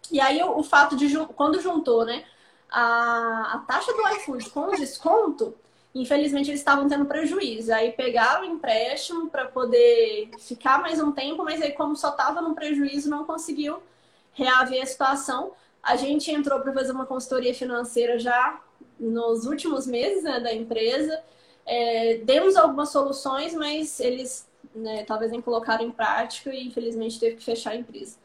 E 0.10 0.22
aí 0.22 0.42
o, 0.42 0.58
o, 0.58 0.64
fato 0.64 0.96
de 0.96 1.14
quando 1.36 1.60
juntou, 1.60 2.06
né, 2.06 2.24
a, 2.72 3.56
a 3.56 3.58
taxa 3.68 3.92
do 3.92 4.08
iFood 4.16 4.50
com 4.52 4.68
o 4.68 4.76
desconto, 4.76 5.54
infelizmente 5.94 6.50
eles 6.50 6.62
estavam 6.62 6.88
tendo 6.88 7.04
prejuízo. 7.06 7.74
Aí 7.74 7.92
pegaram 7.92 8.44
o 8.44 8.46
empréstimo 8.46 9.30
para 9.30 9.44
poder 9.46 10.32
ficar 10.40 10.80
mais 10.80 11.02
um 11.02 11.12
tempo, 11.12 11.44
mas 11.44 11.62
aí 11.62 11.74
como 11.74 11.98
só 11.98 12.12
estava 12.12 12.42
no 12.42 12.56
prejuízo, 12.56 13.10
não 13.10 13.26
conseguiu 13.26 13.84
reaver 14.32 14.82
a 14.82 14.86
situação. 14.86 15.52
A 15.86 15.96
gente 15.96 16.32
entrou 16.32 16.60
para 16.60 16.74
fazer 16.74 16.92
uma 16.92 17.06
consultoria 17.06 17.54
financeira 17.54 18.18
já 18.18 18.60
nos 19.00 19.46
últimos 19.46 19.86
meses 19.86 20.24
né, 20.24 20.40
da 20.40 20.52
empresa. 20.52 21.22
É, 21.64 22.18
demos 22.24 22.56
algumas 22.56 22.90
soluções, 22.90 23.54
mas 23.54 24.00
eles 24.00 24.48
né, 24.74 25.04
talvez 25.06 25.32
nem 25.32 25.42
colocaram 25.42 25.86
em 25.86 25.92
prática 25.92 26.50
e 26.54 26.68
infelizmente 26.68 27.20
teve 27.20 27.36
que 27.36 27.44
fechar 27.44 27.72
a 27.72 27.76
empresa. 27.76 28.18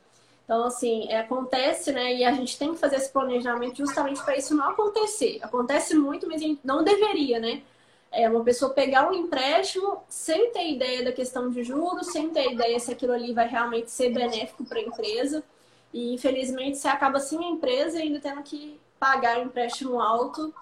Então, 0.45 0.65
assim, 0.65 1.07
é, 1.09 1.21
acontece, 1.21 1.93
né? 1.93 2.15
E 2.15 2.25
a 2.25 2.33
gente 2.33 2.59
tem 2.59 2.73
que 2.73 2.81
fazer 2.81 2.97
esse 2.97 3.13
planejamento 3.13 3.77
justamente 3.77 4.21
para 4.25 4.37
isso 4.37 4.53
não 4.53 4.71
acontecer. 4.71 5.39
Acontece 5.43 5.95
muito, 5.95 6.27
mas 6.27 6.43
não 6.65 6.83
deveria, 6.83 7.39
né? 7.39 7.63
É 8.11 8.29
uma 8.29 8.43
pessoa 8.43 8.73
pegar 8.73 9.09
um 9.09 9.15
empréstimo 9.15 10.03
sem 10.09 10.51
ter 10.51 10.73
ideia 10.73 11.05
da 11.05 11.13
questão 11.13 11.51
de 11.51 11.63
juros, 11.63 12.09
sem 12.09 12.31
ter 12.31 12.53
ideia 12.53 12.81
se 12.81 12.91
aquilo 12.91 13.13
ali 13.13 13.33
vai 13.33 13.47
realmente 13.47 13.91
ser 13.91 14.09
benéfico 14.11 14.65
para 14.65 14.79
a 14.79 14.83
empresa. 14.83 15.45
E 15.93 16.15
infelizmente 16.15 16.79
você 16.79 16.89
acaba 16.89 17.19
assim 17.19 17.45
a 17.45 17.49
empresa 17.49 17.99
ainda 17.99 18.21
tendo 18.21 18.43
que 18.43 18.81
pagar 18.99 19.39
um 19.39 19.45
empréstimo 19.45 20.01
alto 20.01 20.55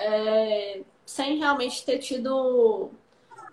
é, 0.00 0.82
sem 1.04 1.38
realmente 1.38 1.84
ter 1.84 1.98
tido 1.98 2.90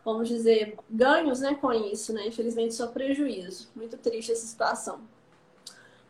vamos 0.04 0.28
dizer, 0.28 0.78
ganhos 0.90 1.40
né, 1.40 1.56
com 1.56 1.72
isso, 1.72 2.14
né? 2.14 2.28
Infelizmente, 2.28 2.74
só 2.74 2.88
prejuízo. 2.88 3.70
Muito 3.76 3.98
triste 3.98 4.32
essa 4.32 4.46
situação. 4.46 5.02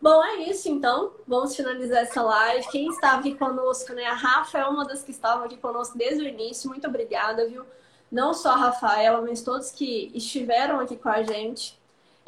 Bom, 0.01 0.23
é 0.23 0.49
isso 0.49 0.69
então. 0.69 1.11
Vamos 1.27 1.55
finalizar 1.55 2.03
essa 2.03 2.21
live. 2.21 2.67
Quem 2.69 2.87
estava 2.87 3.19
aqui 3.19 3.35
conosco, 3.35 3.93
né? 3.93 4.05
A 4.05 4.13
Rafa 4.13 4.59
é 4.59 4.65
uma 4.65 4.85
das 4.85 5.03
que 5.03 5.11
estavam 5.11 5.45
aqui 5.45 5.57
conosco 5.57 5.97
desde 5.97 6.23
o 6.23 6.27
início. 6.27 6.69
Muito 6.69 6.87
obrigada, 6.87 7.47
viu? 7.47 7.65
Não 8.09 8.33
só 8.33 8.51
a 8.51 8.55
Rafaela, 8.55 9.21
mas 9.21 9.41
todos 9.41 9.71
que 9.71 10.11
estiveram 10.13 10.79
aqui 10.79 10.95
com 10.95 11.09
a 11.09 11.21
gente. 11.21 11.78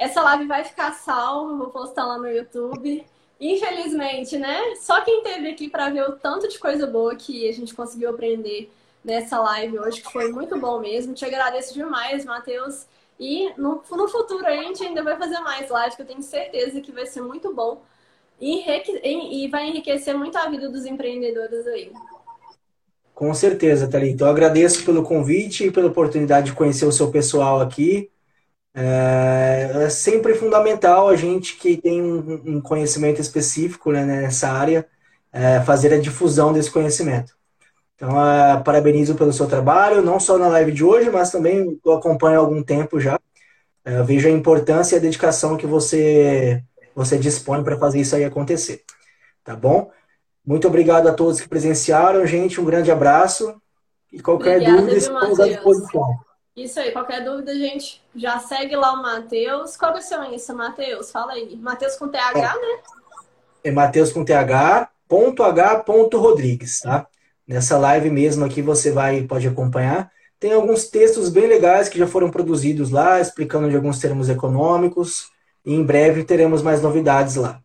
Essa 0.02 0.24
live 0.24 0.48
vai 0.48 0.64
ficar 0.64 0.94
salva, 0.94 1.56
vou 1.56 1.68
postar 1.68 2.08
lá 2.08 2.18
no 2.18 2.28
YouTube. 2.28 3.06
Infelizmente, 3.40 4.36
né? 4.36 4.74
Só 4.82 5.00
quem 5.02 5.20
esteve 5.20 5.50
aqui 5.50 5.70
para 5.70 5.92
ver 5.92 6.10
o 6.10 6.14
tanto 6.14 6.48
de 6.48 6.58
coisa 6.58 6.88
boa 6.88 7.16
que 7.16 7.48
a 7.48 7.52
gente 7.54 7.76
conseguiu 7.76 8.10
aprender 8.10 8.72
nessa 9.06 9.40
live 9.40 9.78
hoje, 9.78 10.02
que 10.02 10.12
foi 10.12 10.32
muito 10.32 10.60
bom 10.60 10.80
mesmo. 10.80 11.14
Te 11.14 11.24
agradeço 11.24 11.76
demais, 11.76 12.26
Matheus. 12.26 12.88
E 13.20 13.54
no, 13.56 13.84
no 13.92 14.08
futuro 14.08 14.44
a 14.48 14.56
gente 14.56 14.84
ainda 14.84 15.04
vai 15.04 15.16
fazer 15.20 15.40
mais 15.42 15.70
lives, 15.70 15.96
que 15.96 16.02
eu 16.02 16.08
tenho 16.08 16.24
certeza 16.24 16.82
que 16.82 16.92
vai 16.92 17.06
ser 17.06 17.22
muito 17.22 17.54
bom 17.54 17.84
e, 18.40 18.66
e 19.04 19.48
vai 19.50 19.70
enriquecer 19.70 20.18
muito 20.18 20.36
a 20.36 20.50
vida 20.50 20.68
dos 20.68 20.88
empreendedores 20.88 21.68
aí. 21.68 21.92
Com 23.14 23.32
certeza, 23.36 23.88
Thalita. 23.88 24.24
Eu 24.24 24.30
agradeço 24.30 24.84
pelo 24.84 25.04
convite 25.04 25.68
e 25.68 25.72
pela 25.72 25.90
oportunidade 25.90 26.48
de 26.48 26.54
conhecer 26.54 26.86
o 26.86 26.92
seu 26.92 27.12
pessoal 27.12 27.62
aqui. 27.62 28.10
É, 28.74 29.72
é 29.86 29.90
sempre 29.90 30.34
fundamental 30.34 31.10
a 31.10 31.16
gente 31.16 31.58
que 31.58 31.76
tem 31.76 32.02
um, 32.02 32.42
um 32.46 32.62
conhecimento 32.62 33.20
específico 33.20 33.92
né, 33.92 34.06
nessa 34.06 34.50
área 34.50 34.88
é, 35.32 35.60
fazer 35.62 35.94
a 35.94 36.00
difusão 36.00 36.54
desse 36.54 36.72
conhecimento. 36.72 37.36
Então, 37.96 38.16
uh, 38.16 38.64
parabenizo 38.64 39.14
pelo 39.14 39.32
seu 39.32 39.48
trabalho, 39.48 40.02
não 40.02 40.20
só 40.20 40.36
na 40.36 40.48
live 40.48 40.72
de 40.72 40.84
hoje, 40.84 41.12
mas 41.12 41.30
também 41.30 41.80
eu 41.86 41.92
acompanho 41.92 42.40
há 42.40 42.40
algum 42.40 42.64
tempo 42.64 43.00
já. 43.00 43.20
Uh, 43.86 44.04
vejo 44.04 44.28
a 44.28 44.32
importância 44.32 44.96
e 44.96 44.98
a 44.98 45.02
dedicação 45.02 45.56
que 45.56 45.68
você, 45.68 46.64
você 46.96 47.16
dispõe 47.20 47.64
para 47.64 47.78
fazer 47.78 48.00
isso 48.00 48.16
aí 48.16 48.26
acontecer. 48.26 48.82
Tá 49.44 49.56
bom? 49.56 49.92
Muito 50.44 50.68
obrigado 50.68 51.08
a 51.08 51.14
todos 51.14 51.40
que 51.40 51.48
presenciaram, 51.48 52.26
gente. 52.26 52.60
Um 52.60 52.66
grande 52.66 52.92
abraço. 52.92 53.56
E 54.12 54.20
qualquer 54.20 54.56
Obrigada, 54.56 54.78
dúvida, 54.82 54.98
estamos 54.98 55.40
à 55.40 55.48
disposição. 55.48 56.31
Isso 56.56 56.80
aí, 56.80 56.92
qualquer 56.92 57.24
dúvida, 57.24 57.54
gente, 57.56 58.02
já 58.14 58.40
segue 58.40 58.76
lá 58.76 58.94
o 58.94 59.02
Matheus. 59.02 59.78
Qual 59.78 59.96
é 59.96 60.00
o 60.00 60.02
seu 60.02 60.24
Insta, 60.26 60.54
Matheus? 60.54 61.10
Fala 61.10 61.34
aí. 61.34 61.56
Matheus 61.56 61.96
com 61.96 62.10
TH, 62.10 62.40
é. 62.40 62.42
né? 62.42 62.80
É 63.64 63.72
Matheus 63.72 64.12
com 64.12 64.26
TH, 64.26 64.90
ponto 65.08 65.44
H, 65.44 65.80
ponto 65.80 66.18
Rodrigues, 66.18 66.80
tá? 66.82 67.08
Nessa 67.48 67.78
live 67.78 68.10
mesmo 68.10 68.44
aqui 68.44 68.62
você 68.62 68.92
vai 68.92 69.22
pode 69.24 69.48
acompanhar. 69.48 70.12
Tem 70.40 70.54
alguns 70.54 70.86
textos 70.86 71.30
bem 71.30 71.48
legais 71.48 71.88
que 71.88 72.00
já 72.00 72.08
foram 72.08 72.32
produzidos 72.32 72.90
lá, 72.90 73.22
explicando 73.22 73.70
de 73.70 73.76
alguns 73.76 74.00
termos 74.00 74.28
econômicos. 74.28 75.30
E 75.64 75.74
em 75.74 75.84
breve 75.84 76.24
teremos 76.24 76.62
mais 76.64 76.82
novidades 76.82 77.36
lá. 77.36 77.62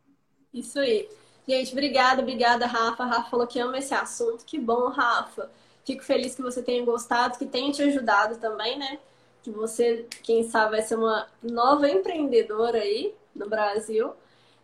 Isso 0.53 0.78
aí. 0.78 1.09
Gente, 1.49 1.72
obrigada, 1.72 2.20
obrigada, 2.20 2.66
Rafa. 2.66 3.05
A 3.05 3.07
Rafa 3.07 3.30
falou 3.30 3.47
que 3.47 3.59
ama 3.59 3.78
esse 3.78 3.95
assunto. 3.95 4.45
Que 4.45 4.59
bom, 4.59 4.89
Rafa. 4.89 5.51
Fico 5.87 6.03
feliz 6.03 6.34
que 6.34 6.43
você 6.43 6.61
tenha 6.61 6.84
gostado, 6.84 7.39
que 7.39 7.47
tenha 7.47 7.70
te 7.70 7.80
ajudado 7.80 8.37
também, 8.39 8.76
né? 8.76 8.99
Que 9.41 9.53
você, 9.53 10.05
quem 10.24 10.43
sabe, 10.51 10.72
vai 10.72 10.82
ser 10.82 10.97
uma 10.97 11.28
nova 11.41 11.89
empreendedora 11.89 12.78
aí 12.78 13.14
no 13.32 13.49
Brasil. 13.49 14.12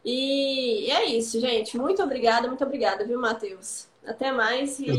E 0.05 0.91
é 0.91 1.05
isso, 1.05 1.41
gente. 1.41 1.79
Muito 1.79 2.03
obrigada, 2.03 2.49
muito 2.49 2.65
obrigada, 2.65 3.07
viu, 3.07 3.21
Matheus? 3.21 3.87
Até 4.05 4.33
mais. 4.33 4.81
E. 4.81 4.91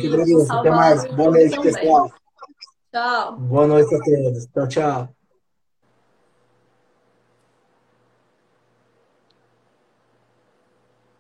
Até 0.50 0.70
mais. 0.70 1.06
Boa 1.14 1.32
noite, 1.32 1.60
pessoal. 1.60 2.10
Tchau. 2.90 3.34
Boa 3.34 3.68
noite 3.68 3.94
a 3.94 4.00
todos. 4.00 4.46
Tchau, 4.46 4.68
tchau. 4.70 5.23